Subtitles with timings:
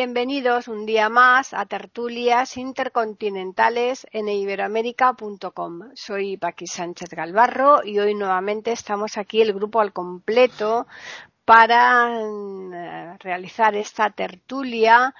[0.00, 5.90] Bienvenidos un día más a tertulias intercontinentales en iberoamérica.com.
[5.94, 10.86] Soy Paqui Sánchez Galvarro y hoy nuevamente estamos aquí el grupo al completo
[11.44, 15.16] para mm, realizar esta tertulia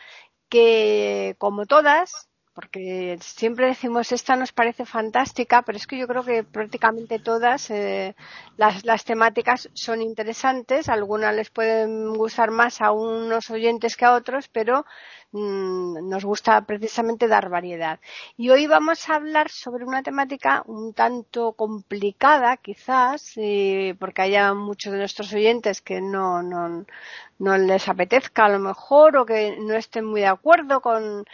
[0.49, 2.28] que, como todas,
[2.59, 7.71] porque siempre decimos esta nos parece fantástica, pero es que yo creo que prácticamente todas
[7.71, 8.17] eh,
[8.57, 14.49] las, temáticas son interesantes, algunas les pueden gustar más a unos oyentes que a otros,
[14.49, 14.85] pero
[15.31, 18.01] mmm, nos gusta precisamente dar variedad.
[18.37, 24.53] Y hoy vamos a hablar sobre una temática un tanto complicada, quizás, eh, porque haya
[24.55, 26.85] muchos de nuestros oyentes que no, no,
[27.39, 31.25] no les apetezca a lo mejor o que no estén muy de acuerdo con,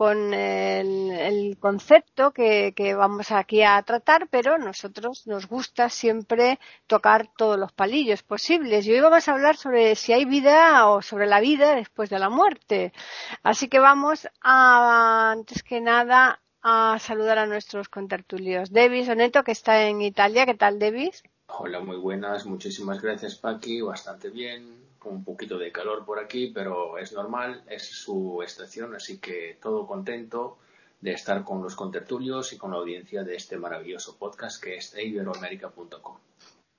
[0.00, 7.58] con el, concepto que, vamos aquí a tratar, pero nosotros nos gusta siempre tocar todos
[7.58, 8.86] los palillos posibles.
[8.86, 12.18] Y hoy vamos a hablar sobre si hay vida o sobre la vida después de
[12.18, 12.94] la muerte.
[13.42, 18.72] Así que vamos a, antes que nada, a saludar a nuestros contertulios.
[18.72, 20.46] Davis Oneto, que está en Italia.
[20.46, 21.22] ¿Qué tal, Davis?
[21.58, 22.46] Hola, muy buenas.
[22.46, 23.80] Muchísimas gracias, Paqui.
[23.80, 29.18] Bastante bien un poquito de calor por aquí, pero es normal, es su estación, así
[29.18, 30.58] que todo contento
[31.00, 34.94] de estar con los contertulios y con la audiencia de este maravilloso podcast que es
[34.94, 36.16] iberoamérica.com.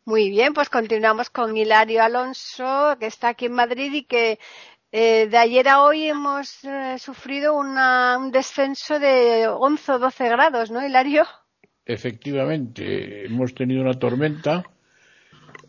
[0.06, 4.40] Muy bien, pues continuamos con Hilario Alonso, que está aquí en Madrid y que
[4.92, 10.30] eh, de ayer a hoy hemos eh, sufrido una, un descenso de 11 o 12
[10.30, 11.26] grados, ¿no, Hilario?
[11.86, 14.64] Efectivamente, hemos tenido una tormenta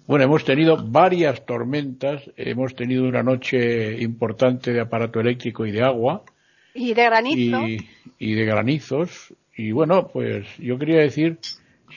[0.06, 5.82] bueno, hemos tenido varias tormentas, hemos tenido una noche importante de aparato eléctrico y de
[5.82, 6.24] agua.
[6.74, 7.60] Y de granizo.
[8.18, 9.32] Y, de granizos.
[9.56, 11.38] Y bueno, pues yo quería decir,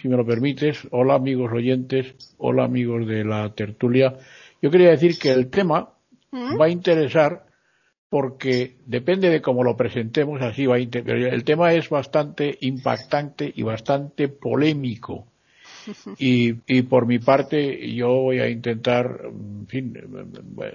[0.02, 4.14] si me lo permites, hola amigos oyentes, hola amigos de la tertulia.
[4.62, 5.90] Yo quería decir que el tema
[6.32, 6.60] ¿Mm?
[6.60, 7.46] va a interesar
[8.16, 13.62] porque depende de cómo lo presentemos, así va a El tema es bastante impactante y
[13.62, 15.26] bastante polémico
[16.18, 19.94] y, y por mi parte yo voy a intentar, en fin,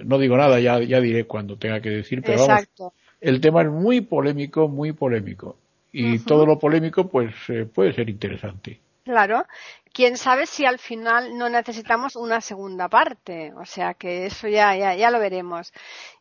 [0.05, 3.71] no digo nada, ya, ya diré cuando tenga que decir, pero vamos, el tema es
[3.71, 5.57] muy polémico, muy polémico.
[5.91, 8.79] Y todo lo polémico pues eh, puede ser interesante.
[9.03, 9.45] Claro.
[9.93, 13.53] Quién sabe si al final no necesitamos una segunda parte.
[13.55, 15.73] O sea que eso ya, ya, ya lo veremos.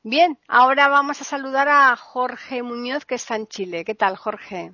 [0.02, 3.84] Bien, ahora vamos a saludar a Jorge Muñoz que está en Chile.
[3.84, 4.72] ¿Qué tal, Jorge?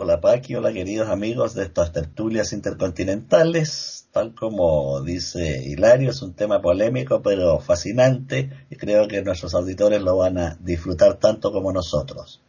[0.00, 4.08] Hola Paqui, hola queridos amigos de estas tertulias intercontinentales.
[4.12, 10.00] Tal como dice Hilario, es un tema polémico pero fascinante y creo que nuestros auditores
[10.00, 12.40] lo van a disfrutar tanto como nosotros.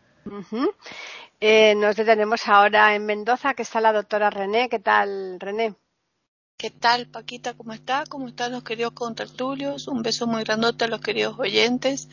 [1.40, 4.70] Eh, nos detenemos ahora en Mendoza, que está la doctora René.
[4.70, 5.76] ¿Qué tal, René?
[6.58, 7.54] ¿Qué tal, Paquita?
[7.54, 8.04] ¿Cómo está?
[8.10, 9.88] ¿Cómo están los queridos contertulios?
[9.88, 12.10] Un beso muy grandote a los queridos oyentes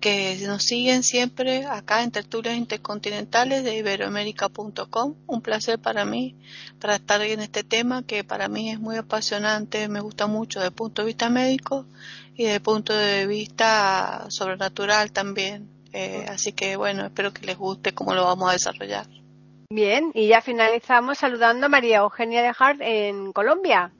[0.00, 5.14] que nos siguen siempre acá en Tertulias Intercontinentales de Iberoamérica.com.
[5.26, 6.34] Un placer para mí,
[6.80, 10.68] para estar en este tema que para mí es muy apasionante, me gusta mucho desde
[10.68, 11.86] el punto de vista médico
[12.34, 15.73] y desde el punto de vista sobrenatural también.
[15.96, 19.06] Eh, así que bueno, espero que les guste cómo lo vamos a desarrollar.
[19.70, 23.92] Bien, y ya finalizamos saludando a María Eugenia de Hart en Colombia.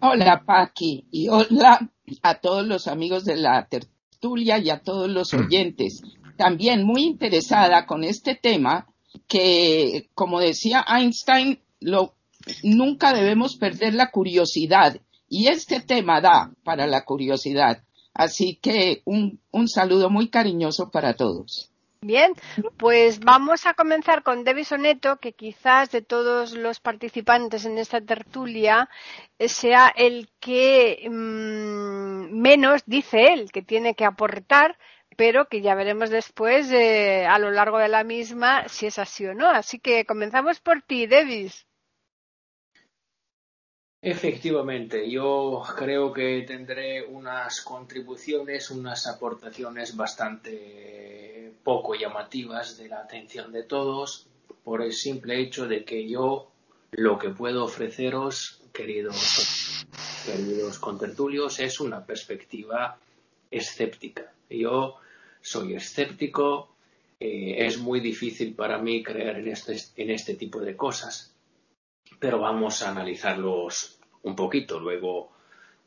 [0.00, 1.90] Hola Paqui y hola
[2.22, 6.00] a todos los amigos de la tertulia y a todos los oyentes.
[6.36, 8.86] También muy interesada con este tema
[9.26, 12.14] que, como decía Einstein, lo,
[12.62, 17.82] nunca debemos perder la curiosidad y este tema da para la curiosidad.
[18.14, 21.70] Así que un, un saludo muy cariñoso para todos.
[22.00, 22.34] Bien,
[22.76, 27.98] pues vamos a comenzar con Debbie Soneto, que quizás de todos los participantes en esta
[28.02, 28.90] tertulia
[29.38, 34.76] eh, sea el que mmm, menos dice él que tiene que aportar,
[35.16, 39.24] pero que ya veremos después eh, a lo largo de la misma si es así
[39.24, 39.48] o no.
[39.48, 41.66] Así que comenzamos por ti, Davis.
[44.06, 53.50] Efectivamente, yo creo que tendré unas contribuciones, unas aportaciones bastante poco llamativas de la atención
[53.50, 54.26] de todos
[54.62, 56.50] por el simple hecho de que yo
[56.90, 59.86] lo que puedo ofreceros, queridos,
[60.26, 62.98] queridos contertulios, es una perspectiva
[63.50, 64.30] escéptica.
[64.50, 64.96] Yo
[65.40, 66.76] soy escéptico,
[67.18, 71.33] eh, es muy difícil para mí creer en este, en este tipo de cosas,
[72.18, 74.80] pero vamos a analizarlos un poquito.
[74.80, 75.32] Luego,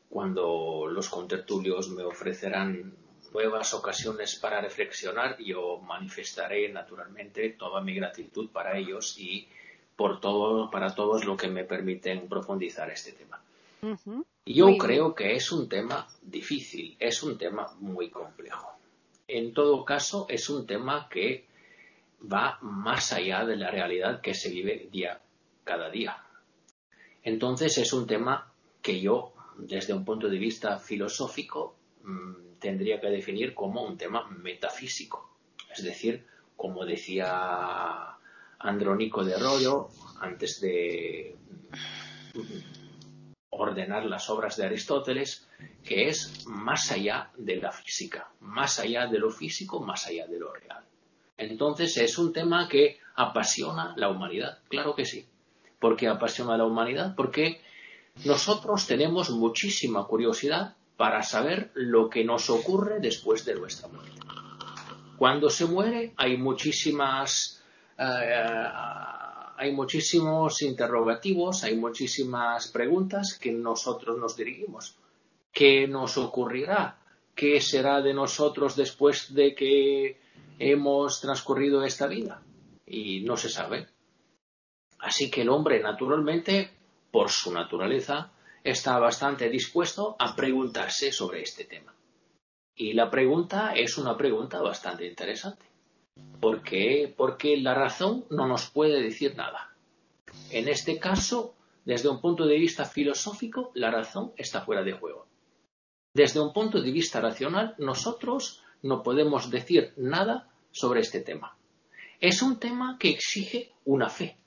[0.08, 2.94] cuando los contertulios me ofrecerán
[3.32, 9.48] nuevas ocasiones para reflexionar, yo manifestaré naturalmente toda mi gratitud para ellos y
[9.96, 13.42] por todo, para todos los que me permiten profundizar este tema.
[14.46, 18.72] Yo creo que es un tema difícil, es un tema muy complejo.
[19.26, 21.46] En todo caso, es un tema que
[22.20, 25.20] va más allá de la realidad que se vive día
[25.68, 26.16] cada día.
[27.22, 28.50] Entonces es un tema
[28.80, 34.26] que yo, desde un punto de vista filosófico, mm, tendría que definir como un tema
[34.30, 35.36] metafísico.
[35.76, 36.26] Es decir,
[36.56, 38.16] como decía
[38.58, 41.36] Andrónico de Rollo antes de
[43.50, 45.48] ordenar las obras de Aristóteles,
[45.84, 50.38] que es más allá de la física, más allá de lo físico, más allá de
[50.38, 50.82] lo real.
[51.36, 55.26] Entonces es un tema que apasiona la humanidad, claro que sí.
[55.78, 57.14] ¿Por qué apasiona la humanidad?
[57.16, 57.60] Porque
[58.24, 64.18] nosotros tenemos muchísima curiosidad para saber lo que nos ocurre después de nuestra muerte.
[65.16, 67.62] Cuando se muere hay muchísimas
[67.98, 68.64] eh,
[69.60, 74.94] hay muchísimos interrogativos, hay muchísimas preguntas que nosotros nos dirigimos.
[75.52, 76.96] ¿Qué nos ocurrirá?
[77.34, 80.20] ¿Qué será de nosotros después de que
[80.60, 82.40] hemos transcurrido esta vida?
[82.86, 83.88] Y no se sabe.
[84.98, 86.70] Así que el hombre, naturalmente,
[87.10, 88.32] por su naturaleza,
[88.64, 91.94] está bastante dispuesto a preguntarse sobre este tema.
[92.74, 95.66] Y la pregunta es una pregunta bastante interesante.
[96.40, 97.12] ¿Por qué?
[97.16, 99.74] Porque la razón no nos puede decir nada.
[100.50, 101.54] En este caso,
[101.84, 105.26] desde un punto de vista filosófico, la razón está fuera de juego.
[106.14, 111.56] Desde un punto de vista racional, nosotros no podemos decir nada sobre este tema.
[112.20, 114.37] Es un tema que exige una fe.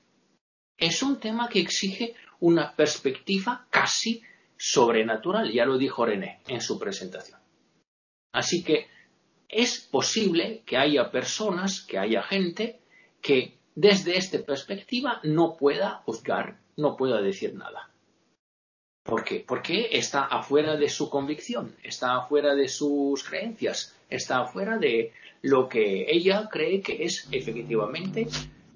[0.81, 4.23] Es un tema que exige una perspectiva casi
[4.57, 7.39] sobrenatural, ya lo dijo René en su presentación.
[8.33, 8.87] Así que
[9.47, 12.79] es posible que haya personas, que haya gente
[13.21, 17.91] que desde esta perspectiva no pueda juzgar, no pueda decir nada.
[19.03, 19.43] ¿Por qué?
[19.47, 25.13] Porque está afuera de su convicción, está afuera de sus creencias, está afuera de
[25.43, 28.27] lo que ella cree que es efectivamente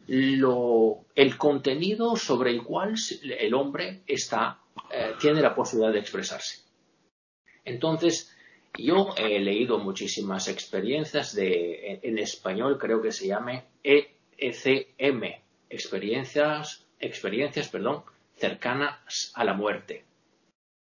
[0.07, 2.96] el contenido sobre el cual
[3.40, 6.63] el hombre eh, tiene la posibilidad de expresarse.
[7.63, 8.36] Entonces,
[8.78, 15.24] yo he leído muchísimas experiencias de, en, español creo que se llame ECM,
[15.69, 18.04] experiencias, experiencias, perdón,
[18.36, 20.04] cercanas a la muerte.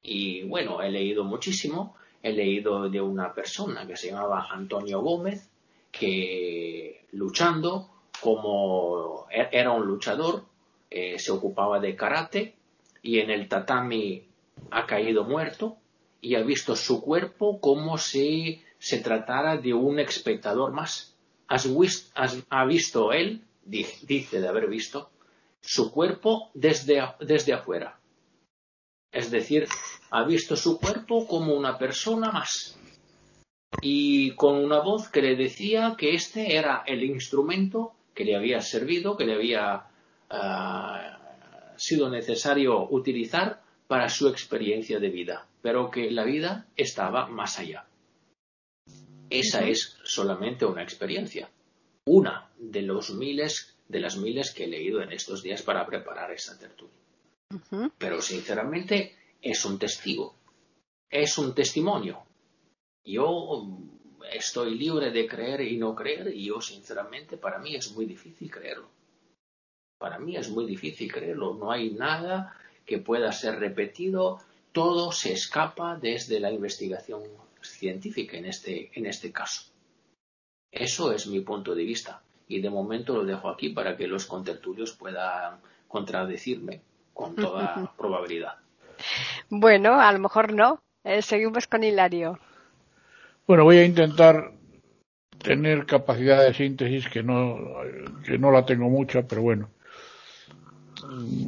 [0.03, 5.49] Y bueno, he leído muchísimo, he leído de una persona que se llamaba Antonio Gómez,
[5.93, 10.45] que luchando como e, era un luchador,
[10.91, 12.55] eh, se ocupaba de karate
[13.03, 14.27] y en el tatami
[14.71, 15.77] ha caído muerto
[16.21, 21.17] y ha visto su cuerpo como si se tratara de un espectador más.
[21.49, 25.11] ha visto él, dice de haber visto,
[25.61, 27.99] su cuerpo desde, desde afuera.
[29.13, 29.67] Es decir,
[30.11, 32.77] ha visto su cuerpo como una persona más.
[33.81, 38.61] Y con una voz que le decía que este era el instrumento que le había
[38.61, 39.87] servido, que le había
[40.31, 41.19] ah,
[41.77, 47.87] sido necesario utilizar para su experiencia de vida pero que la vida estaba más allá.
[49.31, 51.49] Esa es solamente una experiencia,
[52.05, 56.31] una de los miles, de las miles que he leído en estos días para preparar
[56.33, 56.99] esta tertulia.
[57.97, 60.37] Pero sinceramente es un testigo,
[61.09, 62.23] es un testimonio.
[63.03, 63.67] Yo
[64.33, 68.51] estoy libre de creer y no creer y yo sinceramente para mí es muy difícil
[68.51, 68.89] creerlo.
[69.99, 71.55] Para mí es muy difícil creerlo.
[71.55, 74.41] No hay nada que pueda ser repetido
[74.75, 77.23] todo se escapa desde la investigación
[77.63, 79.71] científica en este, en este caso.
[80.73, 84.27] Eso es mi punto de vista y de momento lo dejo aquí para que los
[84.27, 86.83] contertulios puedan contradecirme
[87.15, 88.57] con toda probabilidad.
[89.49, 90.81] Bueno, a lo mejor no.
[91.05, 92.41] Eh, seguimos con Hilario.
[93.47, 94.53] Bueno, voy a intentar
[95.39, 97.59] tener capacidad de síntesis que no,
[98.25, 99.69] que no la tengo mucha, pero bueno.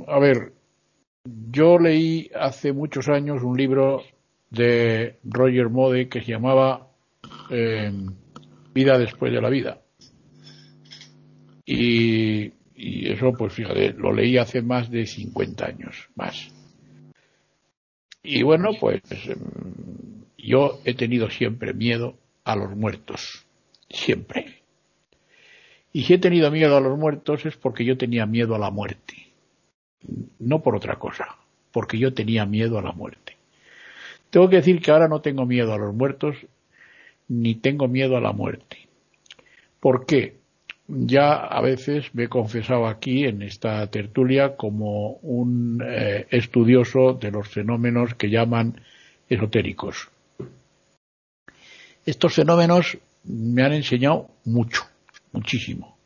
[0.06, 0.52] A ver,
[1.50, 4.02] yo leí hace muchos años un libro
[4.50, 6.88] de Roger Mode que se llamaba
[7.50, 7.90] eh,
[8.74, 9.80] Vida después de la vida.
[11.64, 16.52] Y, eso, pues fíjate, lo leí hace más de 50 años, más.
[18.22, 20.05] Y bueno, pues em,
[20.38, 22.14] yo he tenido siempre miedo
[22.45, 23.45] a los muertos,
[23.88, 24.62] siempre.
[25.93, 28.71] Y si he tenido miedo a los muertos es porque yo tenía miedo a la
[28.71, 29.14] muerte.
[30.38, 31.37] No por otra cosa,
[31.73, 33.37] porque yo tenía miedo a la muerte.
[34.31, 36.37] Tengo que decir que ahora no tengo miedo a los muertos
[37.28, 38.88] ni tengo miedo a la muerte.
[39.81, 40.37] ¿Por qué?
[40.88, 47.33] Ya a veces me he confesado aquí en esta tertulia como un eh, estudioso de
[47.33, 48.81] los fenómenos que llaman
[49.28, 50.11] esotéricos.
[52.06, 54.84] Estos fenómenos me han enseñado mucho
[55.36, 55.96] muchísimo.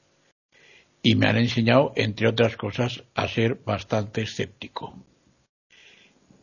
[1.02, 4.94] Y me han enseñado, entre otras cosas, a ser bastante escéptico.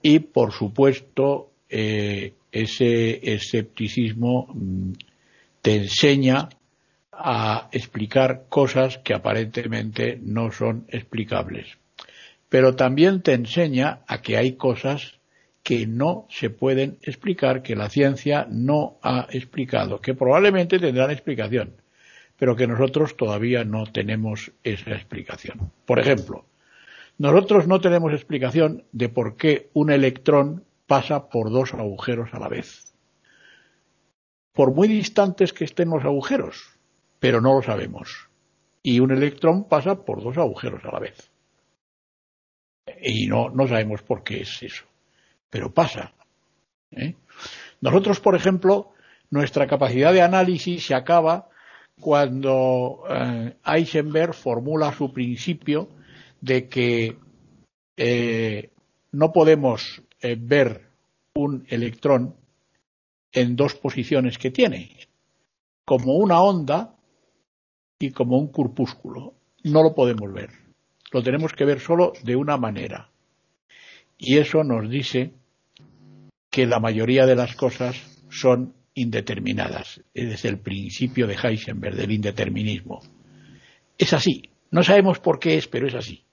[0.02, 4.94] Y, por supuesto, eh, ese escepticismo mm,
[5.62, 6.50] te enseña
[7.12, 11.68] a explicar cosas que aparentemente no son explicables.
[12.50, 15.17] Pero también te enseña a que hay cosas
[15.68, 21.74] que no se pueden explicar, que la ciencia no ha explicado, que probablemente tendrán explicación,
[22.38, 25.74] pero que nosotros todavía no tenemos esa explicación.
[25.86, 26.46] Por ejemplo,
[27.18, 32.48] nosotros no tenemos explicación de por qué un electrón pasa por dos agujeros a la
[32.48, 32.94] vez.
[34.54, 36.80] Por muy distantes que estén los agujeros,
[37.20, 38.30] pero no lo sabemos.
[38.82, 41.30] Y un electrón pasa por dos agujeros a la vez.
[43.02, 44.86] Y no, sabemos por qué es eso.
[45.50, 46.14] Pero pasa.
[46.92, 47.16] ¿eh?
[47.82, 48.92] Nosotros, por ejemplo,
[49.30, 51.50] nuestra capacidad de análisis se acaba
[52.00, 53.56] cuando eh,
[54.34, 55.90] formula su principio
[56.42, 57.18] de que
[57.98, 58.70] eh,
[59.12, 60.90] no podemos eh, ver
[61.34, 62.36] un electrón
[63.32, 64.92] en dos posiciones que tiene,
[65.86, 66.96] como una onda
[68.00, 69.34] y como un corpúsculo.
[69.64, 70.52] No lo podemos ver.
[71.12, 73.10] Lo tenemos que ver solo de una manera.
[74.18, 75.34] Y eso nos dice
[76.50, 77.96] que la mayoría de las cosas
[78.30, 80.02] son indeterminadas.
[80.14, 83.02] Es el principio de Heisenberg del indeterminismo.
[83.98, 84.50] Es así.
[84.72, 86.26] No sabemos por qué es, pero es así.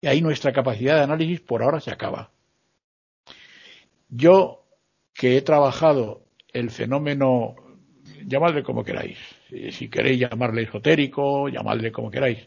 [0.00, 2.30] Y ahí nuestra capacidad de análisis por ahora se acaba.
[4.08, 4.64] Yo,
[5.14, 7.54] que he trabajado el fenómeno,
[8.26, 9.18] llamadle como queráis,
[9.70, 12.46] si queréis llamarle esotérico, llamadle como queráis,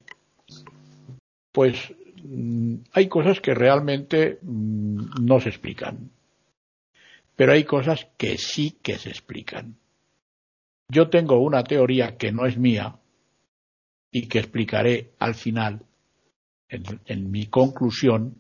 [1.52, 1.94] pues
[2.94, 6.12] hay cosas que realmente mm, no se explican.
[7.36, 9.76] Pero hay cosas que sí que se explican.
[10.90, 12.96] Yo tengo una teoría que no es mía
[14.12, 15.82] y que explicaré al final,
[16.70, 18.36] en, mi conclusión,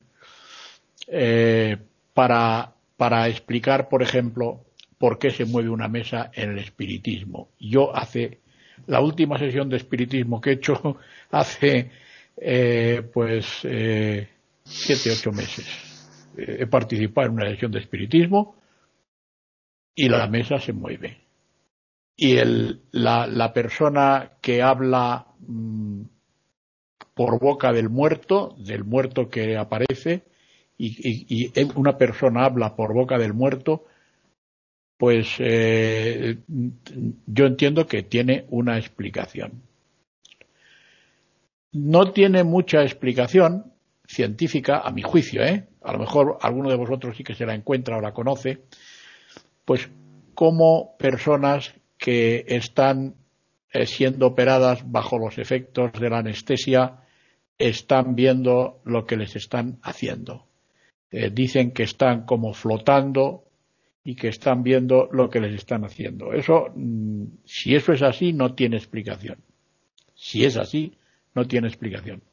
[1.08, 1.78] eh,
[2.14, 4.66] para, para explicar, por ejemplo,
[4.98, 7.50] por qué se mueve una mesa en el espiritismo.
[7.60, 8.40] Yo hace
[8.88, 10.98] la última sesión de espiritismo que he hecho
[11.32, 11.92] hace
[12.38, 14.30] eh, pues eh,
[14.64, 15.66] siete ocho meses.
[16.38, 18.56] he participado en una sesión de espiritismo
[19.96, 21.18] y la mesa se mueve.
[22.16, 26.02] Y el, la, la, persona que habla mm,
[27.14, 30.24] por boca del muerto, del muerto que aparece,
[30.78, 33.86] y, y, una persona habla por boca del muerto,
[34.98, 36.38] pues eh,
[37.26, 39.64] yo entiendo que tiene una explicación.
[41.72, 43.74] No tiene mucha explicación
[44.08, 45.68] científica, a mi juicio, ¿eh?
[45.82, 48.64] A lo mejor alguno de vosotros sí que se la encuentra o la conoce,
[49.66, 49.90] pues
[50.34, 53.16] como personas que están
[53.74, 57.00] eh, siendo operadas bajo los efectos de la anestesia
[57.58, 60.46] están viendo lo que les están haciendo.
[61.12, 63.46] Eh, dicen que están como flotando
[64.04, 66.34] y que están viendo lo que les están haciendo.
[66.34, 69.40] Eso, mm, si eso es así, no tiene explicación.
[70.14, 70.94] Si es así,
[71.38, 72.24] no tiene explicación.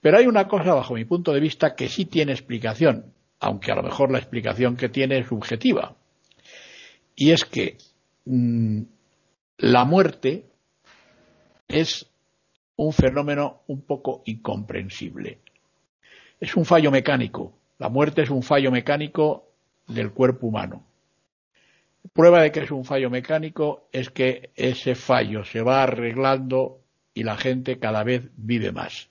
[0.00, 3.76] Pero hay una cosa, bajo mi punto de vista, que sí tiene explicación, aunque a
[3.76, 5.94] lo mejor la explicación que tiene es subjetiva
[7.14, 7.76] y es que
[8.24, 8.82] mm,
[9.58, 10.44] la muerte
[11.68, 12.06] es
[12.76, 15.38] un fenómeno un poco incomprensible.
[16.40, 17.54] Es un fallo mecánico.
[17.78, 19.48] La muerte es un fallo mecánico
[19.88, 20.84] del cuerpo humano.
[22.12, 26.80] Prueba de que es un fallo mecánico es que ese fallo se va arreglando
[27.16, 29.08] y la gente cada vez vive más.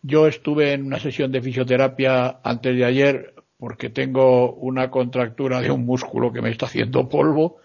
[0.00, 5.70] Yo estuve en una sesión de fisioterapia antes de ayer porque tengo una contractura de
[5.70, 7.58] un músculo que me está haciendo polvo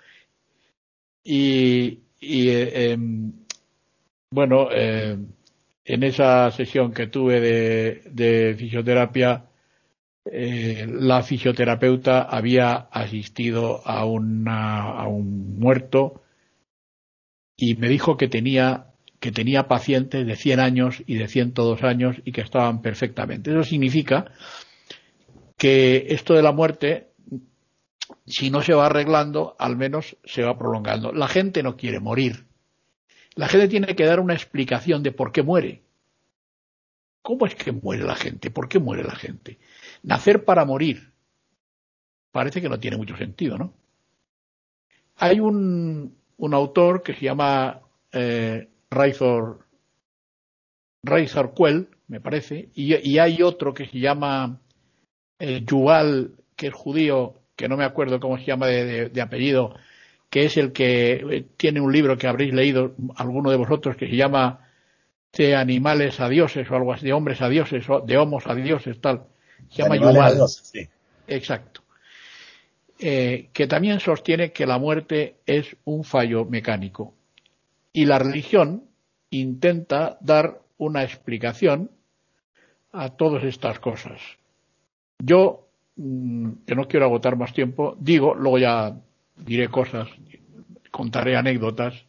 [1.24, 3.32] y, eh, em,
[4.30, 5.18] bueno, eh,
[5.86, 9.46] en esa sesión que tuve de, fisioterapia,
[10.26, 16.24] eh, la fisioterapeuta había asistido a, a un muerto
[17.56, 18.87] y me dijo que tenía
[19.20, 23.52] que tenía pacientes de 100 años y de 102 años y que estaban perfectamente.
[23.52, 24.32] Eso significa
[25.58, 27.10] que esto de la muerte,
[28.26, 31.12] si no se va arreglando, al menos se va prolongando.
[31.12, 32.46] La gente no quiere morir.
[33.36, 35.84] La gente tiene que dar una explicación de por qué muere.
[37.22, 38.52] ¿Cómo es que muere la gente?
[38.52, 39.58] ¿Por qué muere la gente?
[40.04, 41.12] Nacer para morir.
[42.32, 43.74] Parece que no tiene mucho sentido, ¿no?
[45.18, 47.82] Hay un, autor que se llama
[48.12, 49.66] eh, Razor,
[51.04, 54.62] Razor Quell, me parece, y, y, hay otro que se llama
[55.40, 59.22] eh, Yuval, que es judío, que no me acuerdo cómo se llama de, de, de
[59.22, 59.76] apellido,
[60.30, 64.08] que es el que eh, tiene un libro que habréis leído alguno de vosotros que
[64.08, 64.68] se llama
[65.34, 68.56] de animales a dioses o algo así, de hombres a dioses o de homos a
[68.56, 69.24] dioses, tal.
[69.70, 70.36] Se llama Yuval.
[70.36, 70.88] Dioses, sí.
[71.28, 71.84] Exacto.
[73.00, 77.14] Eh, que también sostiene que la muerte es un fallo mecánico.
[77.98, 78.84] Y la religión
[79.32, 81.90] intenta dar una explicación
[82.92, 84.22] a todas estas cosas.
[85.18, 88.96] Yo, mm, que no quiero agotar más tiempo, digo, luego ya
[89.36, 90.08] diré cosas,
[90.92, 92.06] contaré anécdotas.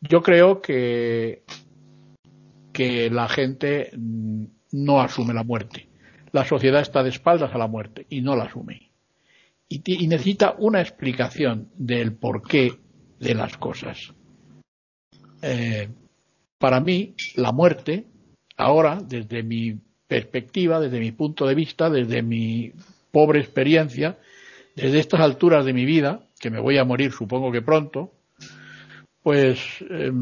[0.00, 1.44] Yo creo que,
[2.72, 5.86] que la gente mm, no asume la muerte.
[6.32, 8.90] La sociedad está de espaldas a la muerte y no la asume.
[9.68, 12.72] Y, y necesita una explicación del porqué
[13.20, 14.15] de las cosas.
[15.48, 15.88] Eh,
[16.58, 18.04] para mí, la muerte,
[18.56, 22.72] ahora, desde mi perspectiva, desde mi punto de vista, desde mi
[23.12, 24.18] pobre experiencia,
[24.74, 28.12] desde estas alturas de mi vida, que me voy a morir supongo que pronto,
[29.22, 30.12] pues eh,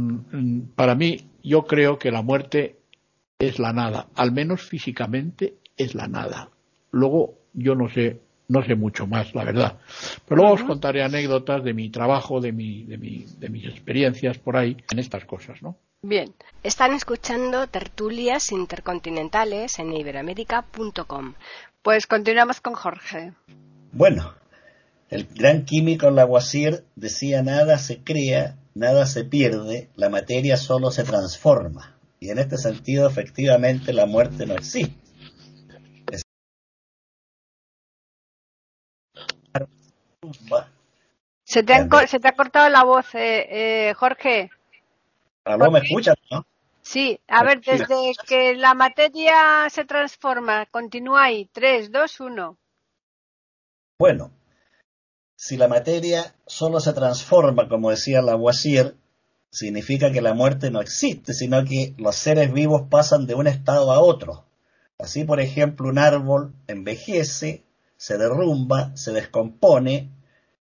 [0.75, 2.76] para mí yo creo que la muerte
[3.38, 6.50] es la nada, al menos físicamente es la nada.
[6.90, 9.79] Luego yo no sé, no sé mucho más, la verdad.
[10.27, 14.39] Pero luego os contaré anécdotas de mi trabajo, de mi, de mi, de mis experiencias
[14.39, 15.77] por ahí en estas cosas, ¿no?
[16.03, 21.35] Bien, están escuchando tertulias intercontinentales en iberamérica.com.
[21.83, 23.33] Pues continuamos con Jorge.
[23.93, 24.35] Bueno,
[25.09, 31.05] el gran químico Lavoisier decía nada se crea, nada se pierde, la materia solo se
[31.05, 31.97] transforma.
[32.21, 35.04] Y en este sentido, efectivamente, la muerte no existe.
[41.45, 44.51] Se te, han, se te, ha cortado la voz, eh, eh, Jorge.
[45.45, 46.47] ¿Aló, me escuchas, no?
[46.81, 51.49] Sí, a ver, desde que la materia se transforma, continúa ahí.
[51.53, 52.59] 3, 2, 1.
[53.99, 54.31] Bueno,
[55.35, 58.97] si la materia solo se transforma, como decía Lavoisier,
[59.51, 63.93] significa que la muerte no existe, sino que los seres vivos pasan de un estado
[63.93, 64.45] a otro.
[64.99, 67.63] Así, por ejemplo, un árbol envejece,
[67.96, 70.11] se derrumba, se descompone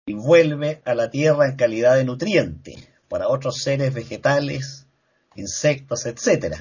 [0.06, 2.76] y vuelve a la tierra en calidad de nutriente
[3.08, 4.88] para otros seres vegetales,
[5.36, 6.56] insectos, etc.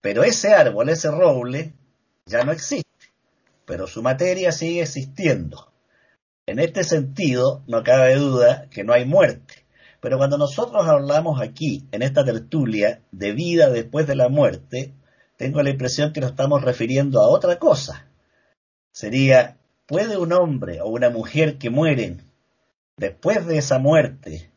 [0.00, 1.74] Pero ese árbol, ese roble,
[2.26, 3.12] ya no existe,
[3.64, 5.72] pero su materia sigue existiendo.
[6.46, 9.66] En este sentido, no cabe duda que no hay muerte.
[10.00, 14.94] Pero cuando nosotros hablamos aquí, en esta tertulia, de vida después de la muerte,
[15.36, 18.06] tengo la impresión que nos estamos refiriendo a otra cosa.
[18.92, 19.57] Sería,
[19.88, 22.22] ¿puede un hombre o una mujer que mueren
[22.98, 24.50] después de esa muerte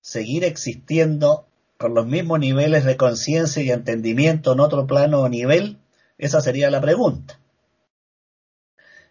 [0.00, 1.46] seguir existiendo
[1.76, 5.76] con los mismos niveles de conciencia y entendimiento en otro plano o nivel?
[6.16, 7.38] Esa sería la pregunta.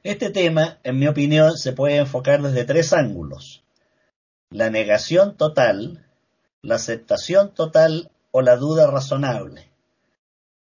[0.03, 3.63] Este tema, en mi opinión, se puede enfocar desde tres ángulos.
[4.49, 6.05] La negación total,
[6.61, 9.69] la aceptación total o la duda razonable.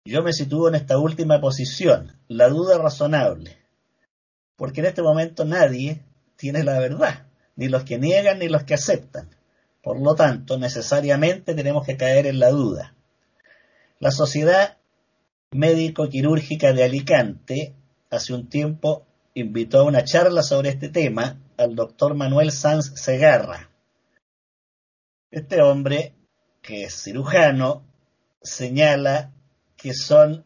[0.04, 3.56] Yo me sitúo en esta última posición, la duda razonable,
[4.56, 6.02] porque en este momento nadie
[6.36, 9.28] tiene la verdad, ni los que niegan ni los que aceptan.
[9.82, 12.94] Por lo tanto, necesariamente tenemos que caer en la duda.
[14.00, 14.78] La Sociedad
[15.52, 17.74] Médico-Quirúrgica de Alicante
[18.10, 23.70] hace un tiempo invitó a una charla sobre este tema al doctor Manuel Sanz Segarra.
[25.30, 26.14] Este hombre,
[26.62, 27.84] que es cirujano,
[28.42, 29.32] señala
[29.76, 30.45] que son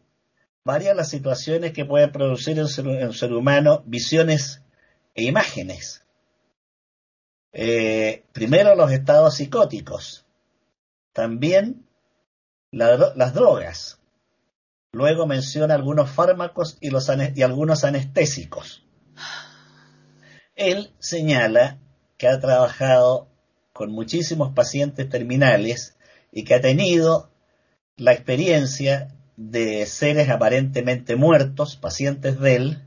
[0.63, 4.61] varias las situaciones que pueden producir en ser, ser humano visiones
[5.15, 6.03] e imágenes.
[7.53, 10.25] Eh, primero los estados psicóticos,
[11.13, 11.85] también
[12.71, 14.01] la, las drogas,
[14.93, 18.83] Luego menciona algunos fármacos y, los y algunos anestésicos.
[20.55, 21.79] Él señala
[22.17, 23.29] que ha trabajado
[23.71, 25.95] con muchísimos pacientes terminales
[26.31, 27.31] y que ha tenido
[27.95, 29.15] la experiencia
[29.49, 32.77] de seres aparentemente muertos, pacientes de él,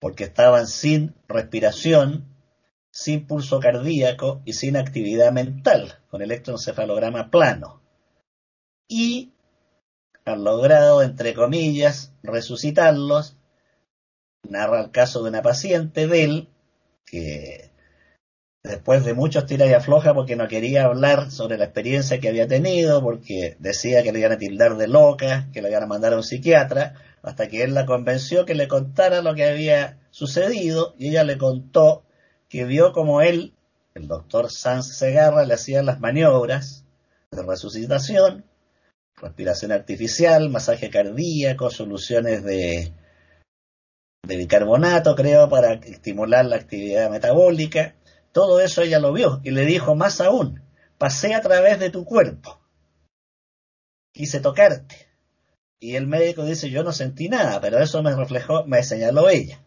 [0.00, 2.26] porque estaban sin respiración,
[2.90, 7.82] sin pulso cardíaco y sin actividad mental, con electroencefalograma plano.
[8.88, 9.32] Y
[10.24, 13.36] han logrado, entre comillas, resucitarlos.
[14.48, 16.48] Narra el caso de una paciente de él
[17.04, 17.71] que
[18.64, 22.46] después de muchos tiras y afloja porque no quería hablar sobre la experiencia que había
[22.46, 26.12] tenido, porque decía que le iban a tildar de loca, que le iban a mandar
[26.12, 30.94] a un psiquiatra, hasta que él la convenció que le contara lo que había sucedido
[30.98, 32.04] y ella le contó
[32.48, 33.54] que vio como él,
[33.94, 36.84] el doctor Sanz Segarra, le hacía las maniobras
[37.30, 38.44] de resucitación,
[39.16, 42.92] respiración artificial, masaje cardíaco, soluciones de,
[44.22, 47.94] de bicarbonato, creo, para estimular la actividad metabólica.
[48.32, 50.62] Todo eso ella lo vio y le dijo más aún,
[50.98, 52.60] pasé a través de tu cuerpo,
[54.12, 55.08] quise tocarte.
[55.78, 59.62] Y el médico dice, yo no sentí nada, pero eso me reflejó, me señaló ella.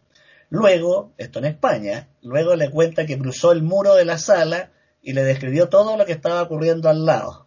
[0.48, 5.12] Luego, esto en España, luego le cuenta que cruzó el muro de la sala y
[5.12, 7.46] le describió todo lo que estaba ocurriendo al lado.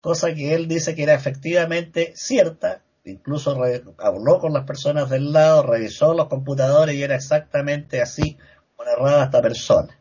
[0.00, 3.56] Cosa que él dice que era efectivamente cierta, incluso
[3.98, 8.36] habló con las personas del lado, revisó los computadores y era exactamente así
[8.76, 9.99] como narraba esta persona.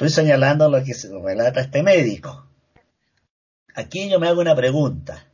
[0.00, 2.46] Estoy señalando lo que relata este médico.
[3.74, 5.26] Aquí yo me hago una pregunta.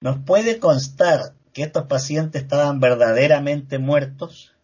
[0.00, 4.54] ¿Nos puede constar que estos pacientes estaban verdaderamente muertos?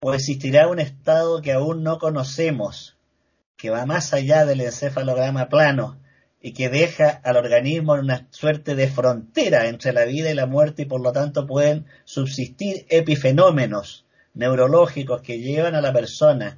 [0.00, 2.96] ¿O existirá un estado que aún no conocemos,
[3.58, 6.00] que va más allá del encefalograma plano
[6.40, 10.46] y que deja al organismo en una suerte de frontera entre la vida y la
[10.46, 16.56] muerte y por lo tanto pueden subsistir epifenómenos neurológicos que llevan a la persona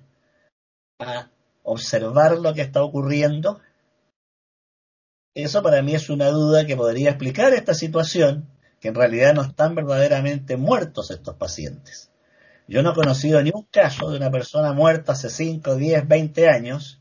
[1.01, 1.31] a
[1.63, 3.61] observar lo que está ocurriendo
[5.35, 8.49] eso para mí es una duda que podría explicar esta situación,
[8.81, 12.11] que en realidad no están verdaderamente muertos estos pacientes.
[12.67, 16.49] Yo no he conocido ni un caso de una persona muerta hace 5, 10, 20
[16.49, 17.01] años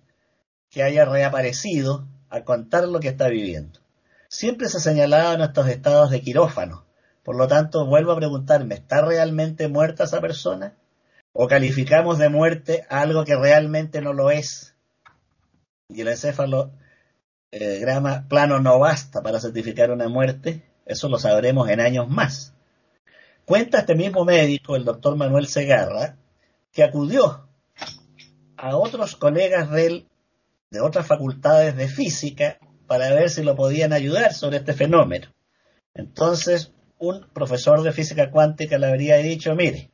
[0.69, 3.79] que haya reaparecido a contar lo que está viviendo.
[4.27, 6.85] Siempre se en estos estados de quirófano.
[7.23, 10.75] Por lo tanto, vuelvo a preguntarme, ¿está realmente muerta esa persona?
[11.33, 14.75] ¿O calificamos de muerte algo que realmente no lo es?
[15.87, 16.71] Y el encéfalo
[17.51, 17.83] eh,
[18.27, 22.53] plano no basta para certificar una muerte, eso lo sabremos en años más.
[23.45, 26.17] Cuenta este mismo médico, el doctor Manuel Segarra,
[26.71, 27.47] que acudió
[28.57, 30.07] a otros colegas de él,
[30.69, 35.27] de otras facultades de física, para ver si lo podían ayudar sobre este fenómeno.
[35.93, 39.89] Entonces, un profesor de física cuántica le habría dicho, mire,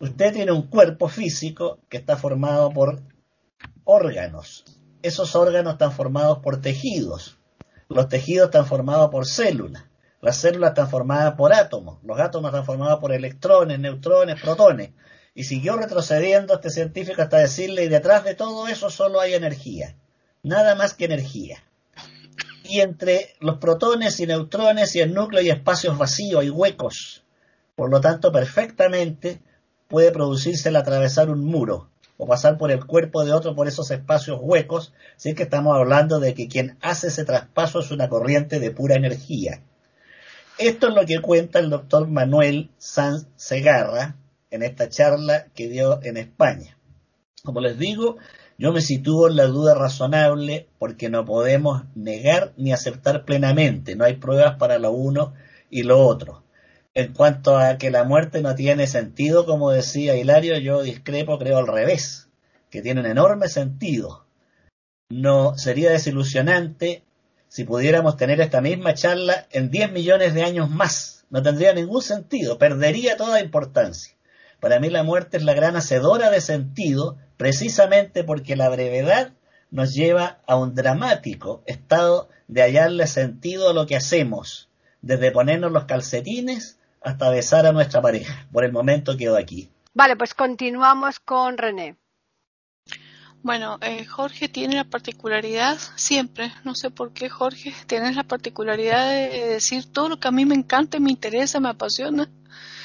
[0.00, 3.02] usted tiene un cuerpo físico que está formado por
[3.84, 4.64] órganos,
[5.06, 7.38] esos órganos están formados por tejidos.
[7.88, 9.84] Los tejidos están formados por células.
[10.20, 11.98] Las células están formadas por átomos.
[12.02, 14.90] Los átomos están formados por electrones, neutrones, protones.
[15.34, 19.94] Y siguió retrocediendo este científico hasta decirle, y detrás de todo eso solo hay energía.
[20.42, 21.62] Nada más que energía.
[22.64, 27.22] Y entre los protones y neutrones y el núcleo hay espacios vacíos y huecos.
[27.76, 29.40] Por lo tanto, perfectamente
[29.88, 33.90] puede producirse el atravesar un muro o pasar por el cuerpo de otro por esos
[33.90, 38.58] espacios huecos, si que estamos hablando de que quien hace ese traspaso es una corriente
[38.58, 39.62] de pura energía.
[40.58, 44.16] Esto es lo que cuenta el doctor Manuel Sanz Segarra
[44.50, 46.78] en esta charla que dio en España.
[47.42, 48.16] Como les digo,
[48.56, 54.04] yo me sitúo en la duda razonable porque no podemos negar ni aceptar plenamente, no
[54.04, 55.34] hay pruebas para lo uno
[55.68, 56.45] y lo otro.
[56.96, 61.58] En cuanto a que la muerte no tiene sentido, como decía Hilario, yo discrepo, creo
[61.58, 62.30] al revés,
[62.70, 64.24] que tiene un enorme sentido.
[65.10, 67.04] No sería desilusionante
[67.48, 71.26] si pudiéramos tener esta misma charla en 10 millones de años más.
[71.28, 74.16] No tendría ningún sentido, perdería toda importancia.
[74.58, 79.34] Para mí la muerte es la gran hacedora de sentido, precisamente porque la brevedad
[79.70, 84.70] nos lleva a un dramático estado de hallarle sentido a lo que hacemos,
[85.02, 88.46] desde ponernos los calcetines hasta besar a nuestra pareja.
[88.52, 89.70] Por el momento quedo aquí.
[89.94, 91.96] Vale, pues continuamos con René.
[93.42, 99.08] Bueno, eh, Jorge tiene la particularidad, siempre, no sé por qué Jorge, tiene la particularidad
[99.08, 102.28] de decir todo lo que a mí me encanta, me interesa, me apasiona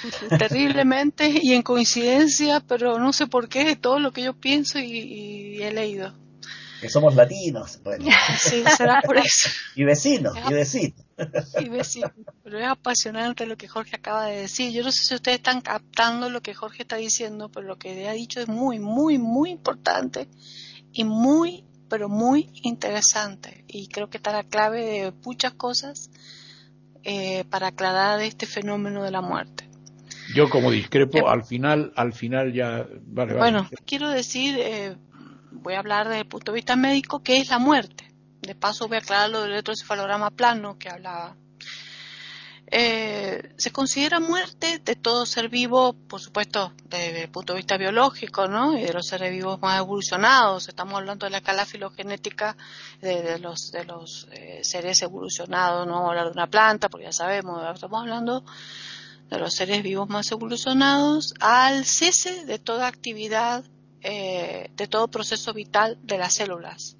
[0.37, 5.63] terriblemente y en coincidencia, pero no sé por qué, todo lo que yo pienso y,
[5.63, 6.13] he leído.
[6.79, 7.79] Que somos latinos.
[8.37, 9.49] Sí, será por eso.
[9.75, 11.05] y vecinos, y vecinos.
[12.43, 14.71] Pero es apasionante lo que Jorge acaba de decir.
[14.71, 18.07] Yo no sé si ustedes están captando lo que Jorge está diciendo, pero lo que
[18.07, 20.27] ha dicho es muy, muy, muy importante
[20.91, 23.63] y muy, pero muy interesante.
[23.67, 26.09] Y creo que está la clave de muchas cosas
[27.03, 29.67] eh, para aclarar este fenómeno de la muerte.
[30.35, 32.87] Yo como discrepo, eh, al final, al final ya.
[33.05, 34.95] Bueno, quiero decir, eh,
[35.51, 38.10] voy a hablar desde el punto de vista médico, ¿qué es la muerte?
[38.41, 41.35] De paso voy a aclarar lo del electroencefalograma plano que hablaba.
[42.73, 47.75] Eh, se considera muerte de todo ser vivo, por supuesto, desde el punto de vista
[47.75, 48.77] biológico, ¿no?
[48.77, 50.69] Y de los seres vivos más evolucionados.
[50.69, 52.55] Estamos hablando de la escala filogenética
[53.01, 57.07] de, los, de los eh, seres evolucionados, no vamos a hablar de una planta, porque
[57.07, 58.45] ya sabemos, estamos hablando
[59.29, 63.65] de los seres vivos más evolucionados al cese de toda actividad,
[64.01, 66.95] eh, de todo proceso vital de las células.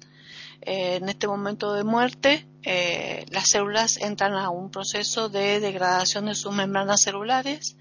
[0.64, 6.26] Eh, en este momento de muerte, eh, las células entran a un proceso de degradación
[6.26, 7.76] de sus membranas celulares,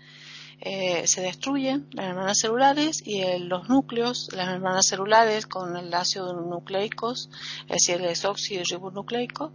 [0.63, 6.33] eh, se destruyen las membranas celulares y los núcleos, las membranas celulares con el ácido
[6.33, 7.29] nucleicos,
[7.63, 9.51] es decir, el desóxido ribonucleico,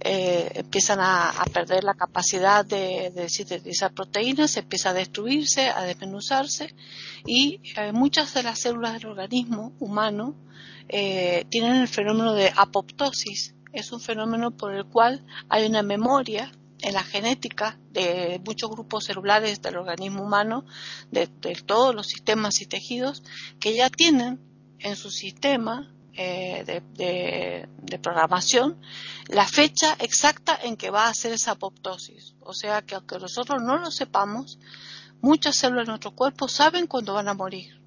[0.00, 6.74] empiezan a, perder la capacidad de, de, sintetizar proteínas, empieza a destruirse, a desmenuzarse
[7.26, 7.60] y
[7.92, 10.34] muchas de las células del organismo humano
[10.88, 13.54] eh, tienen el fenómeno de apoptosis.
[13.72, 16.52] Es un fenómeno por el cual hay una memoria
[16.84, 20.66] en la genética de muchos grupos celulares del organismo humano,
[21.10, 21.26] de,
[21.64, 23.22] todos los sistemas y tejidos,
[23.58, 24.38] que ya tienen
[24.78, 28.78] en su sistema eh, de, programación
[29.28, 32.34] la fecha exacta en que va a hacer esa apoptosis.
[32.40, 34.58] O sea que aunque nosotros no lo sepamos,
[35.22, 37.80] muchas células de nuestro cuerpo saben cuándo van a morir.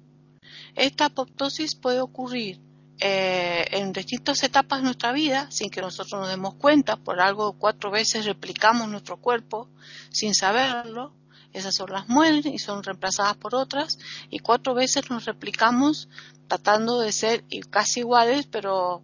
[0.74, 2.60] Esta apoptosis puede ocurrir
[3.00, 7.52] eh, en distintas etapas de nuestra vida, sin que nosotros nos demos cuenta, por algo
[7.52, 9.68] cuatro veces replicamos nuestro cuerpo
[10.10, 11.12] sin saberlo,
[11.52, 13.98] esas células mueren y son reemplazadas por otras,
[14.30, 16.08] y cuatro veces nos replicamos
[16.48, 19.02] tratando de ser casi iguales, pero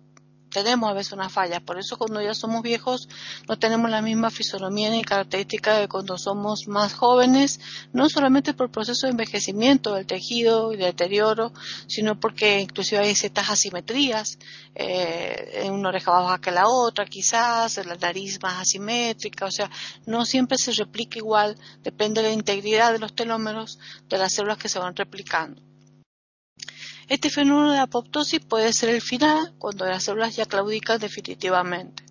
[0.55, 1.59] tenemos a veces una falla.
[1.59, 3.09] Por eso cuando ya somos viejos
[3.49, 7.61] no tenemos la misma fisonomía ni característica de cuando somos más jóvenes,
[7.93, 11.53] no solamente por el proceso de envejecimiento del tejido y de deterioro,
[11.89, 14.39] sino porque inclusive hay ciertas asimetrías,
[14.77, 19.69] eh, en una oreja baja que la otra quizás, la nariz más asimétrica, o sea,
[20.07, 24.59] no siempre se replica igual, depende de la integridad de los telómeros de las células
[24.59, 25.74] que se van replicando.
[27.09, 32.05] Este fenómeno de apoptosis puede ser el final cuando las células ya claudican definitivamente.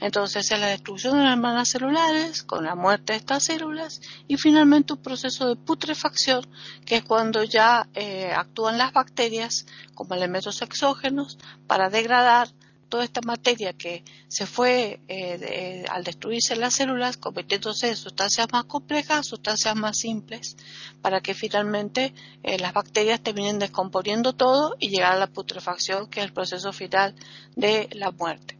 [0.00, 4.38] Entonces es la destrucción de las hermanas celulares con la muerte de estas células y
[4.38, 6.46] finalmente un proceso de putrefacción
[6.86, 12.48] que es cuando ya eh, actúan las bacterias como elementos exógenos para degradar
[12.90, 18.64] toda esta materia que se fue eh, al destruirse las células, convirtiéndose en sustancias más
[18.64, 20.56] complejas, sustancias más simples,
[21.00, 26.20] para que finalmente eh, las bacterias terminen descomponiendo todo y llegar a la putrefacción, que
[26.20, 27.14] es el proceso final
[27.56, 28.58] de la muerte.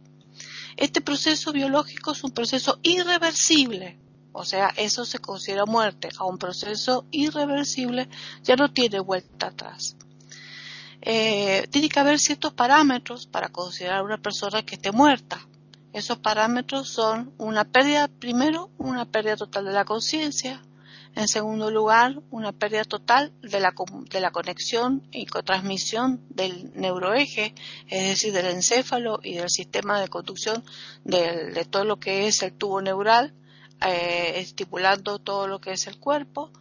[0.77, 3.99] Este proceso biológico es un proceso irreversible,
[4.31, 6.09] o sea, eso se considera muerte.
[6.17, 8.07] A un proceso irreversible
[8.43, 9.97] ya no tiene vuelta atrás
[11.01, 15.47] eh, tiene que haber ciertos parámetros para considerar una persona que esté muerta.
[15.93, 20.61] Esos parámetros son una pérdida, primero, una pérdida total de la conciencia,
[21.15, 23.73] en segundo lugar, una pérdida total de la,
[24.09, 27.53] de la conexión y transmisión del neuroeje,
[27.87, 30.63] es decir, del encéfalo y del sistema de conducción
[31.03, 33.33] de, todo lo que es el tubo neural,
[33.85, 36.51] eh, estipulando todo lo que es el cuerpo.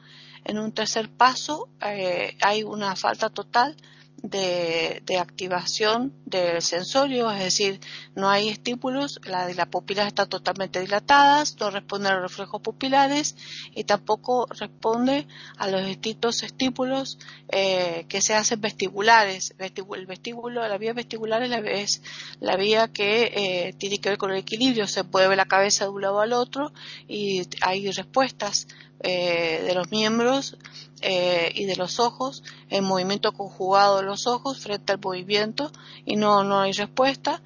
[0.45, 3.77] En un tercer paso, eh, hay una falta total
[4.23, 7.81] de, activación del sensorio, es decir,
[8.15, 13.37] no hay estímulos, la, las pupilas están totalmente dilatadas, no responde a los reflejos pupilares
[13.75, 15.27] y tampoco responde
[15.59, 19.55] a los distintos estímulos eh, que se hacen vestibulares.
[19.59, 22.03] El vestíbulo, la vía vestibular es la, es
[22.41, 25.85] la vía que eh, tiene que ver con el equilibrio, se puede ver la cabeza
[25.85, 26.73] de un lado al otro
[27.09, 28.67] y hay respuestas
[29.03, 30.57] eh, de los miembros
[31.03, 35.73] eh, y de los ojos, el movimiento conjugado de los ojos frente al movimiento
[36.05, 37.43] y no, no hay respuesta.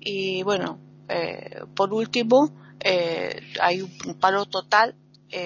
[0.00, 4.94] Y bueno, eh, por último, eh, hay un paro total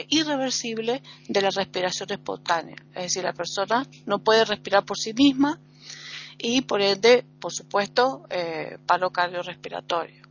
[0.08, 2.76] irreversible de la respiración espontánea.
[2.94, 5.58] Es decir, la persona no puede respirar por sí misma
[6.38, 8.22] y por ende, por supuesto,
[8.86, 10.22] paro cardiorrespiratorio.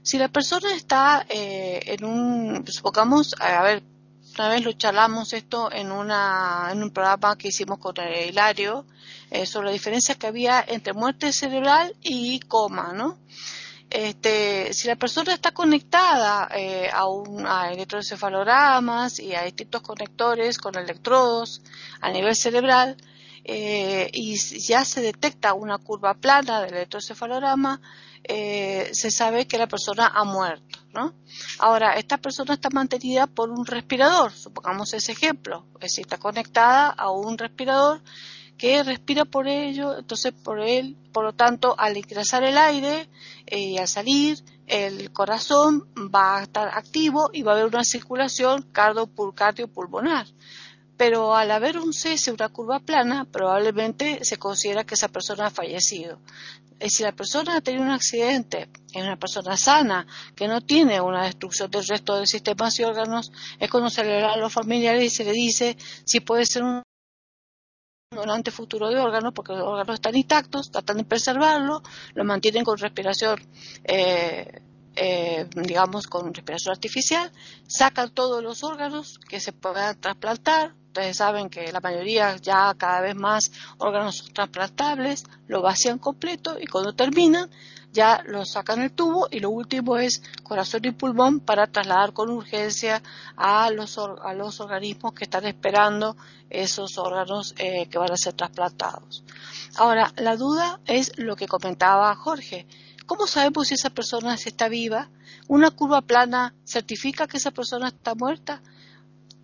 [0.00, 3.82] Si la persona está en un, supongamos, a ver,
[4.38, 8.84] una vez lo charlamos esto en, una, en un programa que hicimos con Hilario
[9.30, 13.18] eh, sobre la diferencia que había entre muerte cerebral y coma, ¿no?
[13.88, 20.58] Este, si la persona está conectada eh, a, un, a electroencefalogramas y a distintos conectores
[20.58, 21.62] con electrodos
[22.00, 22.96] a nivel cerebral
[23.44, 27.80] eh, y ya se detecta una curva plana del electroencefalograma,
[28.28, 30.78] eh, se sabe que la persona ha muerto.
[30.92, 31.14] ¿no?
[31.58, 36.88] Ahora, esta persona está mantenida por un respirador, supongamos ese ejemplo, es decir, está conectada
[36.88, 38.02] a un respirador
[38.56, 43.08] que respira por ello, entonces por él, por lo tanto, al ingresar el aire
[43.46, 47.84] eh, y al salir, el corazón va a estar activo y va a haber una
[47.84, 50.26] circulación cardiopulmonar.
[50.96, 55.50] Pero al haber un cese, una curva plana, probablemente se considera que esa persona ha
[55.50, 56.18] fallecido.
[56.78, 61.00] Y si la persona ha tenido un accidente, es una persona sana, que no tiene
[61.00, 64.52] una destrucción del resto de sistemas y órganos, es cuando se le da a los
[64.52, 66.82] familiares y se le dice si puede ser un
[68.10, 71.82] donante futuro de órganos, porque los órganos están intactos, tratan de preservarlo,
[72.14, 73.40] lo mantienen con respiración,
[73.84, 74.60] eh,
[74.96, 77.32] eh, digamos, con respiración artificial,
[77.66, 83.02] sacan todos los órganos que se puedan trasplantar, ustedes saben que la mayoría ya cada
[83.02, 87.50] vez más órganos trasplantables, lo vacían completo y cuando terminan
[87.92, 92.30] ya lo sacan el tubo y lo último es corazón y pulmón para trasladar con
[92.30, 93.02] urgencia
[93.36, 96.16] a los, a los organismos que están esperando
[96.48, 99.22] esos órganos eh, que van a ser trasplantados.
[99.76, 102.66] Ahora, la duda es lo que comentaba Jorge.
[103.04, 105.10] ¿Cómo sabemos si esa persona está viva?
[105.46, 108.62] ¿Una curva plana certifica que esa persona está muerta?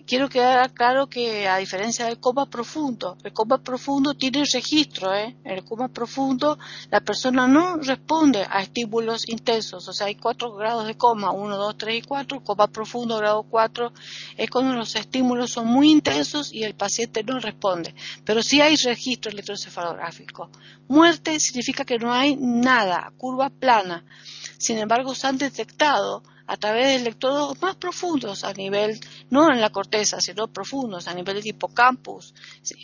[0.06, 5.36] Quiero quedar claro que a diferencia del coma profundo, el coma profundo tiene registro, ¿eh?
[5.44, 6.58] En el coma profundo
[6.90, 11.56] la persona no responde a estímulos intensos, o sea, hay cuatro grados de coma, uno,
[11.56, 13.92] dos, tres y cuatro, coma profundo grado cuatro
[14.36, 18.76] es cuando los estímulos son muy intensos y el paciente no responde, pero sí hay
[18.76, 20.50] registro electroencefalográfico.
[20.88, 24.04] Muerte significa que no hay nada, curva plana.
[24.58, 29.58] Sin embargo, se han detectado a través de electrodos más profundos a nivel, no en
[29.58, 32.34] la corteza, sino profundos a nivel del hipocampus,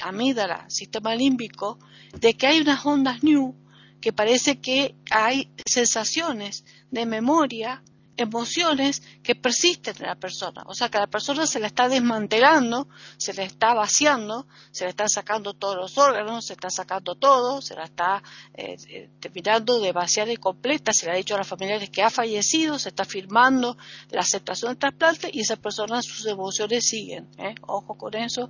[0.01, 1.79] amígdala, sistema límbico,
[2.19, 3.55] de que hay unas ondas new
[4.01, 7.83] que parece que hay sensaciones de memoria
[8.19, 10.63] emociones que persisten en la persona.
[10.67, 14.85] O sea, que a la persona se la está desmantelando, se le está vaciando, se
[14.85, 18.23] le están sacando todos los órganos, se está sacando todo, se la está
[18.55, 22.03] eh, eh, terminando de vaciar y completa, se le ha dicho a las familiares que
[22.03, 23.77] ha fallecido, se está firmando
[24.11, 27.29] la aceptación del trasplante y esa persona sus emociones siguen.
[27.39, 27.55] ¿eh?
[27.63, 28.49] Ojo con eso.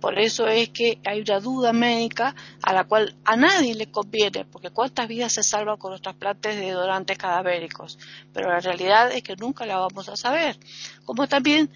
[0.00, 4.46] Por eso es que hay una duda médica a la cual a nadie le conviene,
[4.46, 7.98] porque cuántas vidas se salvan con los trasplantes de donantes cadavéricos.
[8.32, 10.58] Pero la realidad es que nunca la vamos a saber.
[11.04, 11.70] Como también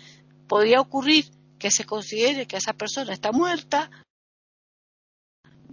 [0.49, 1.27] podría ocurrir
[1.59, 3.91] que se considere que esa persona está muerta,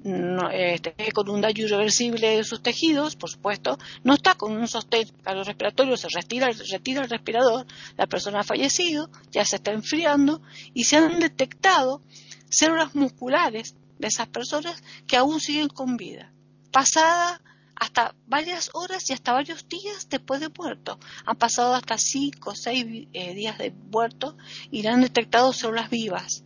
[0.03, 4.67] no, este, con un daño irreversible de sus tejidos, por supuesto, no está con un
[4.67, 10.41] sostén respiratorio, se retira, retira el respirador, la persona ha fallecido, ya se está enfriando
[10.73, 12.01] y se han detectado
[12.49, 16.33] células musculares de esas personas que aún siguen con vida.
[16.71, 17.41] Pasada
[17.81, 20.99] hasta varias horas y hasta varios días después de muerto.
[21.25, 24.37] Han pasado hasta cinco o seis eh, días de muerto
[24.69, 26.43] y han detectado células vivas.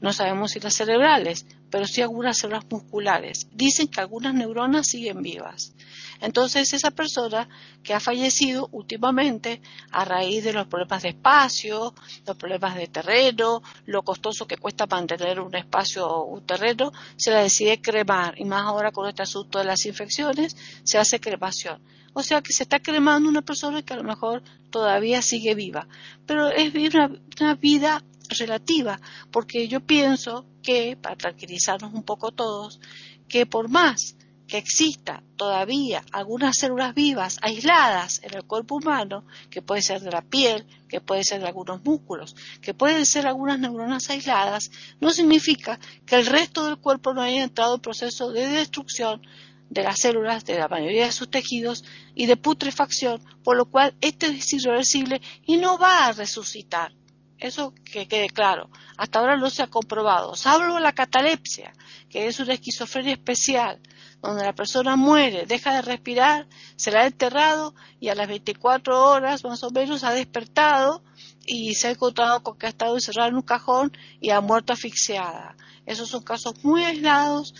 [0.00, 3.48] No sabemos si las cerebrales, pero sí algunas células musculares.
[3.52, 5.72] Dicen que algunas neuronas siguen vivas.
[6.20, 7.48] Entonces, esa persona
[7.82, 11.94] que ha fallecido últimamente a raíz de los problemas de espacio,
[12.26, 17.42] los problemas de terreno, lo costoso que cuesta mantener un espacio, un terreno, se la
[17.42, 18.34] decide cremar.
[18.38, 21.80] Y más ahora con este asunto de las infecciones, se hace cremación.
[22.14, 25.86] O sea que se está cremando una persona que a lo mejor todavía sigue viva.
[26.26, 32.80] Pero es una, una vida relativa, porque yo pienso que, para tranquilizarnos un poco todos,
[33.28, 34.16] que por más
[34.48, 40.10] que exista todavía algunas células vivas aisladas en el cuerpo humano, que puede ser de
[40.10, 45.10] la piel, que puede ser de algunos músculos, que pueden ser algunas neuronas aisladas, no
[45.10, 49.20] significa que el resto del cuerpo no haya entrado en proceso de destrucción
[49.68, 53.94] de las células de la mayoría de sus tejidos y de putrefacción, por lo cual
[54.00, 56.97] este es irreversible y no va a resucitar.
[57.38, 58.68] Eso que quede claro.
[58.96, 61.72] Hasta ahora no se ha comprobado, salvo la catalepsia,
[62.08, 63.80] que es una esquizofrenia especial,
[64.20, 69.04] donde la persona muere, deja de respirar, se la ha enterrado y a las 24
[69.04, 71.04] horas más o menos ha despertado
[71.46, 74.72] y se ha encontrado con que ha estado encerrada en un cajón y ha muerto
[74.72, 75.56] asfixiada.
[75.86, 77.54] Esos son casos muy aislados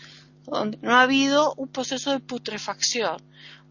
[0.45, 3.17] donde no ha habido un proceso de putrefacción.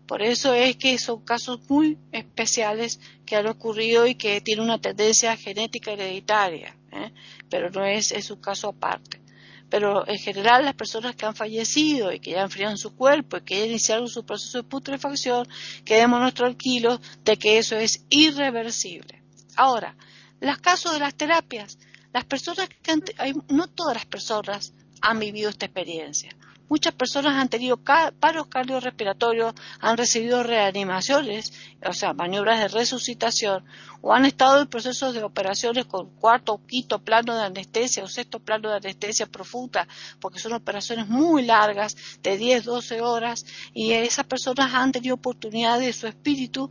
[0.07, 4.79] Por eso es que son casos muy especiales que han ocurrido y que tienen una
[4.79, 7.11] tendencia genética hereditaria, ¿eh?
[7.49, 9.21] pero no es, un caso aparte
[9.69, 13.41] pero en general las personas que han fallecido y que ya enfriaron su cuerpo y
[13.41, 15.45] que ya iniciaron su proceso de putrefacción,
[15.83, 19.21] quedémonos tranquilos de que eso es irreversible.
[19.57, 19.97] Ahora,
[20.39, 21.79] los casos de las terapias,
[22.13, 23.03] las personas que han,
[23.49, 24.71] no todas las personas
[25.01, 26.33] han vivido esta experiencia.
[26.69, 31.53] Muchas personas han tenido paros cardiorrespiratorios, han recibido reanimaciones,
[31.85, 33.63] o sea, maniobras de resucitación,
[34.01, 38.07] o han estado en procesos de operaciones con cuarto o quinto plano de anestesia o
[38.07, 39.87] sexto plano de anestesia profunda,
[40.19, 45.79] porque son operaciones muy largas, de 10, 12 horas, y esas personas han tenido oportunidad
[45.79, 46.69] de su espíritu,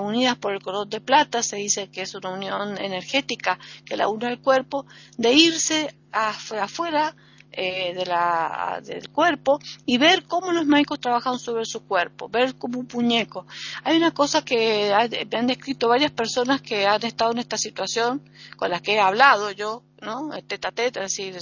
[0.00, 4.08] unidas por el color de plata, se dice que es una unión energética que la
[4.08, 7.16] une al cuerpo, de irse afuera
[7.52, 12.56] eh, de la, del cuerpo y ver cómo los médicos trabajan sobre su cuerpo, ver
[12.56, 13.46] como un puñeco.
[13.84, 18.22] Hay una cosa que han descrito varias personas que han estado en esta situación,
[18.56, 20.30] con las que he hablado yo, ¿no?
[20.46, 21.36] Teta teta, es decir,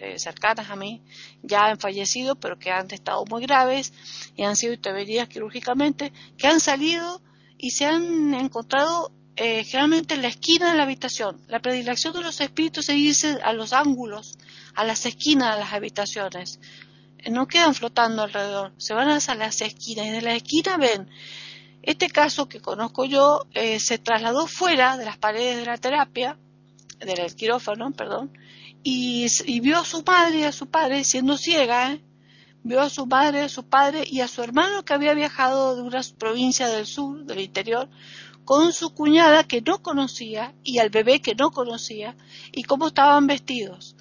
[0.00, 1.02] eh, cercanas a mí,
[1.42, 3.92] ya han fallecido, pero que han estado muy graves
[4.36, 7.22] y han sido intervenidas quirúrgicamente, que han salido
[7.56, 11.40] y se han encontrado eh, generalmente en la esquina de la habitación.
[11.48, 14.38] La predilección de los espíritus se dice a los ángulos,
[14.74, 16.60] a las esquinas de las habitaciones.
[17.18, 21.08] Eh, no quedan flotando alrededor, se van a las esquinas y de la esquina ven.
[21.82, 26.38] Este caso que conozco yo eh, se trasladó fuera de las paredes de la terapia,
[27.00, 28.30] del quirófano, perdón,
[28.84, 31.98] y, vio a su madre y a su padre siendo ciega,
[32.62, 35.82] vio a su madre, a su padre y a su hermano que había viajado de
[35.82, 37.88] una provincia del sur, del interior,
[38.44, 42.16] con su cuñada que no conocía y al bebé que no conocía
[42.52, 43.96] y cómo estaban vestidos.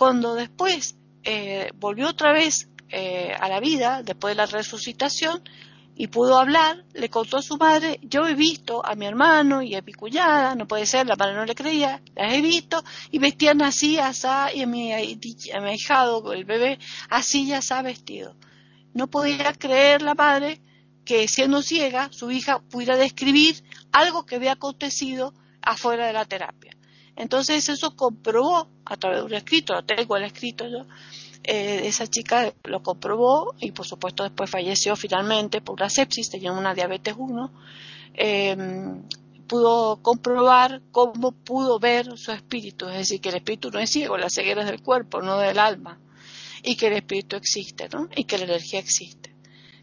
[0.00, 5.42] Cuando después eh, volvió otra vez eh, a la vida, después de la resucitación,
[5.94, 9.74] y pudo hablar, le contó a su madre, yo he visto a mi hermano y
[9.74, 13.18] a mi cuñada, no puede ser, la madre no le creía, las he visto, y
[13.18, 15.76] vestían así, asá, y a mi, a mi
[16.32, 16.78] el bebé,
[17.10, 18.36] así ya ha vestido.
[18.94, 20.62] No podía creer la madre
[21.04, 26.79] que siendo ciega, su hija pudiera describir algo que había acontecido afuera de la terapia.
[27.20, 30.86] Entonces eso comprobó a través de un escrito, lo tengo el escrito yo,
[31.42, 36.50] eh, esa chica lo comprobó y por supuesto después falleció finalmente por una sepsis, tenía
[36.50, 37.52] una diabetes 1,
[38.14, 39.02] em,
[39.46, 44.16] pudo comprobar cómo pudo ver su espíritu, es decir, que el espíritu no es ciego,
[44.16, 46.00] la ceguera es del cuerpo, no del alma,
[46.62, 48.08] y que el espíritu existe, ¿no?
[48.16, 49.36] Y que la energía existe,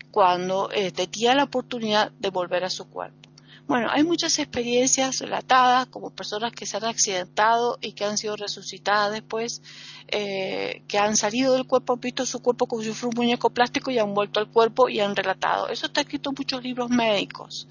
[0.10, 3.27] cuando eh, tenía la oportunidad de volver a su cuerpo.
[3.68, 8.38] Bueno, hay muchas experiencias relatadas, como personas que se han accidentado y que han sido
[8.38, 9.62] resucitadas después,
[10.08, 13.50] eh, que han salido del cuerpo, han visto su cuerpo como si fuera un muñeco
[13.50, 15.68] plástico y han vuelto al cuerpo y han relatado.
[15.68, 17.68] Eso está escrito en muchos libros médicos.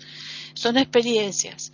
[0.52, 1.72] Son experiencias.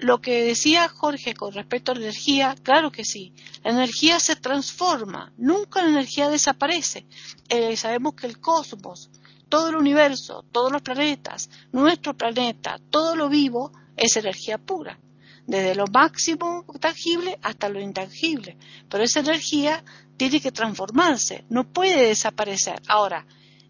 [0.00, 3.32] Lo que decía Jorge con respecto a la energía, claro que sí.
[3.64, 7.06] La energía se transforma, nunca la energía desaparece.
[7.48, 9.08] Eh, sabemos que el cosmos,
[9.48, 14.98] todo el universo, todos los planetas, nuestro planeta, todo lo vivo es energía pura,
[15.46, 18.56] desde lo máximo tangible hasta lo intangible.
[18.88, 19.84] Pero esa energía
[20.16, 22.80] tiene que transformarse, no puede desaparecer.
[22.88, 23.26] Ahora,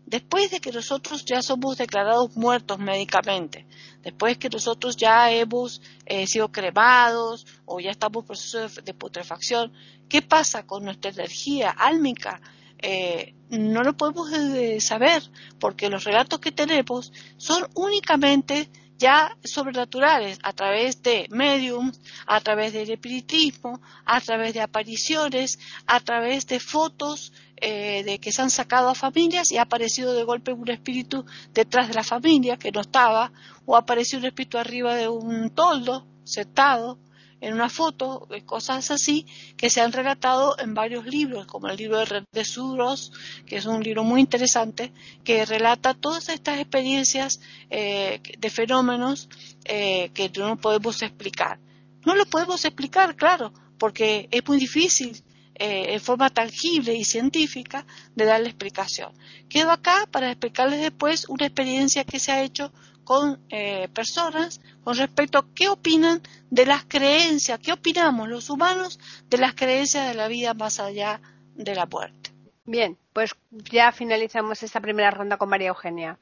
[0.06, 3.66] después de que nosotros ya somos declarados muertos médicamente,
[4.02, 9.72] después que nosotros ya hemos eh, sido cremados o ya estamos en proceso de, putrefacción,
[10.08, 12.40] ¿qué pasa con nuestra energía álmica?
[12.78, 15.22] Eh, no lo podemos eh, saber
[15.58, 18.68] porque los relatos que tenemos son únicamente
[18.98, 26.00] ya sobrenaturales a través de mediums, a través del espiritismo, a través de apariciones, a
[26.00, 30.24] través de fotos eh, de que se han sacado a familias y ha aparecido de
[30.24, 33.32] golpe un espíritu detrás de la familia que no estaba,
[33.64, 36.98] o ha aparecido un espíritu arriba de un toldo, sentado,
[37.40, 39.26] en una foto, cosas así,
[39.56, 43.12] que se han relatado en varios libros, como el libro de Red de Suros,
[43.46, 44.92] que es un libro muy interesante,
[45.24, 49.28] que relata todas estas experiencias eh, de fenómenos
[49.64, 51.58] eh, que no podemos explicar.
[52.04, 55.22] No lo podemos explicar, claro, porque es muy difícil
[55.58, 59.12] eh, en forma tangible y científica de darle explicación.
[59.48, 62.72] Quedo acá para explicarles después una experiencia que se ha hecho
[63.06, 68.98] con eh, personas con respecto a qué opinan de las creencias, qué opinamos los humanos
[69.30, 71.22] de las creencias de la vida más allá
[71.54, 72.32] de la muerte.
[72.64, 76.18] Bien, pues ya finalizamos esta primera ronda con María Eugenia.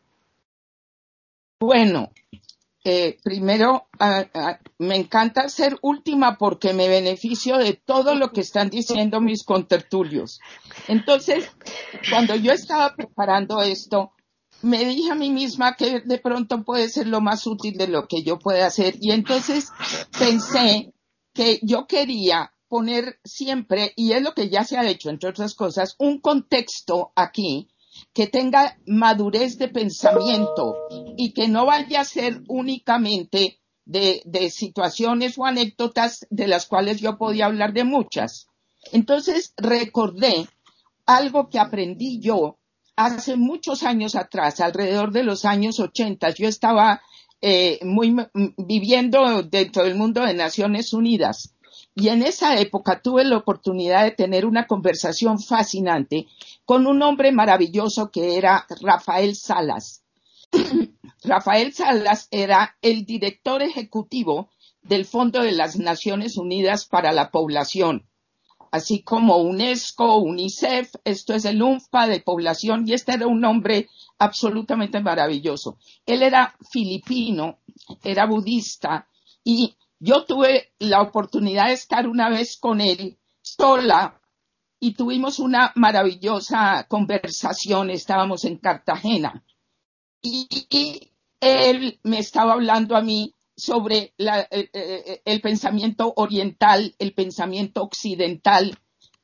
[1.59, 2.11] Bueno,
[2.85, 3.89] eh, primero
[4.77, 10.39] me encanta ser última porque me beneficio de todo lo que están diciendo mis contertulios.
[10.87, 11.51] Entonces,
[12.11, 14.13] cuando yo estaba preparando esto,
[14.65, 18.09] me dije a mí misma que de pronto puede ser lo más útil de lo
[18.09, 18.97] que yo pueda hacer.
[18.99, 19.69] Y entonces
[20.19, 20.95] pensé
[21.35, 25.55] que yo quería poner siempre, y es lo que ya se ha hecho, entre otras
[25.55, 27.69] cosas, un contexto aquí
[28.13, 30.75] que tenga madurez de pensamiento
[31.17, 37.01] y que no vaya a ser únicamente de, de situaciones o anécdotas de las cuales
[37.01, 38.49] yo podía hablar de muchas.
[38.93, 40.49] Entonces recordé
[41.07, 42.59] algo que aprendí yo
[42.97, 47.03] hace muchos años atrás, alrededor de los años 80, yo estaba
[47.41, 48.17] eh, muy
[48.57, 51.55] viviendo dentro del mundo de Naciones Unidas.
[51.97, 56.27] Y en esa época tuve la oportunidad de tener una conversación fascinante
[56.65, 60.03] con un hombre maravilloso que era Rafael Salas.
[61.23, 64.49] Rafael Salas era el director ejecutivo
[64.83, 68.07] del Fondo de las Naciones Unidas para la Población
[68.75, 73.89] así como UNESCO, UNICEF, esto es el UNFPA de población, y este era un hombre
[74.19, 75.79] absolutamente maravilloso.
[76.05, 77.61] Él era filipino,
[78.03, 79.07] era budista,
[79.45, 84.21] y yo tuve la oportunidad de estar una vez con él sola
[84.81, 89.45] y tuvimos una maravillosa conversación, estábamos en Cartagena.
[90.21, 96.95] Y, y él me estaba hablando a mí sobre eh, eh, eh, el pensamiento oriental,
[96.99, 98.77] el pensamiento occidental,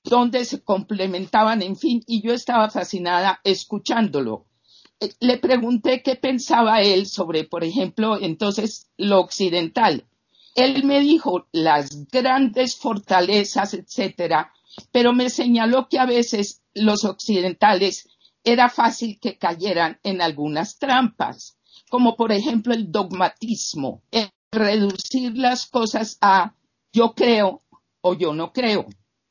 [0.05, 4.47] donde se complementaban, en fin, y yo estaba fascinada escuchándolo.
[5.21, 10.05] Le pregunté qué pensaba él sobre, por ejemplo, entonces lo occidental.
[10.55, 14.53] Él me dijo las grandes fortalezas, etcétera,
[14.93, 18.09] pero me señaló que a veces los occidentales
[18.45, 21.60] era fácil que cayeran en algunas trampas
[21.91, 24.03] como por ejemplo el dogmatismo,
[24.51, 26.55] reducir las cosas a
[26.93, 27.61] yo creo
[28.01, 28.87] o yo no creo.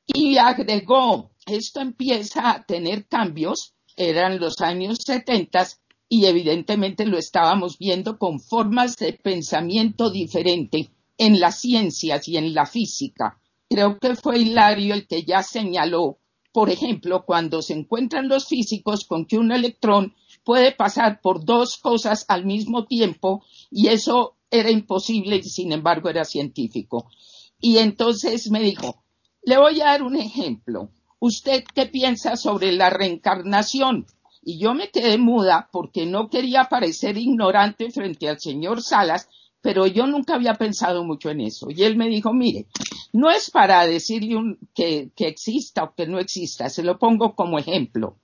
[0.05, 5.67] Y agregó, esto empieza a tener cambios, eran los años 70
[6.09, 12.53] y evidentemente lo estábamos viendo con formas de pensamiento diferente en las ciencias y en
[12.53, 13.39] la física.
[13.69, 16.17] Creo que fue Hilario el que ya señaló,
[16.51, 20.13] por ejemplo, cuando se encuentran los físicos con que un electrón
[20.43, 26.09] puede pasar por dos cosas al mismo tiempo y eso era imposible y sin embargo
[26.09, 27.09] era científico.
[27.59, 29.03] Y entonces me dijo,
[29.43, 30.89] le voy a dar un ejemplo.
[31.19, 34.05] ¿Usted qué piensa sobre la reencarnación?
[34.41, 39.27] Y yo me quedé muda porque no quería parecer ignorante frente al señor Salas,
[39.61, 41.67] pero yo nunca había pensado mucho en eso.
[41.69, 42.67] Y él me dijo, mire,
[43.11, 47.59] no es para decirle que, que exista o que no exista, se lo pongo como
[47.59, 48.17] ejemplo.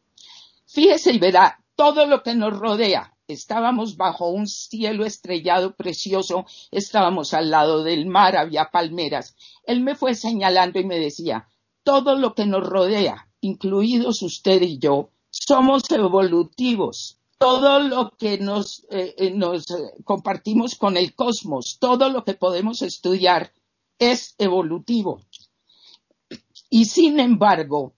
[0.66, 3.14] Fíjese y verá, todo lo que nos rodea.
[3.28, 9.36] Estábamos bajo un cielo estrellado precioso, estábamos al lado del mar, había palmeras.
[9.64, 11.48] Él me fue señalando y me decía,
[11.84, 17.20] todo lo que nos rodea, incluidos usted y yo, somos evolutivos.
[17.38, 22.34] Todo lo que nos, eh, eh, nos eh, compartimos con el cosmos, todo lo que
[22.34, 23.52] podemos estudiar
[24.00, 25.22] es evolutivo.
[26.70, 27.94] Y sin embargo,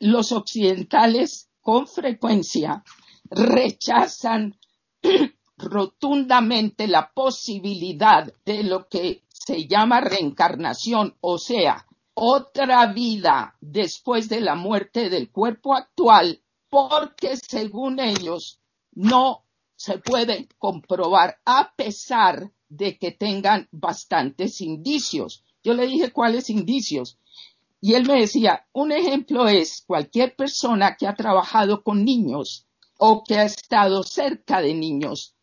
[0.00, 2.82] los occidentales con frecuencia
[3.28, 4.58] rechazan
[5.58, 14.40] rotundamente la posibilidad de lo que se llama reencarnación, o sea, otra vida después de
[14.40, 16.40] la muerte del cuerpo actual,
[16.70, 18.62] porque según ellos
[18.92, 19.44] no
[19.76, 25.44] se puede comprobar a pesar de que tengan bastantes indicios.
[25.62, 27.18] Yo le dije cuáles indicios.
[27.80, 32.66] Y él me decía, un ejemplo es cualquier persona que ha trabajado con niños
[32.98, 35.36] o que ha estado cerca de niños,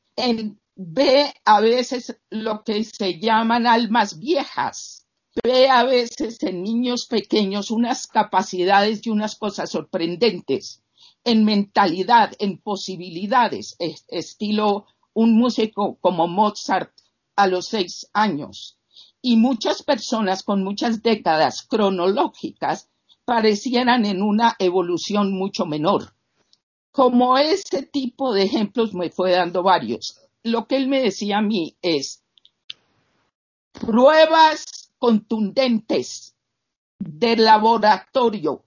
[0.76, 5.08] ve a veces lo que se llaman almas viejas,
[5.42, 10.84] ve a veces en niños pequeños unas capacidades y unas cosas sorprendentes.
[11.24, 13.78] En mentalidad, en posibilidades,
[14.10, 16.92] estilo un músico como Mozart
[17.38, 18.78] a los seis años
[19.28, 22.92] y muchas personas con muchas décadas cronológicas
[23.26, 26.14] parecieran en una evolución mucho menor.
[26.92, 31.42] Como ese tipo de ejemplos me fue dando varios, lo que él me decía a
[31.42, 32.24] mí es
[33.72, 36.36] pruebas contundentes
[37.00, 38.64] de laboratorio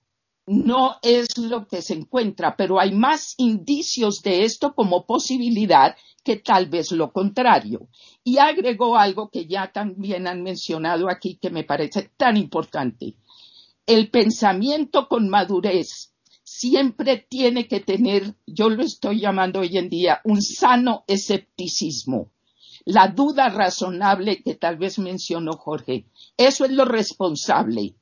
[0.48, 6.36] no es lo que se encuentra, pero hay más indicios de esto como posibilidad que
[6.36, 7.88] tal vez lo contrario.
[8.24, 13.14] Y agregó algo que ya también han mencionado aquí que me parece tan importante.
[13.86, 20.20] El pensamiento con madurez siempre tiene que tener, yo lo estoy llamando hoy en día,
[20.24, 22.30] un sano escepticismo.
[22.84, 26.06] La duda razonable que tal vez mencionó Jorge.
[26.38, 27.94] Eso es lo responsable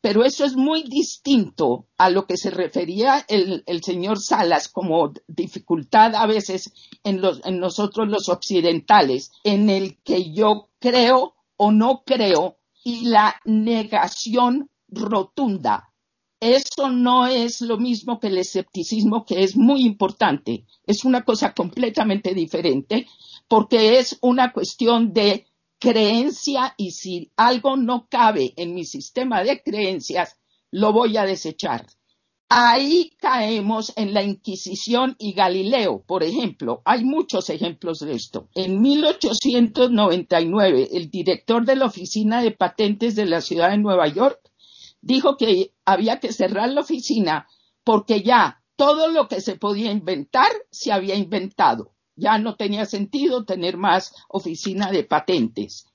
[0.00, 6.14] pero eso es muy distinto a lo que se refería el, señor Salas como dificultad
[6.14, 6.72] a veces
[7.04, 13.36] en, en nosotros los occidentales, en el que yo creo o no creo y la
[13.44, 15.92] negación rotunda.
[16.38, 20.66] Eso no es lo mismo que el escepticismo, que es muy importante.
[20.86, 23.06] Es una cosa completamente diferente
[23.48, 25.45] porque es una cuestión de
[25.78, 30.36] creencia y si algo no cabe en mi sistema de creencias,
[30.70, 31.86] lo voy a desechar.
[32.48, 36.80] Ahí caemos en la Inquisición y Galileo, por ejemplo.
[36.84, 38.48] Hay muchos ejemplos de esto.
[38.54, 44.38] En 1899, el director de la Oficina de Patentes de la ciudad de Nueva York
[45.00, 47.48] dijo que había que cerrar la oficina
[47.82, 51.95] porque ya todo lo que se podía inventar se había inventado.
[52.16, 55.86] Ya no tenía sentido tener más oficina de patentes.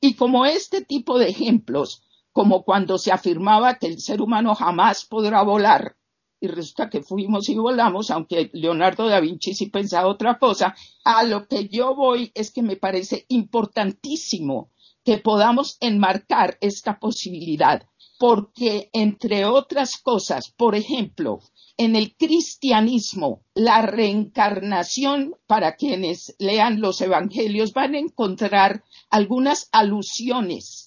[0.00, 2.02] Y como este tipo de ejemplos,
[2.32, 5.96] como cuando se afirmaba que el ser humano jamás podrá volar,
[6.40, 10.74] y resulta que fuimos y volamos, aunque Leonardo da Vinci sí pensaba otra cosa,
[11.04, 14.70] a lo que yo voy es que me parece importantísimo
[15.02, 17.86] que podamos enmarcar esta posibilidad,
[18.18, 21.40] porque entre otras cosas, por ejemplo,
[21.76, 30.86] en el cristianismo, la reencarnación, para quienes lean los evangelios, van a encontrar algunas alusiones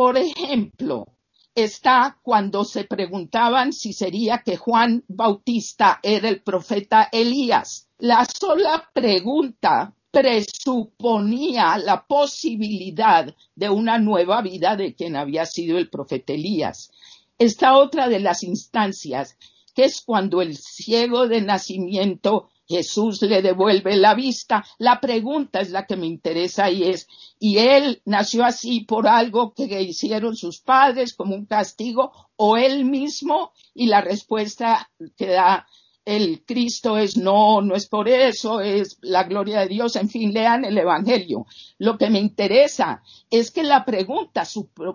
[0.00, 1.08] por ejemplo,
[1.54, 7.86] está cuando se preguntaban si sería que Juan Bautista era el profeta Elías.
[7.98, 15.88] La sola pregunta presuponía la posibilidad de una nueva vida de quien había sido el
[15.88, 16.90] profeta Elías.
[17.38, 19.36] Esta otra de las instancias,
[19.74, 24.64] que es cuando el ciego de nacimiento Jesús le devuelve la vista.
[24.78, 27.08] La pregunta es la que me interesa y es,
[27.40, 32.84] ¿y él nació así por algo que hicieron sus padres como un castigo o él
[32.84, 33.52] mismo?
[33.74, 35.66] Y la respuesta que da
[36.04, 40.32] el Cristo es no, no es por eso, es la gloria de Dios, en fin,
[40.32, 41.46] lean el Evangelio.
[41.78, 44.44] Lo que me interesa es que la pregunta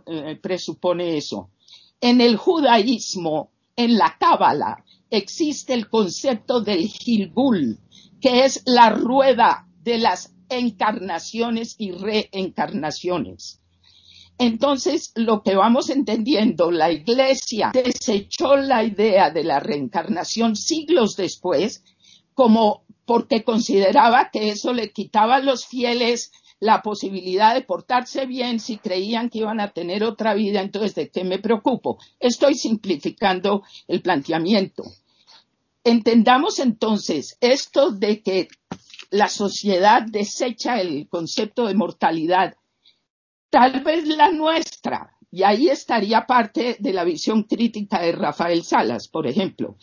[0.08, 1.52] eh, presupone eso.
[2.02, 7.80] En el judaísmo, en la Cábala, existe el concepto del Gilgul,
[8.20, 13.62] que es la rueda de las encarnaciones y reencarnaciones.
[14.38, 21.84] Entonces, lo que vamos entendiendo, la Iglesia desechó la idea de la reencarnación siglos después,
[22.34, 28.60] como porque consideraba que eso le quitaba a los fieles la posibilidad de portarse bien
[28.60, 32.00] si creían que iban a tener otra vida, entonces ¿de qué me preocupo?
[32.20, 34.84] Estoy simplificando el planteamiento.
[35.84, 38.48] Entendamos entonces esto de que
[39.12, 42.56] la sociedad desecha el concepto de mortalidad,
[43.56, 49.08] tal vez la nuestra, y ahí estaría parte de la visión crítica de Rafael Salas,
[49.08, 49.78] por ejemplo.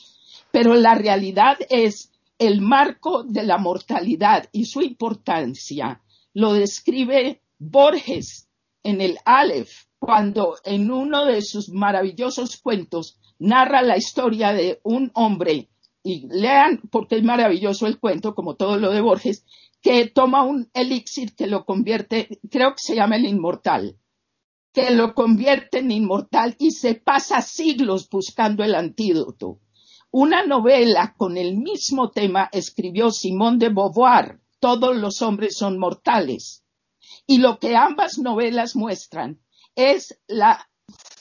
[0.51, 6.03] Pero la realidad es el marco de la mortalidad y su importancia.
[6.35, 8.47] Lo describe Borges
[8.83, 15.11] en el Aleph, cuando en uno de sus maravillosos cuentos narra la historia de un
[15.15, 15.71] hombre,
[16.05, 19.47] y lean porque es maravilloso el cuento, como todo lo de Borges,
[19.83, 23.99] que toma un elixir que lo convierte, creo que se llama el inmortal,
[24.73, 29.59] que lo convierte en inmortal y se pasa siglos buscando el antídoto.
[30.13, 36.65] Una novela con el mismo tema escribió Simone de Beauvoir, todos los hombres son mortales.
[37.27, 39.41] Y lo que ambas novelas muestran
[39.75, 40.69] es la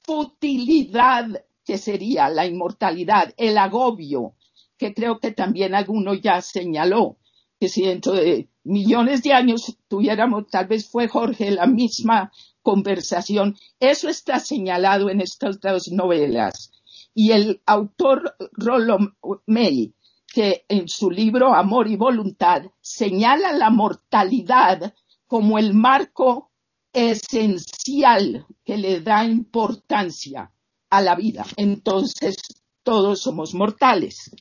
[0.06, 1.26] futilidad
[1.66, 4.36] que sería la inmortalidad, el agobio,
[4.78, 7.18] que creo que también alguno ya señaló,
[7.62, 12.32] que si dentro de millones de años tuviéramos, tal vez fue Jorge, la misma
[12.64, 16.72] conversación, eso está señalado en estas dos novelas.
[17.14, 18.98] Y el autor Rollo
[19.46, 19.94] May
[20.26, 24.96] que en su libro Amor y Voluntad señala la mortalidad
[25.28, 26.50] como el marco
[26.92, 30.52] esencial que le da importancia
[30.90, 31.46] a la vida.
[31.58, 32.38] Entonces,
[32.82, 34.32] todos somos mortales.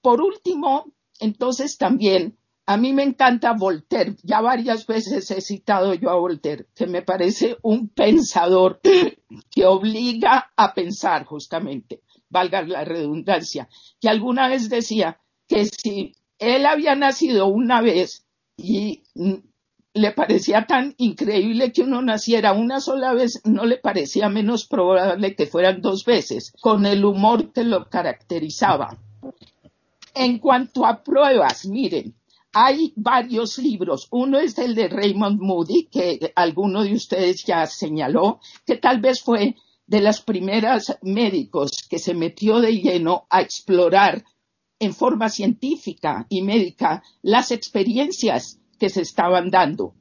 [0.00, 0.92] Por último,
[1.22, 4.16] entonces también, a mí me encanta Voltaire.
[4.22, 10.52] Ya varias veces he citado yo a Voltaire, que me parece un pensador que obliga
[10.56, 12.02] a pensar justamente
[12.32, 13.68] valga la redundancia,
[14.00, 18.24] que alguna vez decía que si él había nacido una vez
[18.56, 19.04] y
[19.94, 25.36] le parecía tan increíble que uno naciera una sola vez, no le parecía menos probable
[25.36, 28.98] que fueran dos veces, con el humor que lo caracterizaba.
[30.14, 32.14] En cuanto a pruebas, miren,
[32.52, 34.08] hay varios libros.
[34.10, 39.22] Uno es el de Raymond Moody, que alguno de ustedes ya señaló, que tal vez
[39.22, 39.56] fue
[39.86, 44.24] de las primeras médicos que se metió de lleno a explorar
[44.78, 49.94] en forma científica y médica las experiencias que se estaban dando.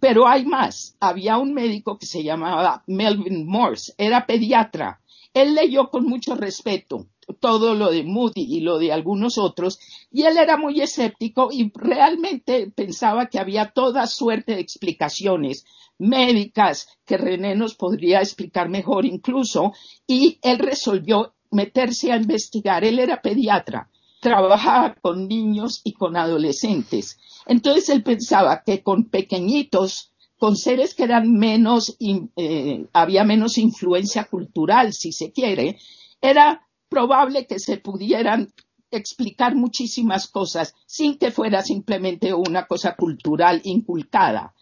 [0.00, 0.96] Pero hay más.
[0.98, 5.00] Había un médico que se llamaba Melvin Morse, era pediatra.
[5.34, 9.78] Él leyó con mucho respeto todo lo de Moody y lo de algunos otros,
[10.10, 15.64] y él era muy escéptico y realmente pensaba que había toda suerte de explicaciones
[15.98, 19.72] médicas que René nos podría explicar mejor incluso,
[20.06, 22.84] y él resolvió meterse a investigar.
[22.84, 27.18] Él era pediatra, trabajaba con niños y con adolescentes.
[27.46, 34.24] Entonces él pensaba que con pequeñitos, con seres que eran menos, eh, había menos influencia
[34.24, 35.78] cultural, si se quiere,
[36.22, 38.52] era probable que se pudieran
[38.90, 44.54] explicar muchísimas cosas sin que fuera simplemente una cosa cultural inculcada.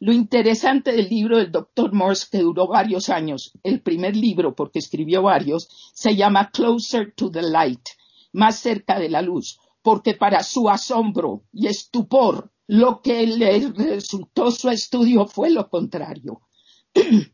[0.00, 4.80] Lo interesante del libro del doctor Morse, que duró varios años, el primer libro, porque
[4.80, 7.88] escribió varios, se llama Closer to the Light,
[8.32, 14.50] más cerca de la luz, porque para su asombro y estupor, lo que le resultó
[14.50, 16.40] su estudio fue lo contrario.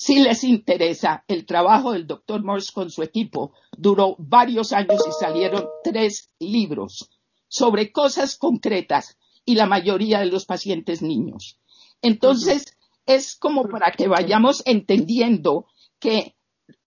[0.00, 5.10] si les interesa, el trabajo del doctor Morse con su equipo duró varios años y
[5.10, 7.10] salieron tres libros
[7.48, 11.58] sobre cosas concretas y la mayoría de los pacientes niños.
[12.00, 12.76] Entonces,
[13.06, 15.66] es como para que vayamos entendiendo
[15.98, 16.36] que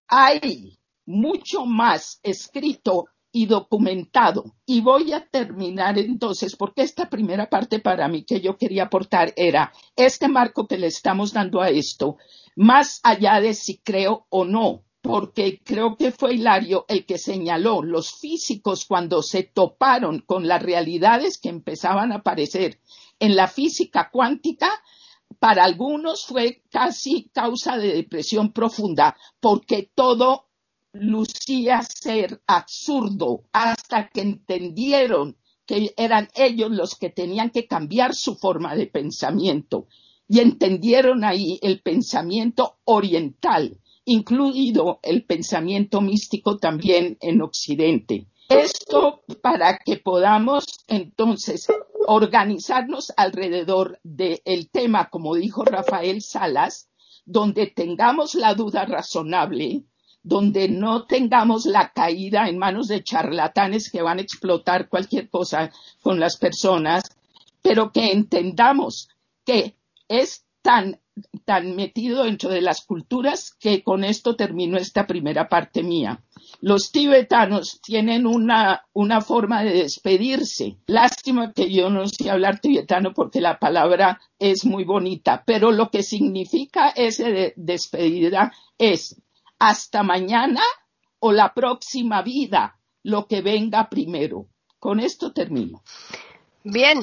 [0.08, 4.56] hay mucho más escrito y documentado.
[4.66, 9.34] Y voy a terminar entonces, porque esta primera parte para mí que yo quería aportar
[9.36, 12.18] era este marco que le estamos dando a esto,
[12.56, 17.82] más allá de si creo o no, porque creo que fue Hilario el que señaló
[17.82, 22.80] los físicos cuando se toparon con las realidades que empezaban a aparecer
[23.20, 24.70] en la física cuántica,
[25.40, 30.48] para algunos fue casi causa de depresión profunda, porque todo
[30.92, 38.36] lucía ser absurdo hasta que entendieron que eran ellos los que tenían que cambiar su
[38.36, 39.88] forma de pensamiento
[40.32, 48.28] y entendieron ahí el pensamiento oriental, incluido el pensamiento místico también en Occidente.
[48.48, 51.68] Esto para que podamos entonces
[52.08, 56.90] organizarnos alrededor del tema, como dijo Rafael Salas,
[57.26, 59.84] donde tengamos la duda razonable,
[60.24, 65.74] donde no tengamos la caída en manos de charlatanes que van a explotar cualquier cosa
[66.02, 67.04] con las personas,
[67.62, 69.10] pero que entendamos
[69.44, 69.76] que
[70.12, 71.00] es tan,
[71.46, 76.24] tan metido dentro de las culturas que con esto termino esta primera parte mía.
[76.60, 80.78] Los tibetanos tienen una, una forma de despedirse.
[80.86, 85.90] Lástima que yo no sé hablar tibetano porque la palabra es muy bonita, pero lo
[85.90, 89.22] que significa ese despedida es
[89.60, 90.62] hasta mañana
[91.20, 94.48] o la próxima vida, lo que venga primero.
[94.80, 95.84] Con esto termino.
[96.64, 97.00] Bien,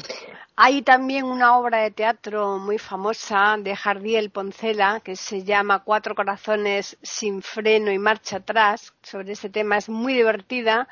[0.55, 6.15] hay también una obra de teatro muy famosa de Jardiel Poncela que se llama Cuatro
[6.15, 8.95] corazones sin freno y marcha atrás.
[9.03, 10.89] Sobre este tema es muy divertida,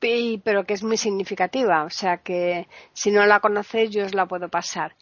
[0.00, 1.84] pero que es muy significativa.
[1.84, 4.96] O sea que si no la conocéis, yo os la puedo pasar.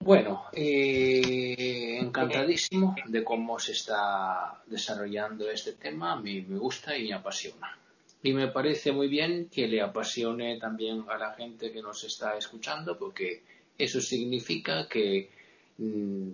[0.00, 6.12] Bueno, eh, encantadísimo de cómo se está desarrollando este tema.
[6.12, 7.78] A mí me gusta y me apasiona.
[8.24, 12.38] Y me parece muy bien que le apasione también a la gente que nos está
[12.38, 13.42] escuchando, porque
[13.76, 15.28] eso significa que
[15.76, 16.30] mm,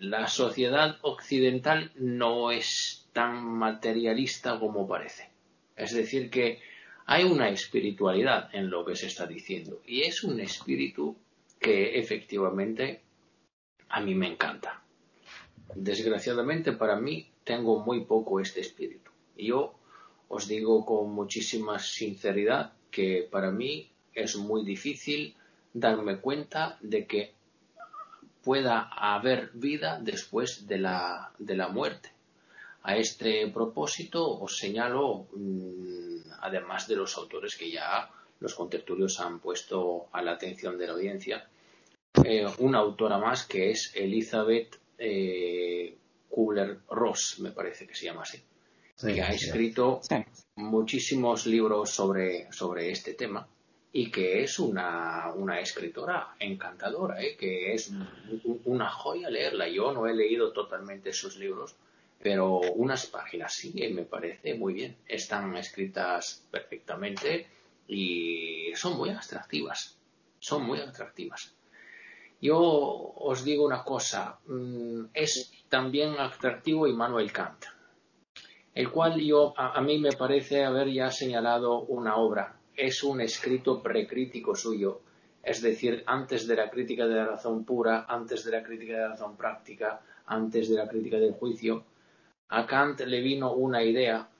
[0.00, 5.30] la sociedad occidental no es tan materialista como parece.
[5.76, 6.60] Es decir, que
[7.06, 11.16] hay una espiritualidad en lo que se está diciendo y es un espíritu
[11.58, 13.00] que efectivamente
[13.88, 14.82] a mí me encanta.
[15.74, 19.10] Desgraciadamente para mí tengo muy poco este espíritu.
[19.38, 19.79] Yo
[20.36, 25.34] os digo con muchísima sinceridad que para mí es muy difícil
[25.74, 27.34] darme cuenta de que
[28.44, 32.10] pueda haber vida después de la, de la muerte.
[32.82, 38.08] A este propósito os señalo, mm, además de los autores que ya
[38.38, 41.36] los contertulios han puesto a la atención de la audiencia,
[42.24, 45.96] eh, una autora más que es Elizabeth eh,
[46.30, 48.40] Kubler-Ross, me parece que se llama así,
[49.02, 50.00] que ha escrito
[50.56, 53.46] muchísimos libros sobre, sobre este tema
[53.92, 57.36] y que es una, una escritora encantadora, ¿eh?
[57.36, 57.92] que es
[58.64, 59.68] una joya leerla.
[59.68, 61.74] Yo no he leído totalmente sus libros,
[62.22, 64.96] pero unas páginas sí, me parece muy bien.
[65.08, 67.48] Están escritas perfectamente
[67.88, 69.96] y son muy atractivas.
[70.38, 71.52] Son muy atractivas.
[72.40, 77.66] Yo os digo una cosa, mm, es también atractivo Immanuel Kant,
[78.80, 82.56] el cual yo, a, mí me parece haber ya señalado una obra.
[82.74, 85.02] Es un escrito precrítico suyo,
[85.42, 89.00] es decir, antes de la crítica de la razón pura, antes de la crítica de
[89.00, 91.84] la razón práctica, antes de la crítica del juicio.
[92.48, 94.30] A Kant le vino una idea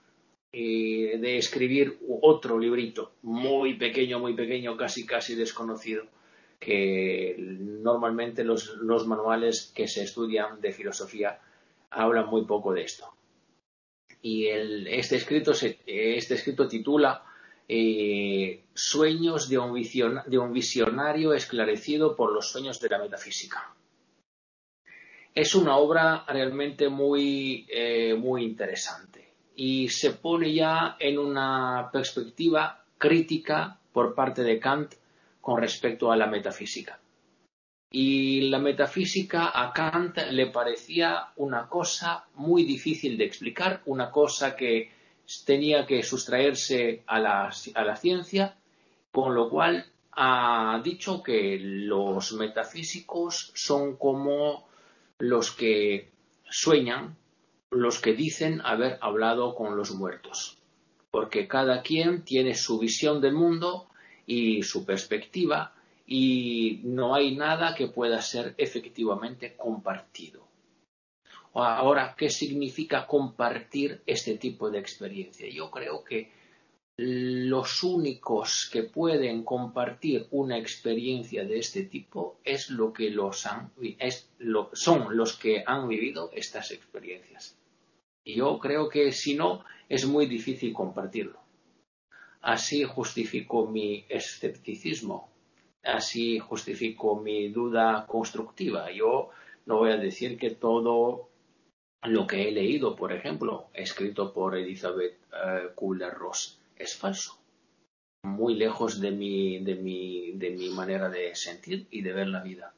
[0.53, 6.05] eh, de escribir otro librito, muy pequeño, muy pequeño, casi, casi desconocido
[6.59, 11.41] que normalmente los, manuales que se estudian de filosofía
[11.91, 13.20] hablan muy poco de esto.
[14.23, 17.25] Y este, escrito este escrito titula
[17.69, 23.75] eh, Sueños de un, de un visionario esclarecido por los sueños de la metafísica.
[25.35, 32.83] Es una obra realmente muy, eh, muy interesante y se pone ya en una perspectiva
[32.99, 34.95] crítica por parte de Kant
[35.41, 36.99] con respecto a la metafísica.
[37.91, 44.55] Y la metafísica a Kant le parecía una cosa muy difícil de explicar, una cosa
[44.55, 44.93] que
[45.45, 48.57] tenía que sustraerse a la, ciencia,
[49.13, 54.69] con lo cual ha dicho que los metafísicos son como
[55.19, 56.11] los que
[56.49, 57.17] sueñan,
[57.71, 60.59] los que dicen haber hablado con los muertos,
[61.11, 63.89] porque cada quien tiene su visión del mundo
[64.27, 65.75] y su perspectiva
[66.13, 70.45] y no hay nada que pueda ser efectivamente compartido.
[71.55, 75.49] Ahora, ¿qué significa compartir este tipo de experiencia?
[75.49, 76.33] Yo creo que
[76.97, 83.71] los únicos que pueden compartir una experiencia de este tipo es lo que los han,
[84.73, 87.57] son los que han vivido estas experiencias.
[88.25, 91.39] Y yo creo que si no, es muy difícil compartirlo.
[92.41, 95.30] Así justifico mi escepticismo,
[95.83, 98.91] así justifico mi duda constructiva.
[98.91, 99.31] Yo
[99.67, 101.29] no voy a decir que todo
[102.03, 107.39] lo que he leído, por ejemplo, escrito por Elizabeth uh, Kubler-Ross, es falso.
[108.25, 112.43] Muy lejos de mi, de, mi, de mi manera de sentir y de ver la
[112.43, 112.75] vida.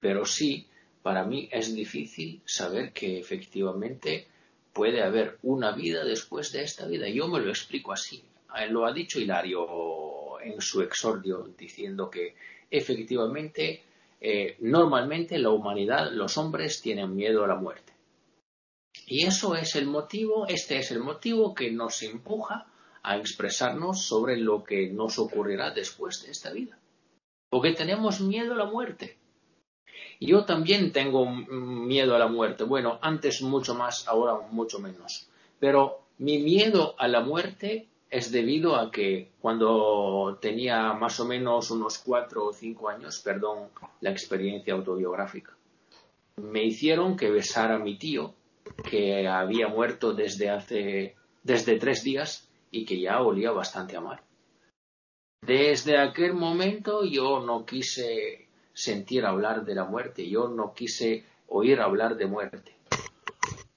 [0.00, 0.66] Pero sí,
[1.02, 4.26] para mí es difícil saber que efectivamente
[4.72, 7.08] puede haber una vida después de esta vida.
[7.08, 8.22] Yo me lo explico así.
[8.56, 9.66] Eh, lo ha dicho Hilario
[10.40, 12.34] en su exordio, diciendo que
[12.70, 13.82] efectivamente,
[14.20, 17.92] eh, normalmente la humanidad, los hombres tienen miedo a la muerte.
[19.06, 22.66] Y eso es el motivo, este es el motivo que nos empuja
[23.02, 26.78] a expresarnos sobre lo que nos ocurrirá después de esta vida.
[27.48, 29.16] Porque tenemos miedo a la muerte.
[30.20, 32.64] Yo también tengo miedo a la muerte.
[32.64, 35.28] Bueno, antes mucho más, ahora mucho menos.
[35.58, 41.70] Pero mi miedo a la muerte es debido a que cuando tenía más o menos
[41.70, 43.68] unos cuatro o cinco años, perdón
[44.00, 45.56] la experiencia autobiográfica,
[46.36, 48.34] me hicieron que besara a mi tío
[48.88, 54.20] que había muerto desde hace desde tres días y que ya olía bastante a mal.
[55.40, 61.80] Desde aquel momento yo no quise sentir hablar de la muerte, yo no quise oír
[61.80, 62.77] hablar de muerte.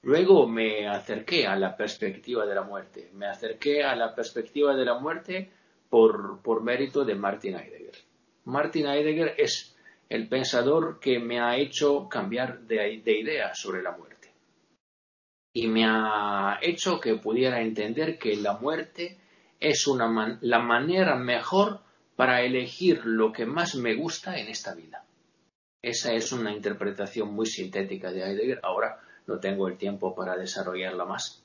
[0.03, 4.85] Luego me acerqué a la perspectiva de la muerte, me acerqué a la perspectiva de
[4.85, 5.51] la muerte
[5.89, 7.97] por, por mérito de Martin Heidegger.
[8.45, 9.77] Martin Heidegger es
[10.09, 14.11] el pensador que me ha hecho cambiar de, de idea sobre la muerte
[15.53, 19.17] y me ha hecho que pudiera entender que la muerte
[19.59, 21.81] es una la manera mejor
[22.15, 25.05] para elegir lo que más me gusta en esta vida.
[25.81, 28.59] Esa es una interpretación muy sintética de Heidegger.
[28.63, 31.43] Ahora no tengo el tiempo para desarrollarla más.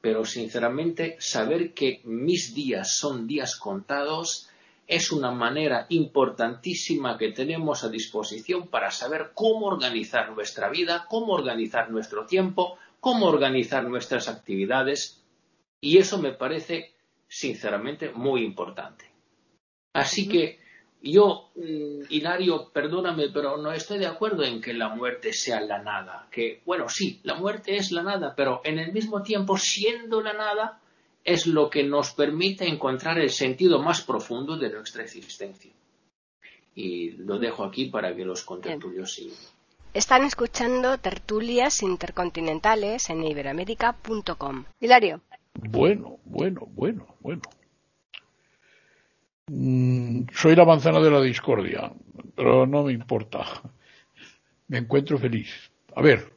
[0.00, 4.50] Pero sinceramente, saber que mis días son días contados
[4.90, 11.32] es una manera importantísima que tenemos a disposición para saber cómo organizar nuestra vida, cómo
[11.32, 15.24] organizar nuestro tiempo, cómo organizar nuestras actividades
[15.80, 16.96] y eso me parece
[17.28, 19.04] sinceramente muy importante.
[19.92, 20.59] Así que
[21.02, 25.82] yo, mm, Hilario, perdóname, pero no estoy de acuerdo en que la muerte sea la
[25.82, 26.28] nada.
[26.30, 30.34] Que, bueno, sí, la muerte es la nada, pero en el mismo tiempo, siendo la
[30.34, 30.80] nada,
[31.24, 35.70] es lo que nos permite encontrar el sentido más profundo de nuestra existencia.
[36.74, 39.36] Y lo dejo aquí para que los contertulios sigan.
[39.92, 44.64] Están escuchando tertulias intercontinentales en iberamérica.com.
[44.78, 45.20] Hilario.
[45.54, 47.42] Bueno, bueno, bueno, bueno.
[49.52, 51.92] Mm, soy la manzana de la discordia,
[52.36, 53.44] pero no me importa.
[54.68, 55.72] Me encuentro feliz.
[55.96, 56.32] A ver,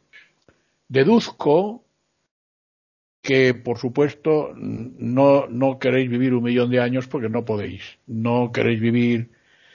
[0.87, 1.83] deduzco
[3.21, 7.99] que, por supuesto, no, no queréis vivir un millón de años porque no podéis.
[8.07, 9.29] No queréis vivir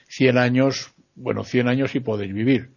[0.09, 2.70] cien años, bueno, cien años sí podéis vivir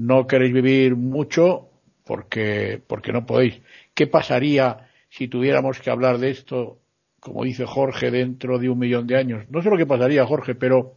[0.00, 1.68] no queréis vivir mucho
[2.04, 3.60] porque, porque no podéis.
[3.92, 6.78] ¿Qué pasaría si tuviéramos que hablar de esto,
[7.20, 9.44] como dice Jorge, dentro de un millón de años?
[9.50, 10.94] No sé lo que pasaría, Jorge, pero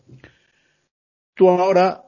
[1.35, 2.03] tú ahora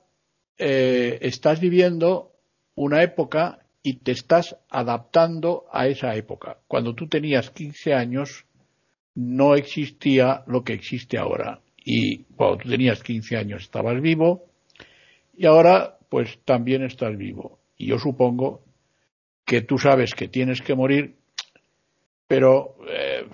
[0.58, 2.32] eh, estás viviendo
[2.76, 6.58] una época y te estás adaptando a esa época.
[6.68, 8.46] Cuando tú tenías 15 años
[9.16, 11.62] no existía lo que existe ahora.
[11.78, 14.46] Y cuando tú tenías 15 años estabas vivo
[15.38, 17.60] y ahora pues también estás vivo.
[17.78, 18.62] Y yo supongo
[19.46, 21.16] que tú sabes que tienes que morir,
[22.28, 23.26] pero eh,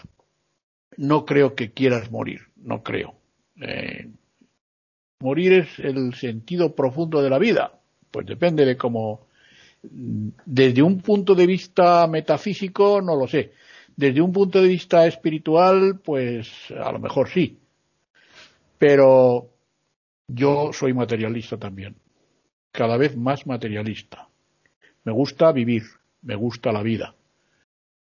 [1.02, 3.16] no creo que quieras morir, no creo.
[3.60, 4.08] Eh,
[5.20, 7.80] morir es el sentido profundo de la vida,
[8.12, 9.26] pues depende de cómo.
[9.82, 13.52] Desde un punto de vista metafísico, no lo sé.
[13.96, 17.58] Desde un punto de vista espiritual, pues a lo mejor sí.
[18.78, 19.50] Pero
[20.28, 21.96] yo soy materialista también.
[22.72, 24.28] Cada vez más materialista.
[25.04, 25.82] Me gusta vivir,
[26.22, 27.16] me gusta la vida.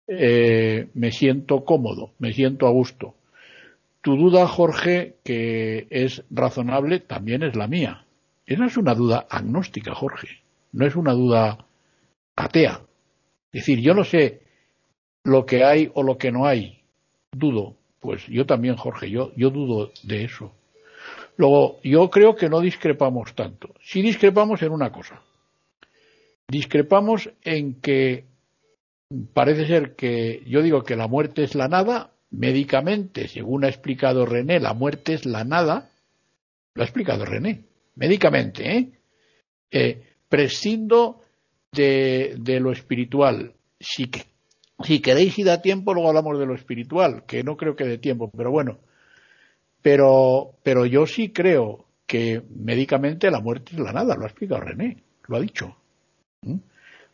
[0.09, 3.14] Eh, me siento cómodo, me siento a gusto.
[4.00, 8.06] Tu duda, Jorge, que es razonable, también es la mía.
[8.46, 10.28] Esa es una duda agnóstica, Jorge.
[10.72, 11.66] No es una duda
[12.36, 12.80] atea.
[13.52, 14.40] Es decir, yo no sé
[15.24, 16.80] lo que hay o lo que no hay.
[17.32, 17.76] Dudo.
[18.00, 20.54] Pues yo también, Jorge, yo, yo dudo de eso.
[21.36, 23.74] Luego, yo creo que no discrepamos tanto.
[23.82, 25.22] Sí discrepamos en una cosa.
[26.48, 28.24] Discrepamos en que
[29.32, 34.26] parece ser que yo digo que la muerte es la nada, médicamente, según ha explicado
[34.26, 35.90] René, la muerte es la nada,
[36.74, 38.92] lo ha explicado René, médicamente, ¿eh?
[39.70, 41.22] eh prescindo
[41.72, 43.54] de, lo espiritual.
[43.80, 44.11] Si,
[44.84, 47.98] si queréis y da tiempo, luego hablamos de lo espiritual, que no creo que dé
[47.98, 48.78] tiempo, pero bueno.
[49.80, 54.61] Pero, pero yo sí creo que médicamente la muerte es la nada, lo ha explicado
[54.61, 55.76] René, lo ha dicho.
[56.42, 56.56] ¿Mm?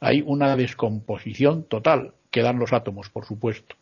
[0.04, 3.76] Hay una descomposición total que dan los átomos, por supuesto.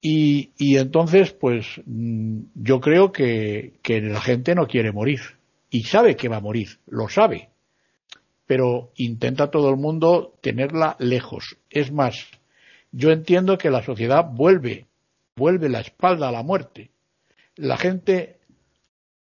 [0.00, 5.20] Y, y entonces, pues mm, yo creo que, que la gente no quiere morir
[5.70, 7.50] y sabe que va a morir, lo sabe,
[8.46, 11.58] pero intenta todo el mundo tenerla lejos.
[11.68, 12.26] Es más,
[12.92, 14.86] yo entiendo que la sociedad vuelve,
[15.36, 16.90] vuelve la espalda a la muerte.
[17.56, 18.38] La gente,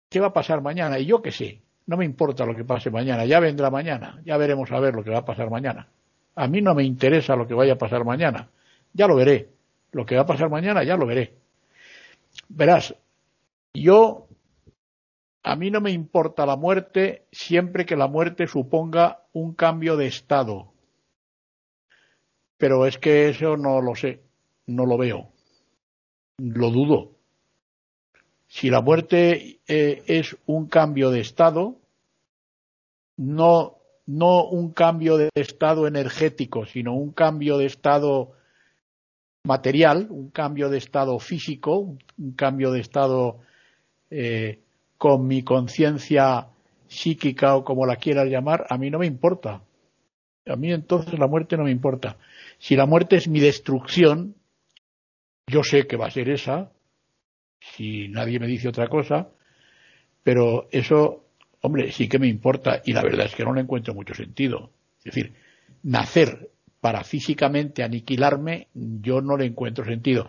[0.10, 1.00] ¿qué va a pasar mañana?
[1.00, 4.38] Y yo qué sé, no me importa lo que pase mañana, ya vendrá mañana, ya
[4.38, 5.88] veremos a ver lo que va a pasar mañana.
[6.36, 8.50] A mí no me interesa lo que vaya a pasar mañana,
[8.94, 9.50] ya lo veré.
[9.92, 11.38] Lo que va a pasar mañana ya lo veré.
[12.50, 12.94] Verás,
[13.74, 14.28] yo,
[15.44, 20.08] a mí no me importa la muerte siempre que la muerte suponga un cambio de
[20.08, 20.74] estado.
[22.58, 24.24] Pero es que eso no lo sé,
[24.68, 25.30] no lo veo,
[26.38, 27.15] lo dudo.
[28.56, 31.76] Si la muerte eh, es un cambio de estado,
[33.18, 38.32] no, no un cambio de estado energético, sino un cambio de estado
[39.44, 43.42] material, un cambio de estado físico, un cambio de estado
[44.10, 44.62] eh,
[44.98, 46.48] con mi conciencia
[46.88, 49.64] psíquica o como la quieras llamar, a mí no me importa.
[50.46, 52.16] A mí entonces la muerte no me importa.
[52.58, 54.34] Si la muerte es mi destrucción,
[55.46, 56.72] yo sé que va a ser esa,
[57.74, 59.30] si nadie me dice otra cosa,
[60.24, 61.26] pero eso,
[61.62, 64.72] hombre, sí que me importa y la verdad es que no le encuentro mucho sentido.
[65.00, 65.34] Es decir,
[65.84, 66.50] nacer
[66.80, 70.28] para físicamente aniquilarme, yo no le encuentro sentido.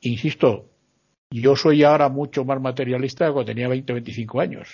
[0.00, 0.68] Insisto,
[1.30, 4.68] yo soy ahora mucho más materialista que cuando tenía 20 o 25 años.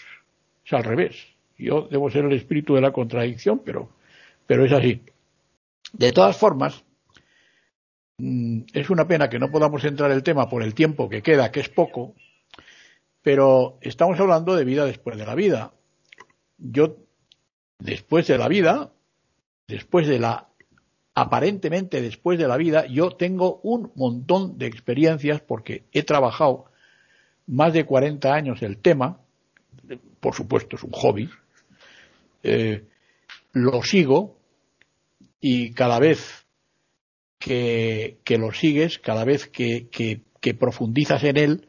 [0.64, 1.16] Es al revés.
[1.58, 3.90] Yo debo ser el espíritu de la contradicción, pero,
[4.46, 5.02] pero es así.
[5.92, 6.84] De todas formas,
[8.18, 11.50] es una pena que no podamos entrar en el tema por el tiempo que queda,
[11.50, 12.14] que es poco,
[13.22, 15.72] pero estamos hablando de vida después de la vida.
[16.58, 16.96] Yo,
[17.78, 18.92] después de la vida,
[19.66, 20.48] después de la,
[21.14, 26.66] aparentemente después de la vida, yo tengo un montón de experiencias porque he trabajado
[27.46, 29.20] más de 40 años el tema,
[30.20, 31.28] por supuesto es un hobby,
[32.42, 32.84] eh,
[33.52, 34.38] lo sigo
[35.40, 36.41] y cada vez
[37.42, 41.68] que, que lo sigues, cada vez que, que, profundizas en él,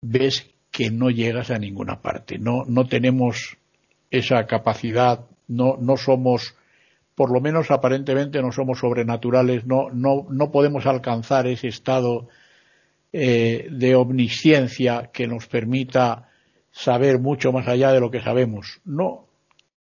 [0.00, 2.38] ves que no llegas a ninguna parte.
[2.38, 3.58] No, no tenemos
[4.10, 6.54] esa capacidad, no, no somos,
[7.14, 12.28] por lo menos aparentemente no somos sobrenaturales, no, no, no podemos alcanzar ese estado
[13.12, 16.30] eh, de omnisciencia que nos permita
[16.72, 18.80] saber mucho más allá de lo que sabemos.
[18.86, 19.26] No,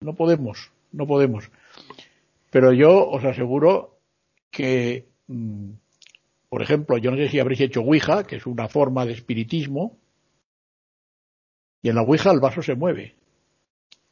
[0.00, 1.50] no podemos, no podemos.
[2.50, 3.95] Pero yo os aseguro
[4.56, 5.72] que, mm,
[6.48, 9.98] por ejemplo, yo no sé si habréis hecho Ouija, que es una forma de espiritismo,
[11.82, 13.16] y en la Ouija el vaso se mueve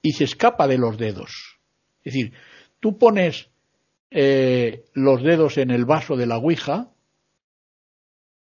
[0.03, 1.59] y se escapa de los dedos.
[2.05, 2.34] Es decir,
[2.78, 3.49] tú pones
[4.11, 6.90] eh, los dedos en el vaso de la Ouija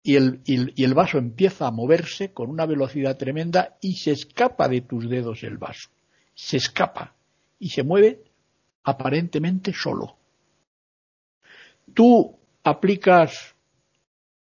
[0.02, 4.68] y el, y el vaso empieza a moverse con una velocidad tremenda y se escapa
[4.68, 5.90] de tus dedos el vaso.
[6.34, 7.14] Se escapa
[7.60, 8.24] y se mueve
[8.84, 10.18] aparentemente solo
[11.94, 13.56] tú aplicas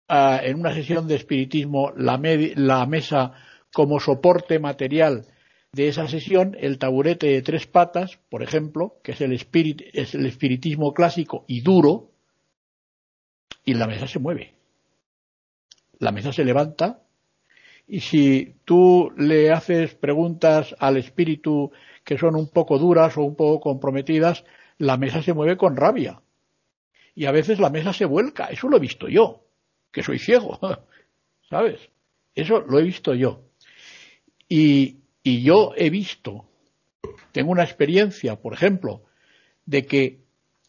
[0.09, 2.21] uh, en una sesión de espiritismo la,
[2.57, 3.33] la, mesa
[3.73, 5.27] como soporte material
[5.73, 10.27] de esa sesión, el taburete de tres patas, por ejemplo, que es el, es el
[10.27, 12.11] espiritismo clásico y duro,
[13.65, 14.55] y la mesa se mueve.
[15.99, 17.03] La mesa se levanta
[17.87, 21.71] y si tú le haces preguntas al espíritu
[22.05, 24.45] que son un poco duras o un poco comprometidas,
[24.79, 26.21] la mesa se mueve con rabia.
[27.17, 28.47] Y a veces la mesa se vuelca.
[28.47, 29.43] Eso lo he visto yo,
[29.91, 30.61] que soy ciego.
[31.51, 31.81] ¿Sabes?
[32.35, 33.43] Eso lo he visto yo.
[34.49, 36.45] Y, y yo he visto,
[37.33, 39.03] tengo una experiencia, por ejemplo,
[39.65, 40.21] de que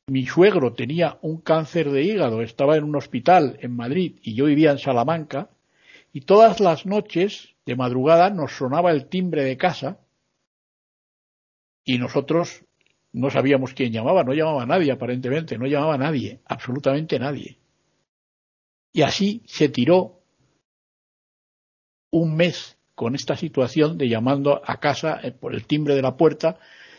[0.07, 4.45] mi suegro tenía un cáncer de hígado, estaba en un hospital en Madrid y yo
[4.45, 5.49] vivía en Salamanca,
[6.13, 9.99] y todas las noches de madrugada nos sonaba el timbre de casa
[11.83, 12.63] y nosotros
[13.13, 17.57] no sabíamos quién llamaba, no llamaba nadie aparentemente, no llamaba nadie, absolutamente nadie.
[18.93, 20.21] Y así se tiró
[22.11, 26.17] un mes con esta situación de llamando a casa eh, por el timbre de la
[26.17, 26.57] puerta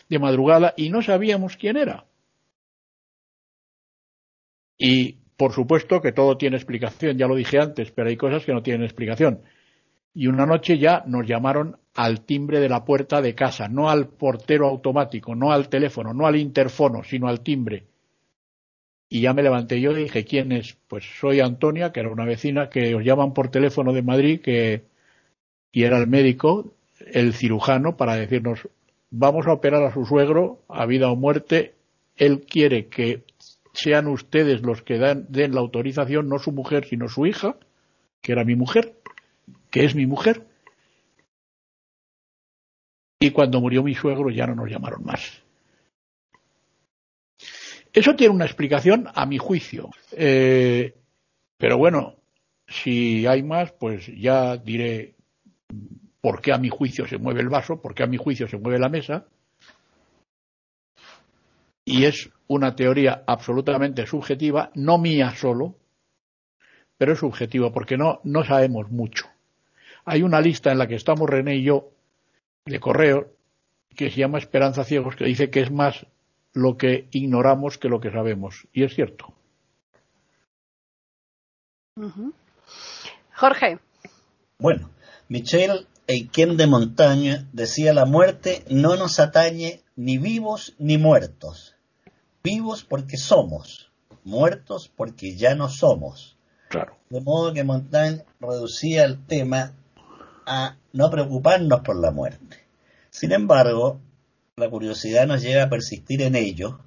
[0.09, 2.07] de madrugada y no sabíamos quién era.
[4.79, 8.53] Y por supuesto que todo tiene explicación, ya lo dije antes, pero hay cosas que
[8.53, 9.43] no tienen explicación.
[10.15, 14.07] Y una noche ya nos llamaron al timbre de la puerta de casa, no al
[14.07, 17.87] portero automático, no al teléfono, no al interfono, sino al timbre.
[19.09, 20.77] Y ya me levanté yo y dije, ¿quién es?
[20.87, 24.85] Pues soy Antonia, que era una vecina que os llaman por teléfono de Madrid, que
[25.73, 28.69] y era el médico, el cirujano, para decirnos,
[29.11, 31.75] vamos a operar a su suegro a vida o muerte,
[32.15, 33.25] él quiere que
[33.73, 37.57] sean ustedes los que den la autorización, no su mujer, sino su hija,
[38.23, 38.95] que era mi mujer,
[39.73, 40.48] que es mi mujer.
[43.21, 45.43] Y cuando murió mi suegro ya no nos llamaron más.
[47.93, 49.91] Eso tiene una explicación a mi juicio.
[50.13, 50.95] Eh,
[51.57, 52.17] pero bueno,
[52.67, 55.15] si hay más, pues ya diré
[56.21, 58.59] por qué a mi juicio se mueve el vaso, por qué a mi juicio se
[58.59, 59.27] mueve la mesa.
[61.85, 65.77] Y es una teoría absolutamente subjetiva, no mía solo,
[66.99, 69.27] pero es subjetiva porque no, no sabemos mucho.
[70.05, 71.91] Hay una lista en la que estamos René y yo
[72.69, 73.33] de correo
[73.97, 76.07] que se llama Esperanza Ciegos, que dice que es más
[76.53, 78.69] lo que ignoramos que lo que sabemos.
[78.73, 79.35] Y es cierto.
[83.35, 83.79] Jorge.
[84.59, 84.91] Bueno,
[85.29, 91.75] Michel Eiquem de Montaña decía la muerte no nos atañe ni vivos ni muertos.
[92.43, 93.91] Vivos porque somos,
[94.25, 96.39] muertos porque ya no somos.
[96.69, 96.97] Claro.
[97.11, 99.75] De modo que Montaigne reducía el tema
[100.49, 102.65] a no preocuparnos por la muerte.
[103.11, 104.01] Sin embargo,
[104.57, 106.81] la curiosidad nos lleva a persistir en ello,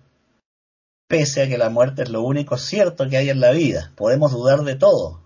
[1.07, 3.93] pese a que la muerte es lo único cierto que hay en la vida.
[3.95, 5.21] Podemos dudar de todo.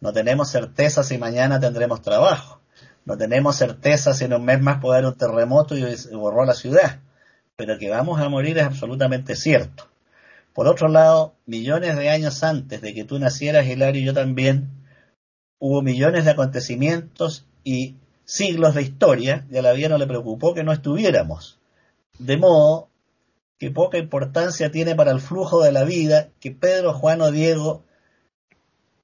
[0.00, 2.60] No tenemos certeza si mañana tendremos trabajo.
[3.04, 5.84] No tenemos certeza si en un mes más puede haber un terremoto y
[6.14, 7.00] borró la ciudad,
[7.56, 9.88] pero que vamos a morir es absolutamente cierto.
[10.52, 14.68] Por otro lado, millones de años antes de que tú nacieras, Hilario, y yo también,
[15.58, 20.54] hubo millones de acontecimientos y siglos de historia y a la vida no le preocupó
[20.54, 21.58] que no estuviéramos.
[22.18, 22.90] De modo
[23.58, 27.84] que poca importancia tiene para el flujo de la vida que Pedro, Juan o Diego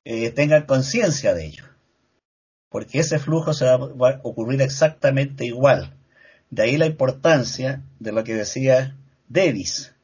[0.05, 1.65] eh, tengan conciencia de ello
[2.75, 5.97] porque ese flujo se va, a ocurrir exactamente igual.
[6.51, 8.97] De ahí la importancia de lo que decía
[9.29, 9.95] Davis,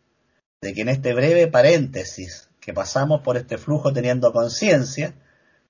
[0.63, 5.15] de que en este breve paréntesis que pasamos por este flujo teniendo conciencia,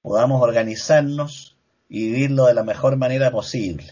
[0.02, 1.56] podamos organizarnos
[1.90, 3.84] y vivirlo de la mejor manera posible.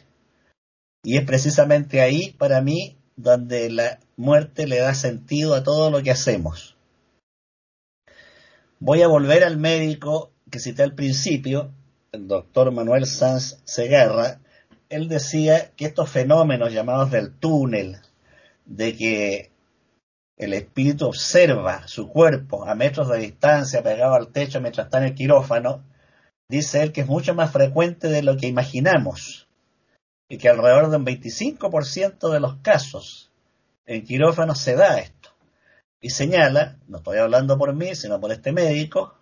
[1.02, 6.02] Y es precisamente ahí, para mí, donde la muerte le da sentido a todo lo
[6.02, 6.76] que hacemos.
[8.78, 11.72] Voy a volver al médico que cité al principio,
[12.12, 14.40] el doctor Manuel Sanz Segarra,
[14.88, 17.96] él decía que estos fenómenos llamados del túnel,
[18.64, 19.50] de que
[20.36, 25.04] el espíritu observa su cuerpo a metros de distancia pegado al techo mientras está en
[25.04, 25.82] el quirófano,
[26.48, 29.48] dice él que es mucho más frecuente de lo que imaginamos
[30.28, 33.30] y que alrededor de un 25% de los casos
[33.86, 35.30] en quirófano se da esto.
[36.00, 39.14] Y señala, no estoy hablando por mí, sino por este médico,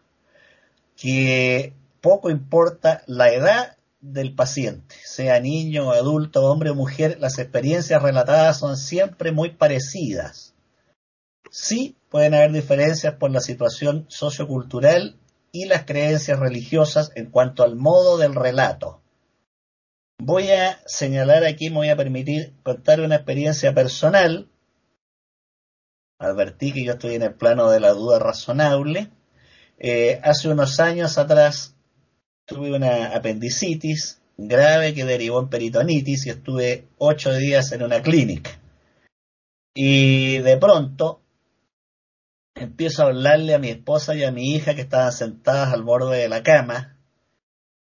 [0.96, 8.02] que poco importa la edad del paciente, sea niño, adulto, hombre o mujer, las experiencias
[8.02, 10.54] relatadas son siempre muy parecidas.
[11.50, 15.18] Sí pueden haber diferencias por la situación sociocultural
[15.62, 19.00] y las creencias religiosas en cuanto al modo del relato.
[20.18, 24.50] Voy a señalar aquí, me voy a permitir contar una experiencia personal.
[26.18, 29.10] Advertí que yo estoy en el plano de la duda razonable.
[29.78, 31.74] Eh, hace unos años atrás
[32.46, 38.58] tuve una apendicitis grave que derivó en peritonitis y estuve ocho días en una clínica.
[39.74, 41.20] Y de pronto
[42.56, 46.18] empiezo a hablarle a mi esposa y a mi hija que estaban sentadas al borde
[46.18, 46.96] de la cama,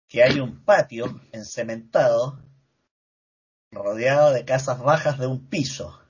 [0.07, 2.39] que hay un patio encementado
[3.71, 6.01] rodeado de casas bajas de un piso.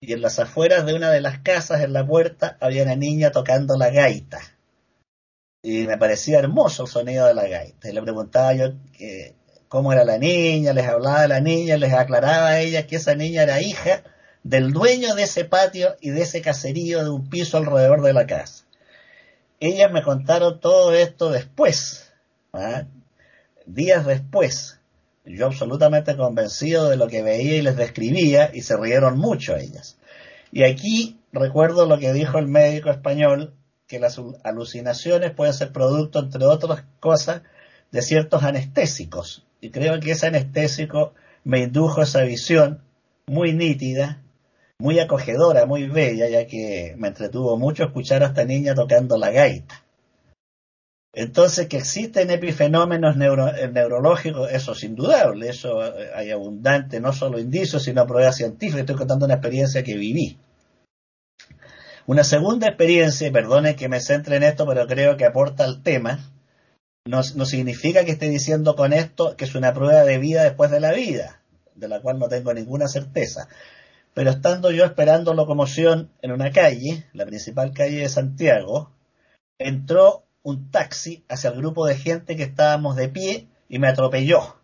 [0.00, 3.32] Y en las afueras de una de las casas, en la puerta, había una niña
[3.32, 4.40] tocando la gaita.
[5.62, 7.88] Y me parecía hermoso el sonido de la gaita.
[7.88, 8.74] Y le preguntaba yo
[9.68, 13.14] cómo era la niña, les hablaba de la niña, les aclaraba a ella que esa
[13.14, 14.04] niña era hija
[14.48, 18.28] del dueño de ese patio y de ese caserío de un piso alrededor de la
[18.28, 18.64] casa.
[19.58, 22.12] Ellas me contaron todo esto después,
[22.52, 22.84] ¿ah?
[23.66, 24.78] días después.
[25.24, 29.98] Yo absolutamente convencido de lo que veía y les describía y se rieron mucho ellas.
[30.52, 33.52] Y aquí recuerdo lo que dijo el médico español,
[33.88, 37.42] que las alucinaciones pueden ser producto, entre otras cosas,
[37.90, 39.44] de ciertos anestésicos.
[39.60, 42.82] Y creo que ese anestésico me indujo esa visión
[43.26, 44.22] muy nítida
[44.78, 49.30] muy acogedora, muy bella, ya que me entretuvo mucho escuchar a esta niña tocando la
[49.30, 49.82] gaita.
[51.14, 57.38] Entonces, que existen epifenómenos eh, neurológicos, eso es indudable, eso eh, hay abundante, no solo
[57.38, 58.80] indicios, sino pruebas científicas.
[58.80, 60.38] Estoy contando una experiencia que viví.
[62.04, 65.82] Una segunda experiencia, y perdone que me centre en esto, pero creo que aporta al
[65.82, 66.32] tema,
[67.06, 70.80] no significa que esté diciendo con esto que es una prueba de vida después de
[70.80, 71.40] la vida,
[71.74, 73.48] de la cual no tengo ninguna certeza
[74.16, 78.90] pero estando yo esperando locomoción en una calle, la principal calle de Santiago,
[79.58, 84.56] entró un taxi hacia el grupo de gente que estábamos de pie y me atropelló.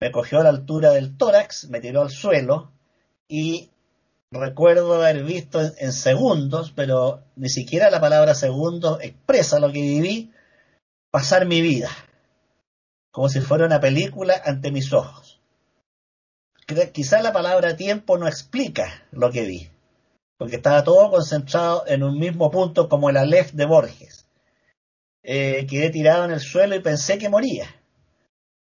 [0.00, 2.70] Me cogió a la altura del tórax, me tiró al suelo
[3.26, 3.72] y
[4.30, 10.30] recuerdo haber visto en, segundos, pero ni siquiera la palabra segundos expresa lo que viví,
[11.10, 11.90] pasar mi vida,
[13.10, 15.31] como si fuera una película ante mis ojos
[16.92, 19.70] quizá la palabra tiempo no explica lo que vi,
[20.36, 24.26] porque estaba todo concentrado en un mismo punto como el Aleph de Borges.
[25.22, 27.66] Eh, quedé tirado en el suelo y pensé que moría,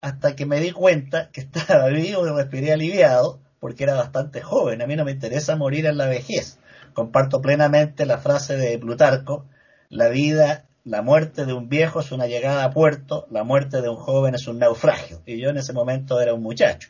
[0.01, 4.81] hasta que me di cuenta que estaba vivo y respiré aliviado, porque era bastante joven.
[4.81, 6.59] A mí no me interesa morir en la vejez.
[6.93, 9.45] Comparto plenamente la frase de Plutarco,
[9.89, 13.89] la vida la muerte de un viejo es una llegada a puerto, la muerte de
[13.89, 15.21] un joven es un naufragio.
[15.25, 16.89] Y yo en ese momento era un muchacho.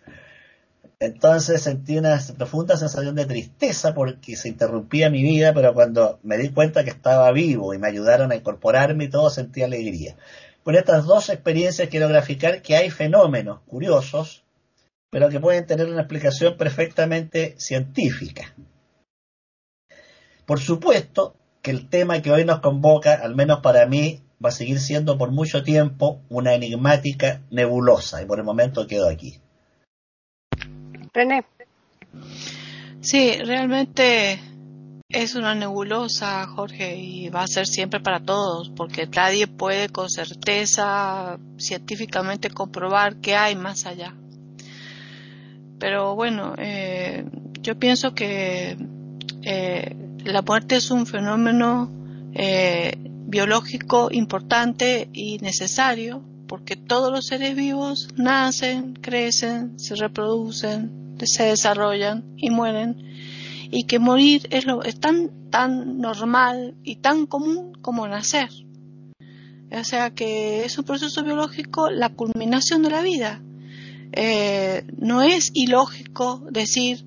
[1.02, 6.38] Entonces sentí una profunda sensación de tristeza porque se interrumpía mi vida, pero cuando me
[6.38, 10.18] di cuenta que estaba vivo y me ayudaron a incorporarme y todo, sentí alegría.
[10.64, 14.44] Con estas dos experiencias quiero graficar que hay fenómenos curiosos,
[15.10, 18.54] pero que pueden tener una explicación perfectamente científica.
[20.46, 24.54] Por supuesto que el tema que hoy nos convoca, al menos para mí, va a
[24.54, 29.40] seguir siendo por mucho tiempo una enigmática nebulosa, y por el momento quedo aquí.
[33.02, 34.40] Sí, realmente
[35.10, 40.10] es una nebulosa, Jorge, y va a ser siempre para todos, porque nadie puede con
[40.10, 44.14] certeza científicamente comprobar que hay más allá.
[45.80, 47.26] Pero bueno, eh,
[47.62, 48.78] yo pienso que
[49.42, 49.96] eh,
[50.26, 51.90] la muerte es un fenómeno
[52.34, 61.44] eh, biológico importante y necesario, porque todos los seres vivos nacen, crecen, se reproducen, se
[61.44, 62.98] desarrollan y mueren
[63.72, 68.50] y que morir es, lo, es tan, tan normal y tan común como nacer.
[69.72, 73.44] O sea que es un proceso biológico la culminación de la vida.
[74.12, 77.06] Eh, no es ilógico decir,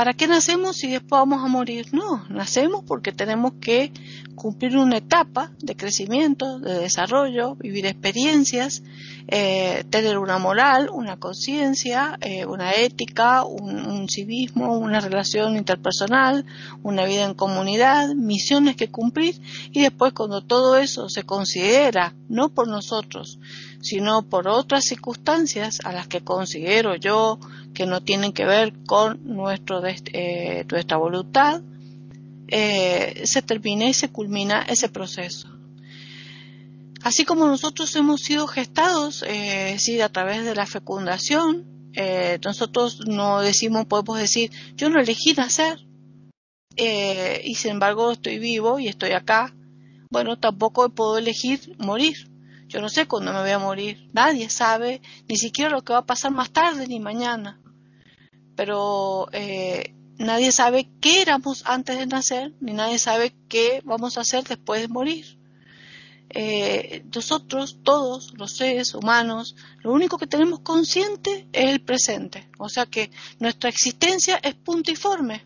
[0.00, 1.88] ¿para qué nacemos si después vamos a morir?
[1.92, 3.92] No, nacemos porque tenemos que
[4.34, 8.82] cumplir una etapa de crecimiento, de desarrollo, vivir experiencias,
[9.28, 16.46] eh, tener una moral, una conciencia, eh, una ética, un, civismo, una relación interpersonal,
[16.82, 19.38] una vida en comunidad, misiones que cumplir
[19.70, 23.38] y después cuando todo eso se considera, no por nosotros,
[23.80, 27.38] sino por otras circunstancias a las que considero yo
[27.74, 31.62] que no tienen que ver con nuestro, eh, nuestra voluntad,
[32.48, 35.48] eh, se termina y se culmina ese proceso.
[37.02, 43.40] Así como nosotros hemos sido gestados, eh, a través de la fecundación, eh, nosotros no
[43.40, 45.78] decimos, podemos decir, yo no elegí nacer,
[46.76, 49.54] eh, y sin embargo estoy vivo y estoy acá.
[50.10, 52.29] Bueno, tampoco puedo elegir morir.
[52.70, 54.08] Yo no sé cuándo me voy a morir.
[54.12, 57.60] Nadie sabe, ni siquiera lo que va a pasar más tarde ni mañana.
[58.54, 64.20] Pero eh, nadie sabe qué éramos antes de nacer, ni nadie sabe qué vamos a
[64.20, 65.36] hacer después de morir.
[66.28, 72.48] Eh, nosotros, todos los seres humanos, lo único que tenemos consciente es el presente.
[72.56, 73.10] O sea que
[73.40, 75.44] nuestra existencia es puntiforme.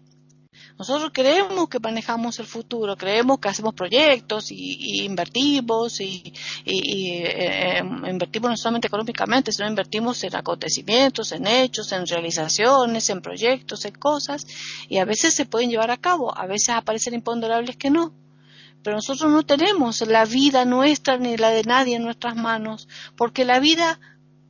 [0.77, 6.33] Nosotros creemos que manejamos el futuro, creemos que hacemos proyectos y, invertimos y,
[6.67, 13.23] eh, em, invertimos no solamente económicamente, sino invertimos en acontecimientos, en hechos, en realizaciones, en
[13.23, 14.47] proyectos, en cosas
[14.89, 18.13] y a veces se pueden llevar a cabo, a veces aparecen imponderables que no.
[18.83, 23.45] Pero nosotros no tenemos la vida nuestra ni la de nadie en nuestras manos, porque
[23.45, 24.01] la vida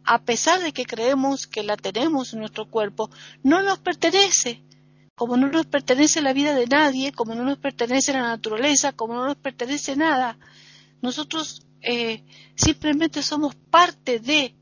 [0.06, 3.10] a pesar de que creemos que la tenemos en nuestro cuerpo,
[3.42, 4.62] no nos pertenece
[5.14, 9.14] como no nos pertenece la vida de nadie, como no nos pertenece la naturaleza, como
[9.14, 10.38] no nos pertenece nada.
[11.00, 12.24] Nosotros eh,
[12.56, 14.56] simplemente somos parte de,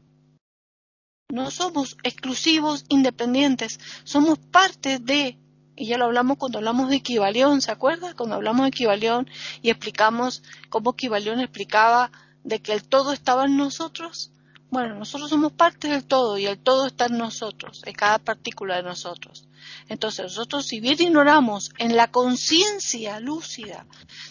[1.30, 5.38] no somos exclusivos, independientes, somos parte de,
[5.74, 8.14] y ya lo hablamos cuando hablamos de Equivalión, ¿se acuerda?
[8.14, 9.30] Cuando hablamos de Equivalión
[9.62, 12.12] y explicamos cómo Equivalión explicaba
[12.44, 14.32] de que el todo estaba en nosotros.
[14.72, 18.76] Bueno, nosotros somos parte del todo y el todo está en nosotros, en cada partícula
[18.76, 19.46] de nosotros.
[19.86, 23.84] Entonces nosotros si bien ignoramos en la conciencia lúcida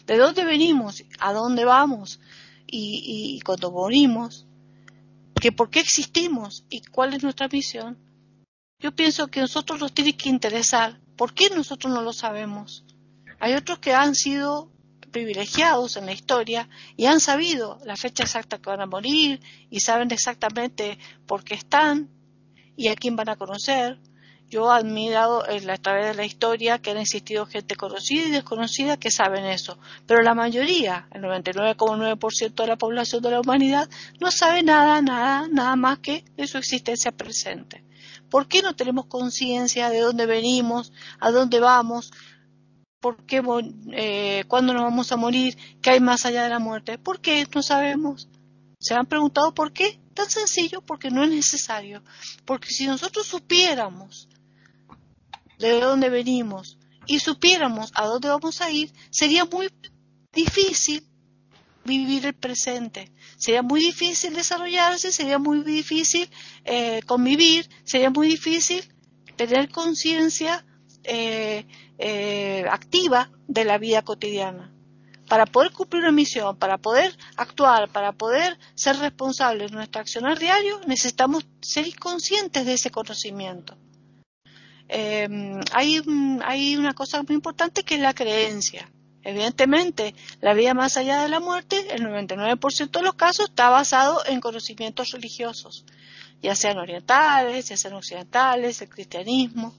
[0.07, 2.19] de dónde venimos, a dónde vamos
[2.65, 4.47] y, cuando morimos,
[5.39, 7.99] que por qué existimos y cuál es nuestra misión,
[8.79, 10.99] yo pienso que nosotros nos tiene que interesar.
[11.17, 12.83] ¿Por qué nosotros no lo sabemos?
[13.39, 14.71] Hay otros que han sido
[15.11, 19.81] privilegiados en la historia y han sabido la fecha exacta que van a morir y
[19.81, 22.09] saben exactamente por qué están
[22.75, 23.99] y a quién van a conocer
[24.51, 28.31] yo he admirado la, a través de la historia que han existido gente conocida y
[28.31, 33.89] desconocida que saben eso, pero la mayoría, el 99,9% de la población de la humanidad,
[34.19, 37.85] no sabe nada, nada, nada más que de su existencia presente.
[38.29, 42.11] ¿Por qué no tenemos conciencia de dónde venimos, a dónde vamos?
[43.01, 43.41] ¿Por qué,
[43.93, 45.57] eh, cuándo nos vamos a morir?
[45.81, 46.99] ¿Qué hay más allá de la muerte?
[46.99, 48.29] ¿Por qué no sabemos?
[48.79, 49.99] ¿Se han preguntado por qué?
[50.13, 52.03] Tan sencillo, porque no es necesario.
[52.45, 54.29] Porque si nosotros supiéramos
[55.57, 59.69] de dónde venimos y supiéramos a dónde vamos a ir, sería muy
[60.31, 61.03] difícil
[61.83, 63.11] vivir el presente.
[63.35, 66.29] Sería muy difícil desarrollarse, sería muy difícil
[66.65, 68.83] eh, convivir, sería muy difícil
[69.37, 70.63] tener conciencia
[71.03, 71.65] eh,
[71.97, 74.71] eh, activa de la vida cotidiana.
[75.27, 80.37] Para poder cumplir una misión, para poder actuar, para poder ser responsables de nuestro accionar
[80.37, 83.77] diario, necesitamos ser conscientes de ese conocimiento.
[84.89, 86.01] Em, hay,
[86.43, 88.91] hay una cosa muy importante que es la creencia.
[89.23, 94.25] Evidentemente, la vida más allá de la muerte, el 99% de los casos está basado
[94.25, 95.85] en conocimientos religiosos,
[96.41, 99.75] ya sean orientales, ya sean occidentales, el cristianismo.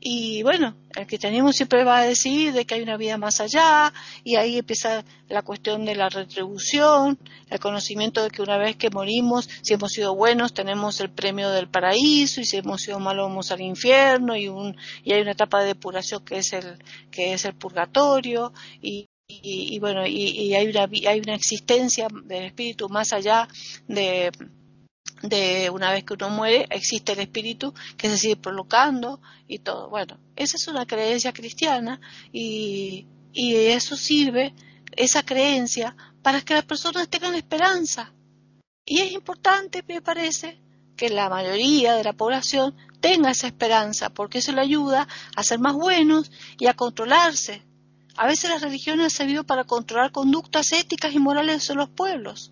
[0.00, 3.92] Y bueno, el cristianismo siempre va a decir de que hay una vida más allá
[4.22, 7.18] y ahí empieza la cuestión de la retribución,
[7.50, 11.50] el conocimiento de que una vez que morimos, si hemos sido buenos tenemos el premio
[11.50, 15.32] del paraíso y si hemos sido malos vamos al infierno y, un, y hay una
[15.32, 16.78] etapa de depuración que es el,
[17.10, 22.88] que es el purgatorio y, y, bueno, y, hay, una, hay una existencia del espíritu
[22.88, 23.46] más allá
[23.86, 24.30] de
[25.22, 29.88] de una vez que uno muere existe el espíritu que se sigue prolongando y todo.
[29.90, 32.00] Bueno, esa es una creencia cristiana
[32.32, 34.54] y, y eso sirve,
[34.92, 38.12] esa creencia, para que las personas tengan esperanza.
[38.84, 40.60] Y es importante, me parece,
[40.98, 45.60] que la mayoría de la población tenga esa esperanza, porque eso le ayuda a ser
[45.60, 47.62] más buenos y a controlarse.
[48.16, 52.50] A veces las religiones han servido para controlar conductas éticas y morales de los pueblos,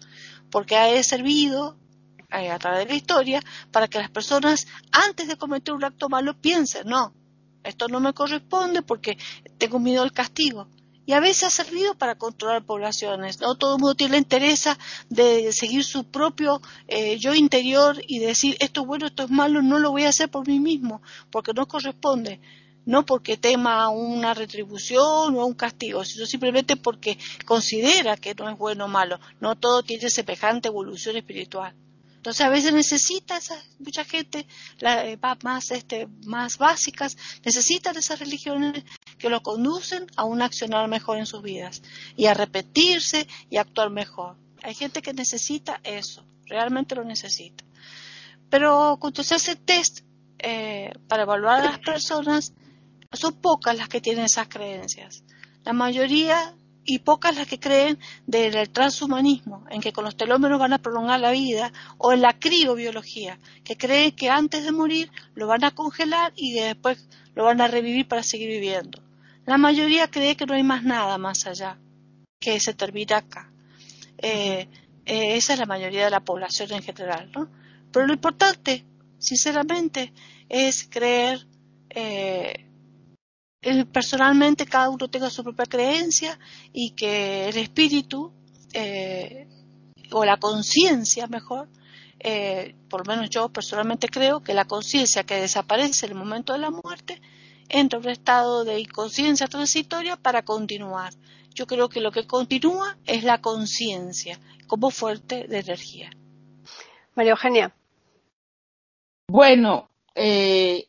[0.50, 1.76] porque ha servido
[2.30, 6.08] eh, a través de la historia para que las personas antes de cometer un acto
[6.08, 7.14] malo piensen, no,
[7.62, 9.18] esto no me corresponde porque
[9.58, 10.68] tengo miedo al castigo.
[11.08, 13.40] Y a veces ha servido para controlar poblaciones.
[13.40, 14.68] No todo el mundo tiene la interés
[15.08, 19.62] de seguir su propio eh, yo interior y decir esto es bueno, esto es malo,
[19.62, 21.00] no lo voy a hacer por mí mismo,
[21.30, 22.40] porque no corresponde
[22.86, 28.56] no porque tema una retribución o un castigo, sino simplemente porque considera que no es
[28.56, 29.18] bueno o malo.
[29.40, 31.74] No todo tiene semejante evolución espiritual.
[32.26, 34.48] Entonces a veces necesita esa, mucha gente
[34.80, 38.82] la, eh, más, este, más básicas, necesitan esas religiones
[39.16, 41.82] que lo conducen a un accionar mejor en sus vidas
[42.16, 44.36] y a repetirse y actuar mejor.
[44.64, 47.62] Hay gente que necesita eso, realmente lo necesita.
[48.50, 50.00] Pero cuando se hace test
[50.40, 52.54] eh, para evaluar a las personas,
[53.12, 55.22] son pocas las que tienen esas creencias.
[55.62, 56.56] La mayoría
[56.86, 61.20] y pocas las que creen del transhumanismo, en que con los telómeros van a prolongar
[61.20, 65.72] la vida, o en la criobiología, que creen que antes de morir lo van a
[65.72, 69.02] congelar y después lo van a revivir para seguir viviendo.
[69.44, 71.78] La mayoría cree que no hay más nada más allá,
[72.40, 73.50] que se termina acá.
[74.18, 74.68] Eh,
[75.04, 77.48] eh, esa es la mayoría de la población en general, ¿no?
[77.92, 78.84] Pero lo importante,
[79.18, 80.12] sinceramente,
[80.48, 81.46] es creer
[81.90, 82.65] eh,
[83.68, 86.38] eh, personalmente cada uno tenga su propia creencia
[86.72, 88.32] y que el espíritu
[88.72, 89.48] eh,
[90.12, 91.68] o la conciencia mejor,
[92.20, 96.52] eh, por lo menos yo personalmente creo que la conciencia que desaparece en el momento
[96.52, 97.20] de la muerte
[97.68, 101.12] entra en un estado de inconsciencia transitoria para continuar.
[101.52, 104.38] Yo creo que lo que continúa es la conciencia
[104.68, 106.10] como fuerte de energía.
[107.16, 107.74] María Eugenia.
[109.26, 110.86] Bueno, eh,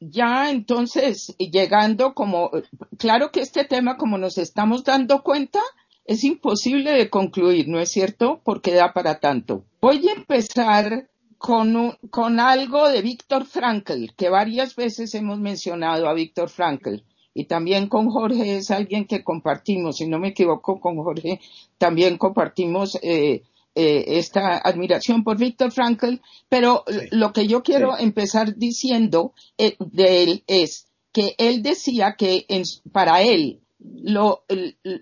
[0.00, 2.50] ya entonces llegando como,
[2.98, 5.60] claro que este tema como nos estamos dando cuenta,
[6.04, 8.40] es imposible de concluir, ¿no es cierto?
[8.42, 9.64] Porque da para tanto.
[9.80, 11.08] Voy a empezar
[11.38, 16.96] con, con algo de Víctor Frankl, que varias veces hemos mencionado a Víctor Frankl.
[17.32, 21.40] Y también con Jorge es alguien que compartimos, si no me equivoco, con Jorge
[21.78, 23.42] también compartimos eh,
[23.74, 26.16] eh, esta admiración por Víctor Frankl,
[26.48, 32.46] pero lo que yo quiero empezar diciendo eh, de él es que él decía que
[32.92, 34.44] para él lo,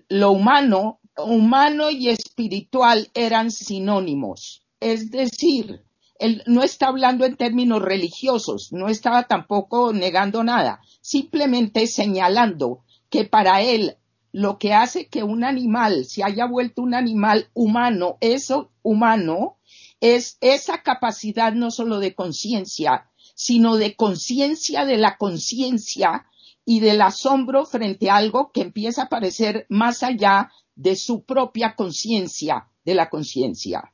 [0.07, 4.63] lo humano, humano y espiritual eran sinónimos.
[4.79, 5.83] Es decir,
[6.19, 13.25] él no está hablando en términos religiosos, no estaba tampoco negando nada, simplemente señalando que
[13.25, 13.97] para él
[14.31, 19.57] lo que hace que un animal se haya vuelto un animal humano, eso humano,
[20.01, 26.25] es esa capacidad no solo de conciencia, sino de conciencia de la conciencia
[26.65, 31.75] y del asombro frente a algo que empieza a parecer más allá de su propia
[31.75, 33.91] conciencia, de la conciencia.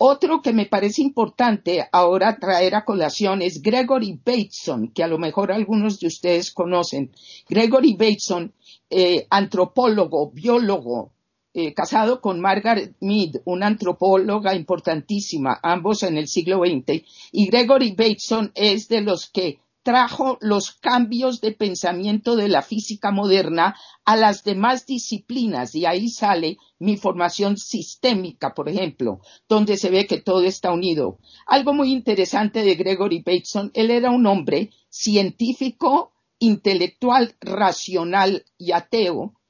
[0.00, 5.18] Otro que me parece importante ahora traer a colación es Gregory Bateson, que a lo
[5.18, 7.10] mejor algunos de ustedes conocen.
[7.48, 8.54] Gregory Bateson,
[8.90, 11.10] eh, antropólogo, biólogo,
[11.52, 17.02] eh, casado con Margaret Mead, una antropóloga importantísima, ambos en el siglo XX,
[17.32, 19.58] y Gregory Bateson es de los que
[19.88, 23.74] trajo los cambios de pensamiento de la física moderna
[24.04, 30.06] a las demás disciplinas y ahí sale mi formación sistémica, por ejemplo, donde se ve
[30.06, 31.16] que todo está unido.
[31.46, 39.40] Algo muy interesante de Gregory Bateson, él era un hombre científico, intelectual, racional y ateo.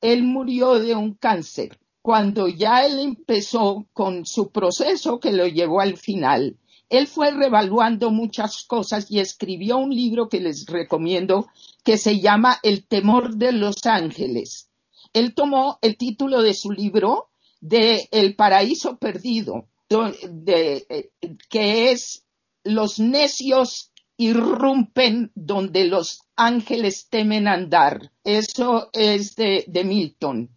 [0.00, 1.80] Él murió de un cáncer.
[2.00, 6.59] Cuando ya él empezó con su proceso que lo llevó al final,
[6.90, 11.48] él fue revaluando muchas cosas y escribió un libro que les recomiendo
[11.84, 14.68] que se llama El temor de los ángeles.
[15.12, 17.30] Él tomó el título de su libro
[17.60, 21.10] de El paraíso perdido, eh,
[21.48, 22.24] que es
[22.64, 28.12] Los necios irrumpen donde los ángeles temen andar.
[28.24, 30.50] Eso es de, de Milton.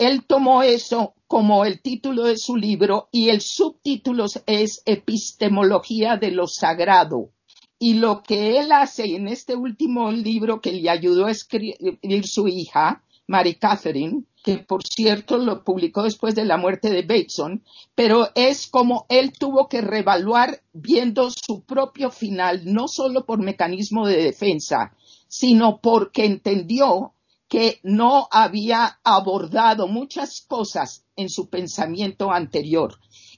[0.00, 6.30] Él tomó eso como el título de su libro y el subtítulo es Epistemología de
[6.30, 7.32] lo Sagrado.
[7.78, 12.48] Y lo que él hace en este último libro que le ayudó a escribir su
[12.48, 17.62] hija, Mary Catherine, que por cierto lo publicó después de la muerte de Bateson,
[17.94, 24.06] pero es como él tuvo que revaluar viendo su propio final, no solo por mecanismo
[24.06, 24.96] de defensa,
[25.28, 27.12] sino porque entendió
[27.50, 32.94] que no había abordado muchas cosas en su pensamiento anterior.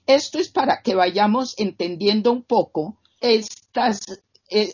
[0.06, 4.22] Esto es para que vayamos entendiendo un poco estas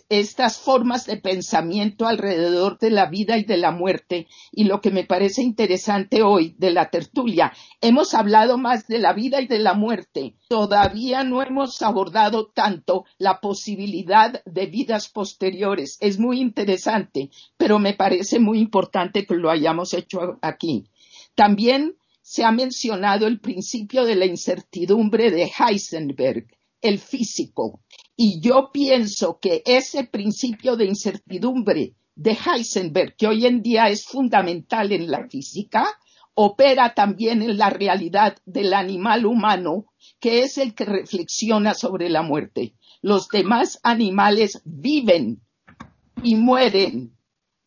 [0.08, 4.90] estas formas de pensamiento alrededor de la vida y de la muerte y lo que
[4.90, 7.52] me parece interesante hoy de la tertulia.
[7.80, 10.34] Hemos hablado más de la vida y de la muerte.
[10.48, 15.96] Todavía no hemos abordado tanto la posibilidad de vidas posteriores.
[16.00, 20.90] Es muy interesante, pero me parece muy importante que lo hayamos hecho aquí.
[21.34, 26.46] También se ha mencionado el principio de la incertidumbre de Heisenberg,
[26.80, 27.80] el físico
[28.20, 34.06] y yo pienso que ese principio de incertidumbre de Heisenberg, que hoy en día es
[34.06, 35.86] fundamental en la física,
[36.34, 39.86] opera también en la realidad del animal humano,
[40.18, 42.74] que es el que reflexiona sobre la muerte.
[43.02, 45.40] Los demás animales viven
[46.20, 47.16] y mueren,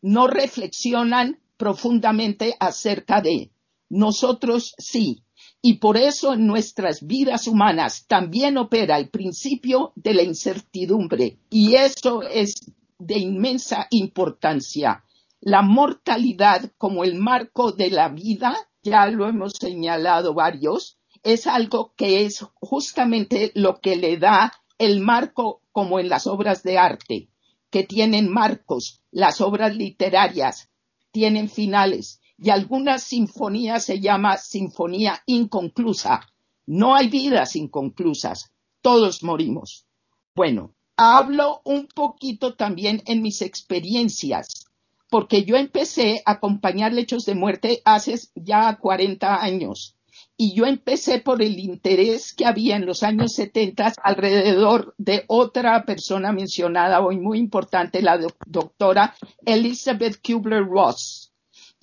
[0.02, 3.52] no reflexionan profundamente acerca de.
[3.88, 5.23] Nosotros sí,
[5.61, 11.38] y por eso en nuestras vidas humanas también opera el principio de la incertidumbre.
[11.49, 15.03] Y eso es de inmensa importancia.
[15.39, 21.93] La mortalidad como el marco de la vida, ya lo hemos señalado varios, es algo
[21.95, 27.29] que es justamente lo que le da el marco como en las obras de arte,
[27.69, 30.71] que tienen marcos, las obras literarias
[31.11, 36.22] tienen finales, y alguna sinfonía se llama sinfonía inconclusa.
[36.65, 38.51] No hay vidas inconclusas,
[38.81, 39.85] todos morimos.
[40.34, 44.65] Bueno, hablo un poquito también en mis experiencias.
[45.09, 49.97] porque yo empecé a acompañar lechos de muerte hace ya 40 años.
[50.38, 55.84] Y yo empecé por el interés que había en los años 70 alrededor de otra
[55.84, 59.13] persona mencionada hoy muy importante, la doctora
[59.45, 61.31] Elizabeth Kubler-Ross.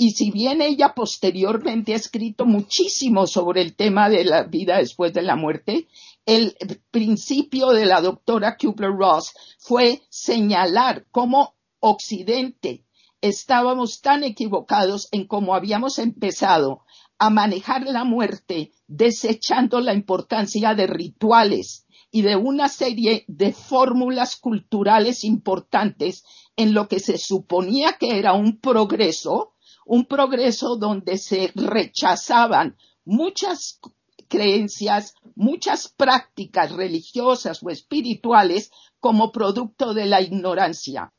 [0.00, 5.12] Y si bien ella posteriormente ha escrito muchísimo sobre el tema de la vida después
[5.12, 5.88] de la muerte,
[6.24, 6.56] el
[6.92, 12.84] principio de la doctora Kubler-Ross fue señalar cómo Occidente
[13.20, 16.84] estábamos tan equivocados en cómo habíamos empezado
[17.18, 24.36] a manejar la muerte, desechando la importancia de rituales y de una serie de fórmulas
[24.36, 26.24] culturales importantes
[26.56, 29.54] en lo que se suponía que era un progreso,
[29.88, 33.80] un progreso donde se rechazaban muchas
[34.28, 38.70] creencias, muchas prácticas religiosas o espirituales
[39.00, 41.12] como producto de la ignorancia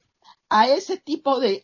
[0.49, 1.61] a ese tipo de,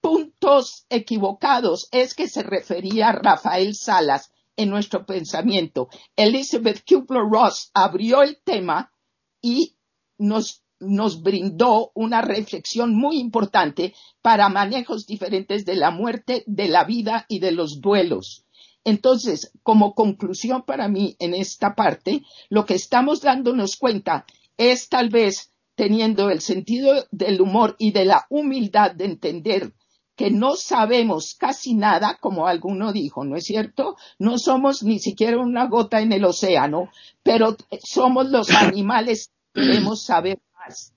[0.00, 5.88] puntos equivocados es que se refería Rafael Salas en nuestro pensamiento.
[6.14, 8.92] Elizabeth Kubler-Ross abrió el tema
[9.40, 9.76] y
[10.18, 16.84] nos, nos brindó una reflexión muy importante para manejos diferentes de la muerte, de la
[16.84, 18.44] vida y de los duelos.
[18.84, 24.26] Entonces, como conclusión para mí en esta parte, lo que estamos dándonos cuenta
[24.58, 29.72] es tal vez teniendo el sentido del humor y de la humildad de entender
[30.16, 33.96] que no sabemos casi nada, como alguno dijo, ¿no es cierto?
[34.18, 36.88] No somos ni siquiera una gota en el océano,
[37.22, 40.38] pero somos los animales que queremos saber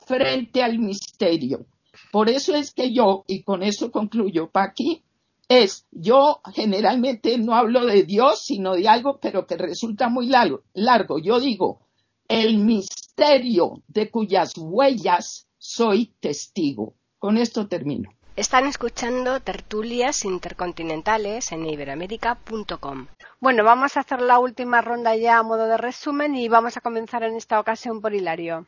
[0.06, 1.66] frente al misterio.
[2.12, 5.04] Por eso es que yo, y con eso concluyo, Paqui,
[5.50, 10.62] es, yo generalmente no hablo de Dios, sino de algo, pero que resulta muy largo.
[10.74, 11.20] largo.
[11.20, 11.80] Yo digo,
[12.28, 16.94] el misterio de cuyas huellas soy testigo.
[17.18, 18.12] Con esto termino.
[18.36, 23.08] Están escuchando tertulias intercontinentales en iberamérica.com.
[23.40, 26.82] Bueno, vamos a hacer la última ronda ya a modo de resumen y vamos a
[26.82, 28.68] comenzar en esta ocasión por Hilario.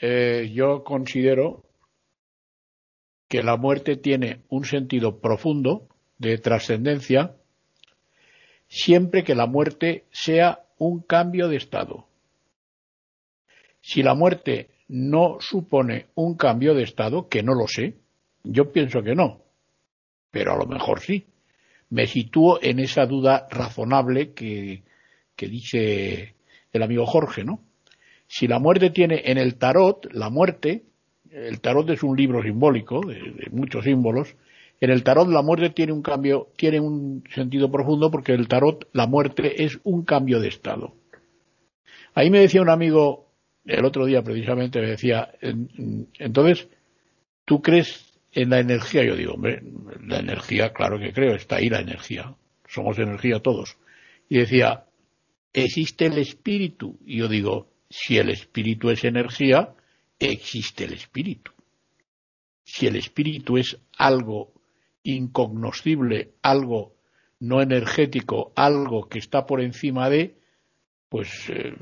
[0.00, 1.64] Eh, yo considero
[3.28, 7.36] que la muerte tiene un sentido profundo de trascendencia
[8.68, 12.06] siempre que la muerte sea un cambio de estado.
[13.80, 17.96] Si la muerte no supone un cambio de estado, que no lo sé,
[18.42, 19.42] yo pienso que no,
[20.30, 21.26] pero a lo mejor sí.
[21.88, 24.82] Me sitúo en esa duda razonable que,
[25.36, 26.34] que dice
[26.72, 27.60] el amigo Jorge, ¿no?
[28.28, 30.84] Si la muerte tiene en el tarot, la muerte,
[31.30, 34.36] el tarot es un libro simbólico, de muchos símbolos,
[34.80, 38.88] en el tarot la muerte tiene un cambio, tiene un sentido profundo porque el tarot
[38.92, 40.94] la muerte es un cambio de estado.
[42.14, 43.26] Ahí me decía un amigo
[43.64, 46.68] el otro día precisamente, me decía, entonces,
[47.44, 49.04] ¿tú crees en la energía?
[49.04, 49.62] Yo digo, hombre,
[50.06, 52.34] la energía, claro que creo, está ahí la energía.
[52.68, 53.76] Somos energía todos.
[54.28, 54.84] Y decía,
[55.52, 56.98] ¿existe el espíritu?
[57.04, 59.74] Y yo digo, si el espíritu es energía,
[60.18, 61.52] existe el espíritu.
[62.64, 64.52] Si el espíritu es algo
[65.02, 66.96] incognoscible, algo
[67.38, 70.36] no energético, algo que está por encima de,
[71.08, 71.76] pues eh,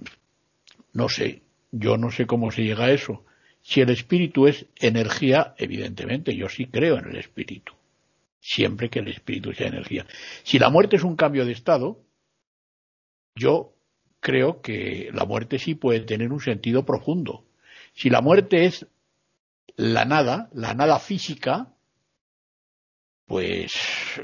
[0.93, 3.25] no sé, yo no sé cómo se llega a eso.
[3.63, 7.73] Si el espíritu es energía, evidentemente, yo sí creo en el espíritu,
[8.41, 10.07] siempre que el espíritu sea energía.
[10.43, 12.03] Si la muerte es un cambio de estado,
[13.35, 13.75] yo
[14.25, 17.45] creo que la muerte sí puede tener un sentido profundo.
[17.93, 18.87] Si la muerte es
[19.77, 21.69] la nada, la nada física,
[23.27, 23.75] pues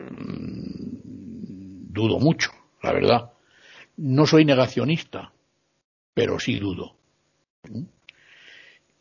[0.00, 2.50] mm, dudo mucho,
[2.82, 3.32] la verdad.
[3.98, 5.32] No soy negacionista,
[6.14, 6.96] pero sí dudo.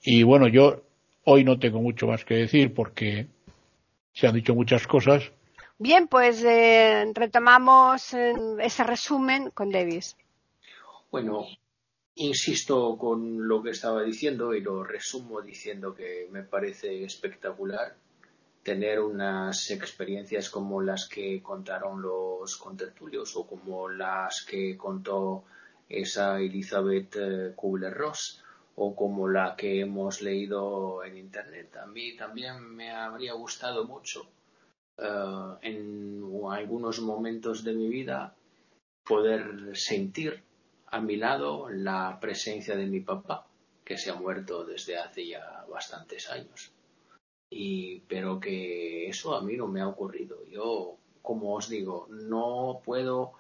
[0.04, 0.84] Y bueno, yo
[1.24, 3.28] hoy no tengo mucho más que decir porque
[4.12, 5.32] se han dicho muchas cosas.
[5.78, 10.18] Bien, pues eh, retomamos eh, ese resumen con Davis.
[11.12, 11.48] Bueno,
[12.16, 17.96] insisto con lo que estaba diciendo y lo resumo diciendo que me parece espectacular
[18.62, 25.46] tener unas experiencias como las que contaron los contertulios o como las que contó
[25.88, 28.44] esa Elizabeth eh, Kubler-Ross
[28.76, 31.76] o como la que hemos leído en Internet.
[31.78, 34.28] A mí también me habría gustado mucho
[34.96, 38.36] eh, en algunos momentos de mi vida
[39.04, 40.44] poder sentir
[40.92, 43.48] a mi lado la presencia de mi papá,
[43.84, 46.72] que se ha muerto desde hace ya bastantes años
[47.50, 50.46] y pero que eso a mí no me ha ocurrido.
[50.48, 53.34] Yo, como os digo, no puedo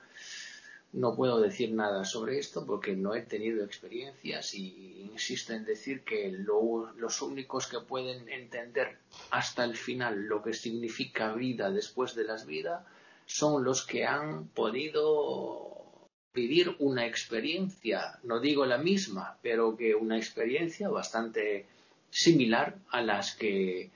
[0.91, 6.03] no puedo decir nada sobre esto porque no he tenido experiencias y insisto en decir
[6.03, 8.97] que los únicos que pueden entender
[9.29, 12.83] hasta el final lo que significa vida después de las vidas
[13.27, 15.88] son los que han podido
[16.33, 21.65] vivir una experiencia, no digo la misma, pero que una experiencia bastante
[22.09, 23.91] similar a las que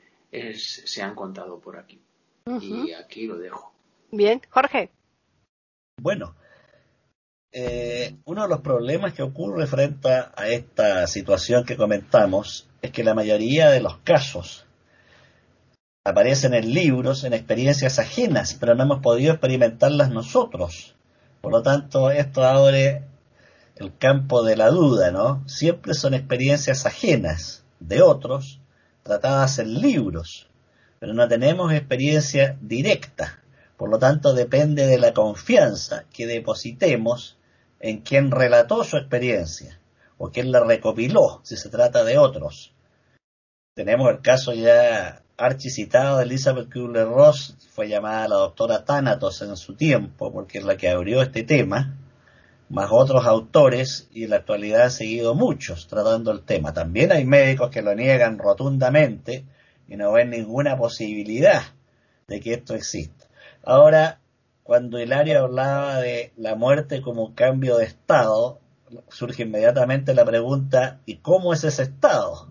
[0.55, 2.01] se han contado por aquí.
[2.61, 3.73] Y aquí lo dejo.
[4.11, 4.89] Bien, Jorge.
[6.01, 6.35] Bueno,
[7.51, 13.03] eh, uno de los problemas que ocurre frente a esta situación que comentamos es que
[13.03, 14.65] la mayoría de los casos
[16.03, 20.95] aparecen en libros, en experiencias ajenas, pero no hemos podido experimentarlas nosotros.
[21.43, 23.03] Por lo tanto, esto abre
[23.75, 25.43] el campo de la duda, ¿no?
[25.45, 28.61] Siempre son experiencias ajenas de otros,
[29.03, 30.47] tratadas en libros,
[30.99, 33.43] pero no tenemos experiencia directa.
[33.75, 37.37] Por lo tanto, depende de la confianza que depositemos
[37.81, 39.81] en quien relató su experiencia
[40.17, 42.73] o quien la recopiló, si se trata de otros.
[43.75, 49.75] Tenemos el caso ya archicitado de Elizabeth Kubler-Ross, fue llamada la doctora Thanatos en su
[49.75, 51.97] tiempo, porque es la que abrió este tema,
[52.69, 56.73] más otros autores, y en la actualidad ha seguido muchos tratando el tema.
[56.73, 59.45] También hay médicos que lo niegan rotundamente
[59.87, 61.61] y no ven ninguna posibilidad
[62.27, 63.25] de que esto exista.
[63.63, 64.19] Ahora,
[64.63, 68.59] cuando Hilario hablaba de la muerte como cambio de estado,
[69.09, 72.47] surge inmediatamente la pregunta, ¿y cómo es ese estado?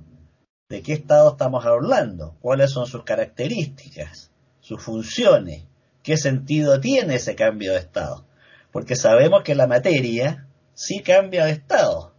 [0.73, 2.35] ¿De qué estado estamos hablando?
[2.41, 4.31] ¿Cuáles son sus características?
[4.61, 5.67] ¿Sus funciones?
[6.03, 8.25] ¿Qué sentido tiene ese cambio de estado?
[8.71, 12.15] Porque sabemos que la materia sí cambia de estado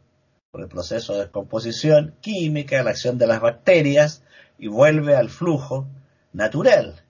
[0.51, 4.23] por el proceso de descomposición química, la acción de las bacterias
[4.59, 5.87] y vuelve al flujo
[6.31, 7.01] natural.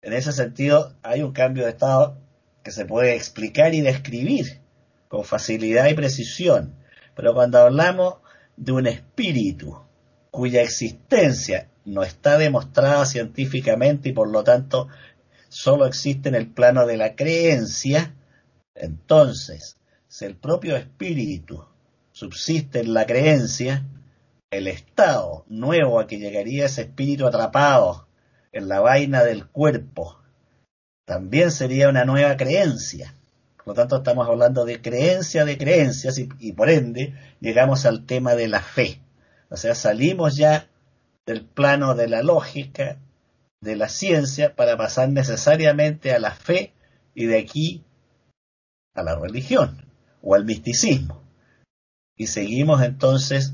[0.00, 2.18] En ese sentido, hay un cambio de estado
[2.64, 4.60] que se puede explicar y describir
[5.06, 6.74] con facilidad y precisión.
[7.14, 8.16] Pero cuando hablamos
[8.56, 9.78] de un espíritu,
[10.32, 14.88] cuya existencia no está demostrada científicamente y por lo tanto
[15.50, 18.14] solo existe en el plano de la creencia,
[18.74, 19.76] entonces,
[20.08, 21.62] si el propio espíritu
[22.12, 23.84] subsiste en la creencia,
[24.50, 28.08] el estado nuevo a que llegaría ese espíritu atrapado
[28.52, 30.18] en la vaina del cuerpo
[31.04, 33.14] también sería una nueva creencia.
[33.58, 38.06] Por lo tanto, estamos hablando de creencia de creencias y, y por ende llegamos al
[38.06, 39.01] tema de la fe.
[39.52, 40.70] O sea, salimos ya
[41.26, 42.96] del plano de la lógica,
[43.60, 46.72] de la ciencia, para pasar necesariamente a la fe
[47.14, 47.84] y de aquí
[48.94, 49.84] a la religión
[50.22, 51.22] o al misticismo.
[52.16, 53.52] Y seguimos entonces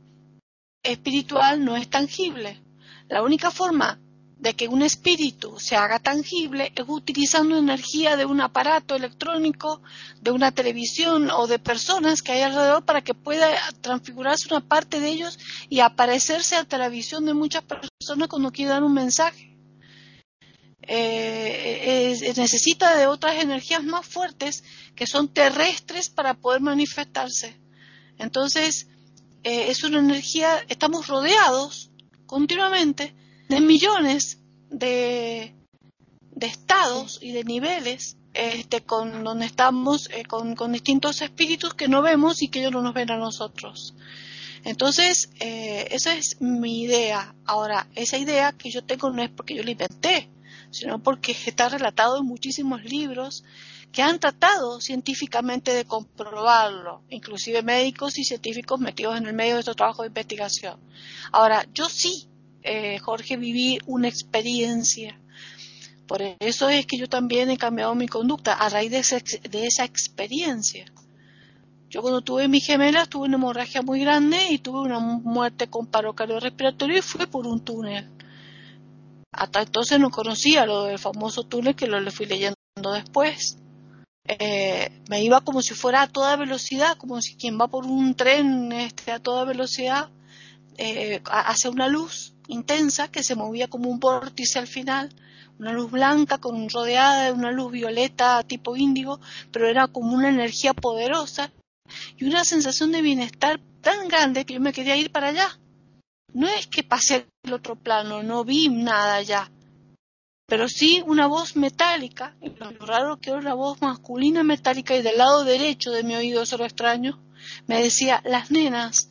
[0.82, 2.62] espiritual no es tangible.
[3.08, 4.00] La única forma
[4.44, 9.80] de que un espíritu se haga tangible es utilizando energía de un aparato electrónico,
[10.20, 13.48] de una televisión o de personas que hay alrededor para que pueda
[13.80, 15.38] transfigurarse una parte de ellos
[15.70, 19.56] y aparecerse ante la visión de muchas personas cuando quieren dar un mensaje.
[20.82, 24.62] Eh, necesita de otras energías más fuertes
[24.94, 27.58] que son terrestres para poder manifestarse.
[28.18, 28.88] Entonces,
[29.42, 31.90] eh, es una energía, estamos rodeados
[32.26, 33.14] continuamente
[33.48, 34.38] de millones
[34.70, 35.54] de,
[36.32, 42.02] de estados y de niveles este, con donde estamos eh, con, distintos espíritus que no
[42.02, 43.94] vemos y que ellos no nos ven a nosotros.
[44.64, 47.34] Entonces, eh, esa es mi idea.
[47.44, 50.30] Ahora, esa idea que yo tengo no es porque yo la inventé,
[50.70, 53.44] sino porque está relatado en muchísimos libros
[53.92, 59.60] que han tratado científicamente de comprobarlo, inclusive médicos y científicos metidos en el medio de
[59.60, 60.80] estos trabajos de investigación.
[61.30, 62.28] Ahora, yo sí,
[62.64, 65.20] eh, Jorge, viví una experiencia.
[66.06, 68.98] Por eso es que yo también he cambiado mi conducta a raíz de,
[69.66, 70.86] esa experiencia.
[71.90, 75.86] Yo cuando tuve mis gemelas tuve una hemorragia muy grande y tuve una muerte con
[75.86, 78.10] paro cardiorrespiratorio y fue por un túnel.
[79.30, 82.56] Hasta entonces no conocía lo del famoso túnel que lo le fui leyendo
[82.92, 83.58] después.
[84.26, 88.14] Eh, me iba como si fuera a toda velocidad, como si quien va por un
[88.14, 90.08] tren este, a toda velocidad
[90.78, 95.14] eh, hacia una luz intensa que se movía como un vórtice al final,
[95.58, 99.20] una luz blanca con rodeada de una luz violeta tipo índigo,
[99.52, 101.52] pero era como una energía poderosa
[102.16, 105.58] y una sensación de bienestar tan grande que yo me quería ir para allá.
[106.32, 109.50] No es que pasé al otro plano, no vi nada allá,
[110.46, 115.02] pero sí una voz metálica, y lo raro que era una voz masculina metálica y
[115.02, 117.20] del lado derecho de mi oído solo extraño,
[117.66, 119.08] me decía, las nenas,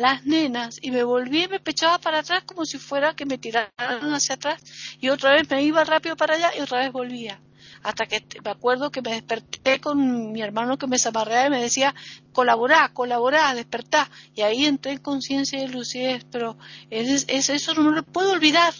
[0.00, 3.38] las nenas, y me volví y me pechaba para atrás como si fuera que me
[3.38, 3.70] tiraran
[4.14, 4.62] hacia atrás,
[5.00, 7.40] y otra vez me iba rápido para allá y otra vez volvía.
[7.82, 11.62] Hasta que me acuerdo que me desperté con mi hermano que me zamarreaba y me
[11.62, 11.94] decía,
[12.32, 14.10] colaborá, colaborá, despertá.
[14.34, 16.58] Y ahí entré en conciencia y lucidez, pero
[16.90, 18.74] es, eso no lo puedo olvidar.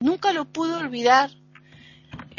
[0.00, 1.30] Nunca lo pude olvidar.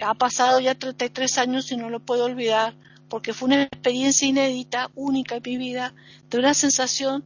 [0.03, 2.75] Ha pasado ya 33 años y no lo puedo olvidar
[3.09, 5.93] porque fue una experiencia inédita, única en mi vida,
[6.29, 7.25] de una sensación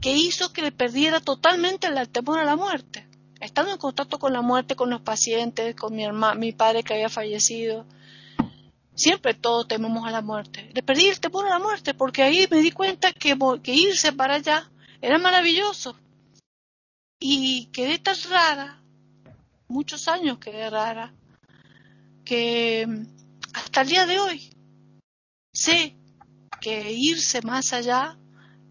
[0.00, 3.06] que hizo que le perdiera totalmente el temor a la muerte.
[3.40, 6.94] Estando en contacto con la muerte, con los pacientes, con mi, hermano, mi padre que
[6.94, 7.86] había fallecido,
[8.94, 10.70] siempre todos tememos a la muerte.
[10.74, 14.12] Le perdí el temor a la muerte porque ahí me di cuenta que, que irse
[14.12, 14.70] para allá
[15.00, 15.96] era maravilloso.
[17.18, 18.80] Y quedé tan rara
[19.70, 21.14] muchos años quedé rara,
[22.24, 22.86] que
[23.54, 24.50] hasta el día de hoy
[25.52, 25.96] sé
[26.60, 28.18] que irse más allá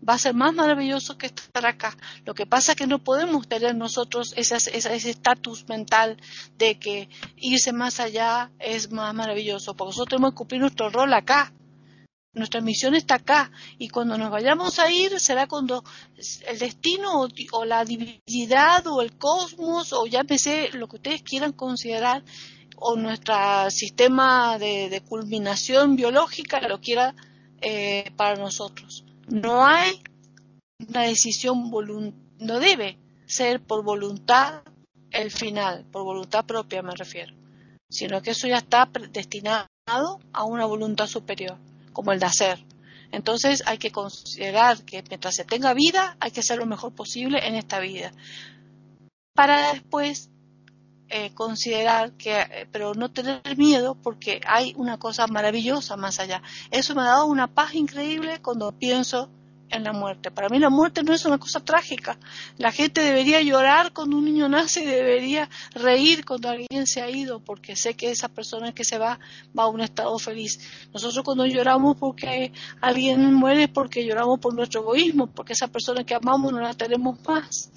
[0.08, 1.98] va a ser más maravilloso que estar acá.
[2.26, 6.18] Lo que pasa es que no podemos tener nosotros ese estatus mental
[6.58, 11.14] de que irse más allá es más maravilloso, porque nosotros tenemos que cumplir nuestro rol
[11.14, 11.54] acá.
[12.32, 15.84] Nuestra misión está acá y cuando nos vayamos a ir será cuando
[16.48, 21.54] el destino o, la divinidad o el cosmos o ya llámese lo que ustedes quieran
[21.54, 22.24] considerar
[22.76, 23.36] o nuestro
[23.72, 27.16] sistema de, culminación biológica lo quiera
[27.62, 29.04] eh, para nosotros.
[29.30, 30.02] No hay
[30.88, 31.72] una decisión,
[32.40, 32.98] no debe
[33.28, 34.64] ser por voluntad
[35.12, 37.36] el final, por voluntad propia me refiero,
[37.90, 39.68] sino que eso ya está destinado
[40.34, 41.58] a una voluntad superior
[41.94, 42.66] como el de hacer.
[43.12, 47.48] Entonces hay que considerar que mientras se tenga vida hay que hacer lo mejor posible
[47.48, 48.12] en esta vida.
[49.34, 50.30] Para después
[51.10, 56.42] eh, considerar que, eh, pero no tener miedo porque hay una cosa maravillosa más allá.
[56.72, 59.30] Eso me ha dado una paz increíble cuando pienso
[59.72, 60.32] en la muerte.
[60.32, 62.18] Para mí la muerte no es una cosa trágica.
[62.58, 67.10] La gente debería llorar cuando un niño nace y debería reír cuando alguien se ha
[67.10, 69.20] ido, porque sé que esa persona que se va
[69.58, 70.60] va a un estado feliz.
[70.94, 76.16] Nosotros cuando lloramos porque alguien muere porque lloramos por nuestro egoísmo, porque esa persona que
[76.16, 77.72] amamos no la tenemos más.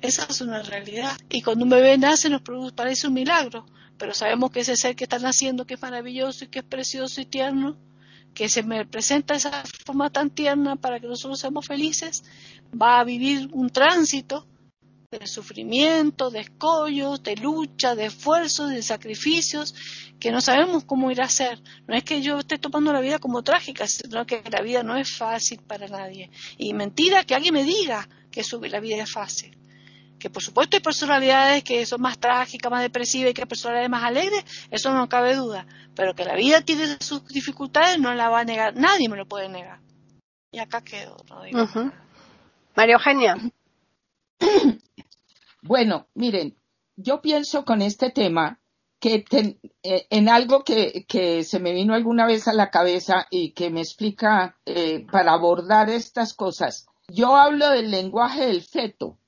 [0.00, 1.16] Esa es una realidad.
[1.28, 2.42] Y cuando un bebé nace nos
[2.74, 3.66] parece un milagro,
[3.96, 7.20] pero sabemos que ese ser que está naciendo, que es maravilloso y que es precioso
[7.20, 7.76] y tierno,
[8.32, 12.22] que se me presenta de esa forma tan tierna para que nosotros seamos felices,
[12.70, 14.46] va a vivir un tránsito
[15.10, 19.74] de sufrimiento, de escollos, de lucha, de esfuerzos, de sacrificios,
[20.20, 21.60] que no sabemos cómo ir a hacer.
[21.88, 24.96] No es que yo esté tomando la vida como trágica, sino que la vida no
[24.96, 26.30] es fácil para nadie.
[26.58, 29.58] Y mentira que alguien me diga que la vida es fácil
[30.18, 33.90] que por supuesto hay personalidades que son más trágicas, más depresivas y que hay personalidades
[33.90, 38.28] más alegres, eso no cabe duda, pero que la vida tiene sus dificultades no la
[38.28, 39.80] va a negar, nadie me lo puede negar.
[40.50, 41.66] Y acá quedo, no digo.
[42.74, 43.36] María Eugenia.
[45.60, 46.56] Bueno, miren,
[46.94, 48.60] yo pienso con este tema
[49.00, 49.24] que
[49.82, 53.68] eh, en algo que, que, se me vino alguna vez a la cabeza y que
[53.68, 56.86] me explica eh, para abordar estas cosas.
[57.08, 59.18] Yo hablo del lenguaje del feto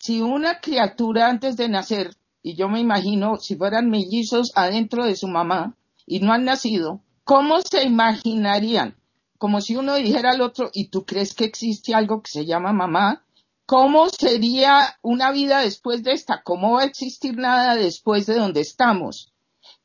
[0.00, 5.14] si una criatura antes de nacer, y yo me imagino si fueran mellizos adentro de
[5.14, 8.96] su mamá y no han nacido, ¿cómo se imaginarían?
[9.36, 12.72] Como si uno dijera al otro, ¿y tú crees que existe algo que se llama
[12.72, 13.26] mamá?
[13.66, 16.42] ¿Cómo sería una vida después de esta?
[16.42, 19.34] ¿Cómo va a existir nada después de donde estamos?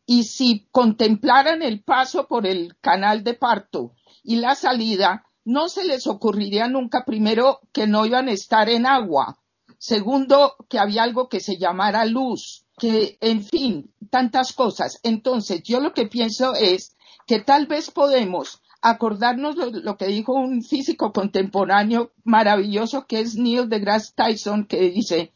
[0.06, 3.92] Y si contemplaran el paso por el canal de parto
[4.24, 8.86] y la salida, no se les ocurriría nunca primero que no iban a estar en
[8.86, 9.40] agua,
[9.88, 15.00] Segundo, que había algo que se llamara luz, que, en fin, tantas cosas.
[15.04, 16.98] Entonces, yo lo que pienso es
[17.28, 23.36] que tal vez podemos acordarnos lo, lo, que dijo un físico contemporáneo maravilloso que es
[23.36, 25.34] Neil deGrasse Tyson, que dice,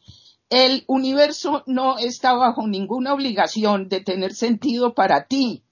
[0.48, 5.62] el universo no está bajo ninguna obligación de tener sentido para ti,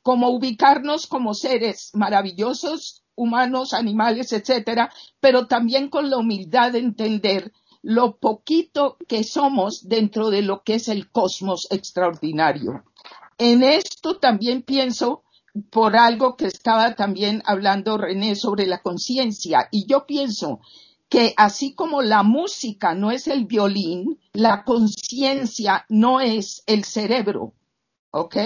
[0.00, 7.52] como ubicarnos como seres maravillosos, humanos, animales, etcétera, pero también con la humildad de entender
[7.82, 12.84] lo poquito que somos dentro de lo que es el cosmos extraordinario.
[13.38, 15.24] En esto también pienso
[15.70, 20.60] por algo que estaba también hablando René sobre la conciencia y yo pienso
[21.08, 27.52] que así como la música no es el violín, la conciencia no es el cerebro.
[28.12, 28.36] ¿Ok?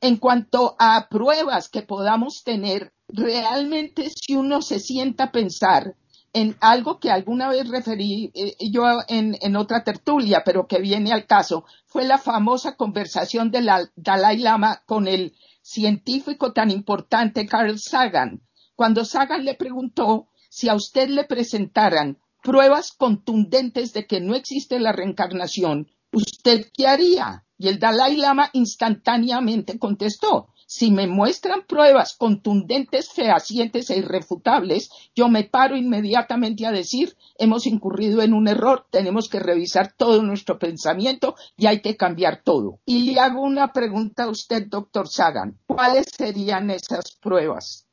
[0.00, 5.96] En cuanto a pruebas que podamos tener, realmente si uno se sienta a pensar
[6.40, 11.12] en algo que alguna vez referí eh, yo en, en, otra tertulia, pero que viene
[11.12, 17.76] al caso, fue la famosa conversación del Dalai Lama con el científico tan importante Carl
[17.80, 18.40] Sagan,
[18.76, 24.78] cuando Sagan le preguntó si a usted le presentaran pruebas contundentes de que no existe
[24.78, 27.44] la reencarnación, ¿usted qué haría?
[27.58, 35.30] Y el Dalai Lama instantáneamente contestó, si me muestran pruebas contundentes, fehacientes e irrefutables, yo
[35.30, 40.58] me paro inmediatamente a decir, hemos incurrido en un error, tenemos que revisar todo nuestro
[40.58, 42.80] pensamiento y hay que cambiar todo.
[42.84, 47.86] Y le hago una pregunta a usted, doctor Sagan, ¿cuáles serían esas pruebas?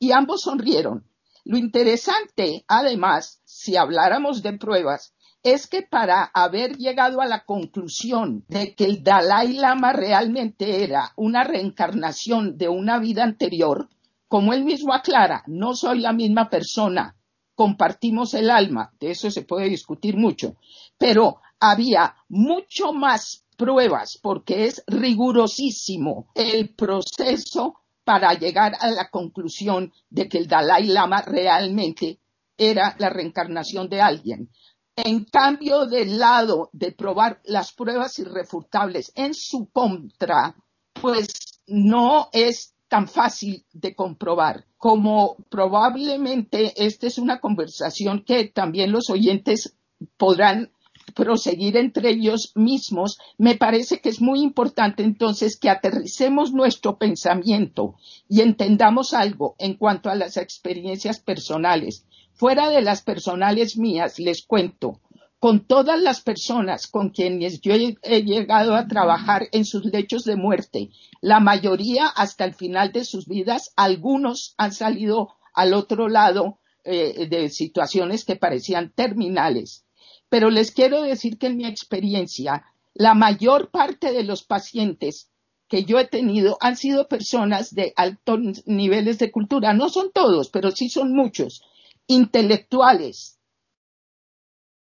[0.00, 1.06] Y ambos sonrieron.
[1.44, 5.14] Lo interesante, además, si habláramos de pruebas,
[5.46, 11.12] es que para haber llegado a la conclusión de que el Dalai Lama realmente era
[11.14, 13.88] una reencarnación de una vida anterior,
[14.26, 17.14] como él mismo aclara, no soy la misma persona,
[17.54, 20.56] compartimos el alma, de eso se puede discutir mucho,
[20.98, 29.92] pero había mucho más pruebas porque es rigurosísimo el proceso para llegar a la conclusión
[30.10, 32.18] de que el Dalai Lama realmente
[32.58, 34.50] era la reencarnación de alguien.
[34.96, 40.56] En cambio, del lado de probar las pruebas irrefutables en su contra,
[41.00, 44.64] pues no es tan fácil de comprobar.
[44.78, 49.76] Como probablemente esta es una conversación que también los oyentes
[50.16, 50.70] podrán
[51.14, 57.96] proseguir entre ellos mismos, me parece que es muy importante entonces que aterricemos nuestro pensamiento
[58.28, 62.06] y entendamos algo en cuanto a las experiencias personales
[62.36, 65.00] Fuera de las personales mías, les cuento,
[65.38, 70.36] con todas las personas con quienes yo he llegado a trabajar en sus lechos de
[70.36, 70.90] muerte,
[71.22, 77.26] la mayoría hasta el final de sus vidas, algunos han salido al otro lado eh,
[77.26, 79.86] de situaciones que parecían terminales.
[80.28, 85.30] Pero les quiero decir que en mi experiencia, la mayor parte de los pacientes
[85.68, 89.72] que yo he tenido han sido personas de altos niveles de cultura.
[89.72, 91.62] No son todos, pero sí son muchos
[92.06, 93.38] intelectuales,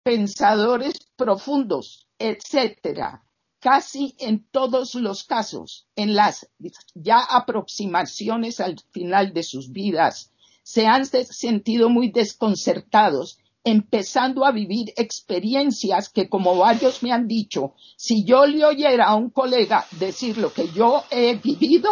[0.03, 3.23] pensadores profundos, etcétera,
[3.59, 6.49] casi en todos los casos, en las
[6.95, 10.31] ya aproximaciones al final de sus vidas,
[10.63, 17.75] se han sentido muy desconcertados, empezando a vivir experiencias que, como varios me han dicho,
[17.95, 21.91] si yo le oyera a un colega decir lo que yo he vivido,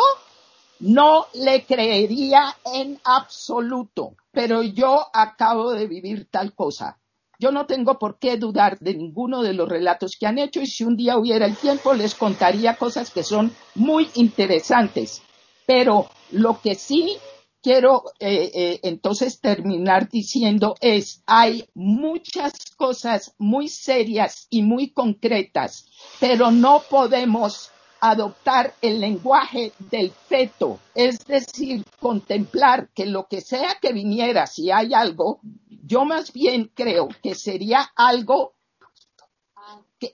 [0.80, 7.00] no le creería en absoluto, pero yo acabo de vivir tal cosa.
[7.42, 10.68] Yo no tengo por qué dudar de ninguno de los relatos que han hecho y
[10.68, 15.22] si un día hubiera el tiempo les contaría cosas que son muy interesantes.
[15.66, 17.18] Pero lo que sí
[17.62, 25.86] quiero eh, eh, entonces terminar diciendo es, hay muchas cosas muy serias y muy concretas,
[26.20, 33.78] pero no podemos adoptar el lenguaje del feto, es decir, contemplar que lo que sea
[33.82, 35.40] que viniera, si hay algo,
[35.84, 38.54] yo más bien creo que sería algo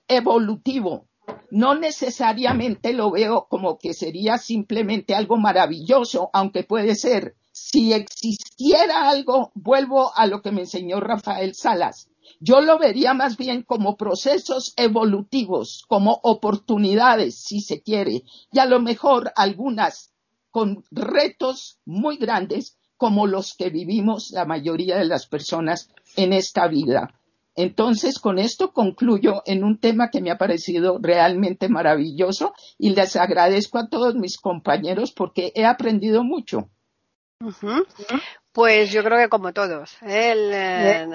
[0.07, 1.07] evolutivo.
[1.49, 7.35] No necesariamente lo veo como que sería simplemente algo maravilloso, aunque puede ser.
[7.51, 12.09] Si existiera algo, vuelvo a lo que me enseñó Rafael Salas,
[12.39, 18.65] yo lo vería más bien como procesos evolutivos, como oportunidades, si se quiere, y a
[18.65, 20.14] lo mejor algunas
[20.52, 26.68] con retos muy grandes como los que vivimos la mayoría de las personas en esta
[26.68, 27.14] vida.
[27.56, 33.15] Entonces, con esto concluyo en un tema que me ha parecido realmente maravilloso y les
[33.15, 36.69] agradezco a todos mis compañeros porque he aprendido mucho.
[38.56, 39.98] Pues yo creo que como todos.
[40.02, 40.34] ¿eh?
[40.34, 41.06] Eh,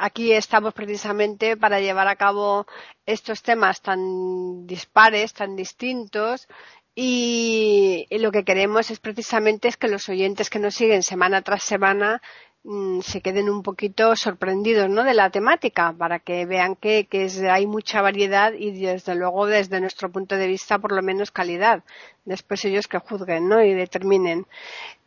[0.00, 2.66] aquí estamos precisamente para llevar a cabo
[3.06, 6.48] estos temas tan dispares, tan distintos
[6.96, 11.62] Y lo que queremos es precisamente es que los oyentes que nos siguen semana tras
[11.62, 12.20] semana
[13.02, 15.02] se queden un poquito sorprendidos ¿no?
[15.02, 19.80] de la temática para que vean que, que hay mucha variedad y desde luego desde
[19.80, 21.82] nuestro punto de vista por lo menos calidad.
[22.24, 23.60] Después ellos que juzguen ¿no?
[23.62, 24.46] y determinen.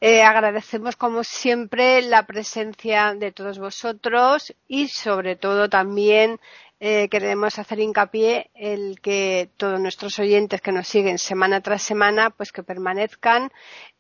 [0.02, 6.42] Eh, agradecemos como siempre la presencia de todos vosotros y sobre todo también
[6.82, 12.32] eh, queremos hacer hincapié en que todos nuestros oyentes que nos siguen semana tras semana,
[12.32, 13.50] pues que permanezcan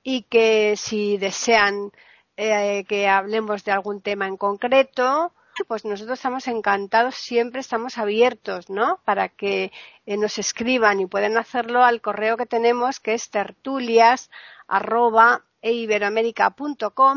[0.03, 1.94] y que si desean
[2.38, 5.32] eh, que hablemos de algún tema en concreto,
[5.68, 8.99] pues nosotros estamos encantados, siempre estamos abiertos, ¿no?
[9.06, 9.72] Para que
[10.06, 14.30] eh, nos escriban y pueden hacerlo al correo que tenemos que es tertulias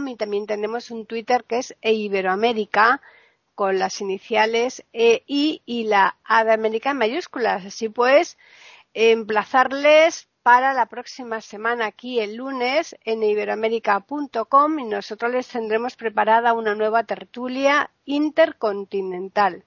[0.09, 3.01] y también tenemos un Twitter que es eiberoamérica
[3.55, 7.67] con las iniciales E, I y la A de América en mayúsculas.
[7.67, 8.39] Así pues,
[8.95, 16.55] emplazarles para la próxima semana aquí el lunes en iberoamérica.com y nosotros les tendremos preparada
[16.55, 19.67] una nueva tertulia intercontinental.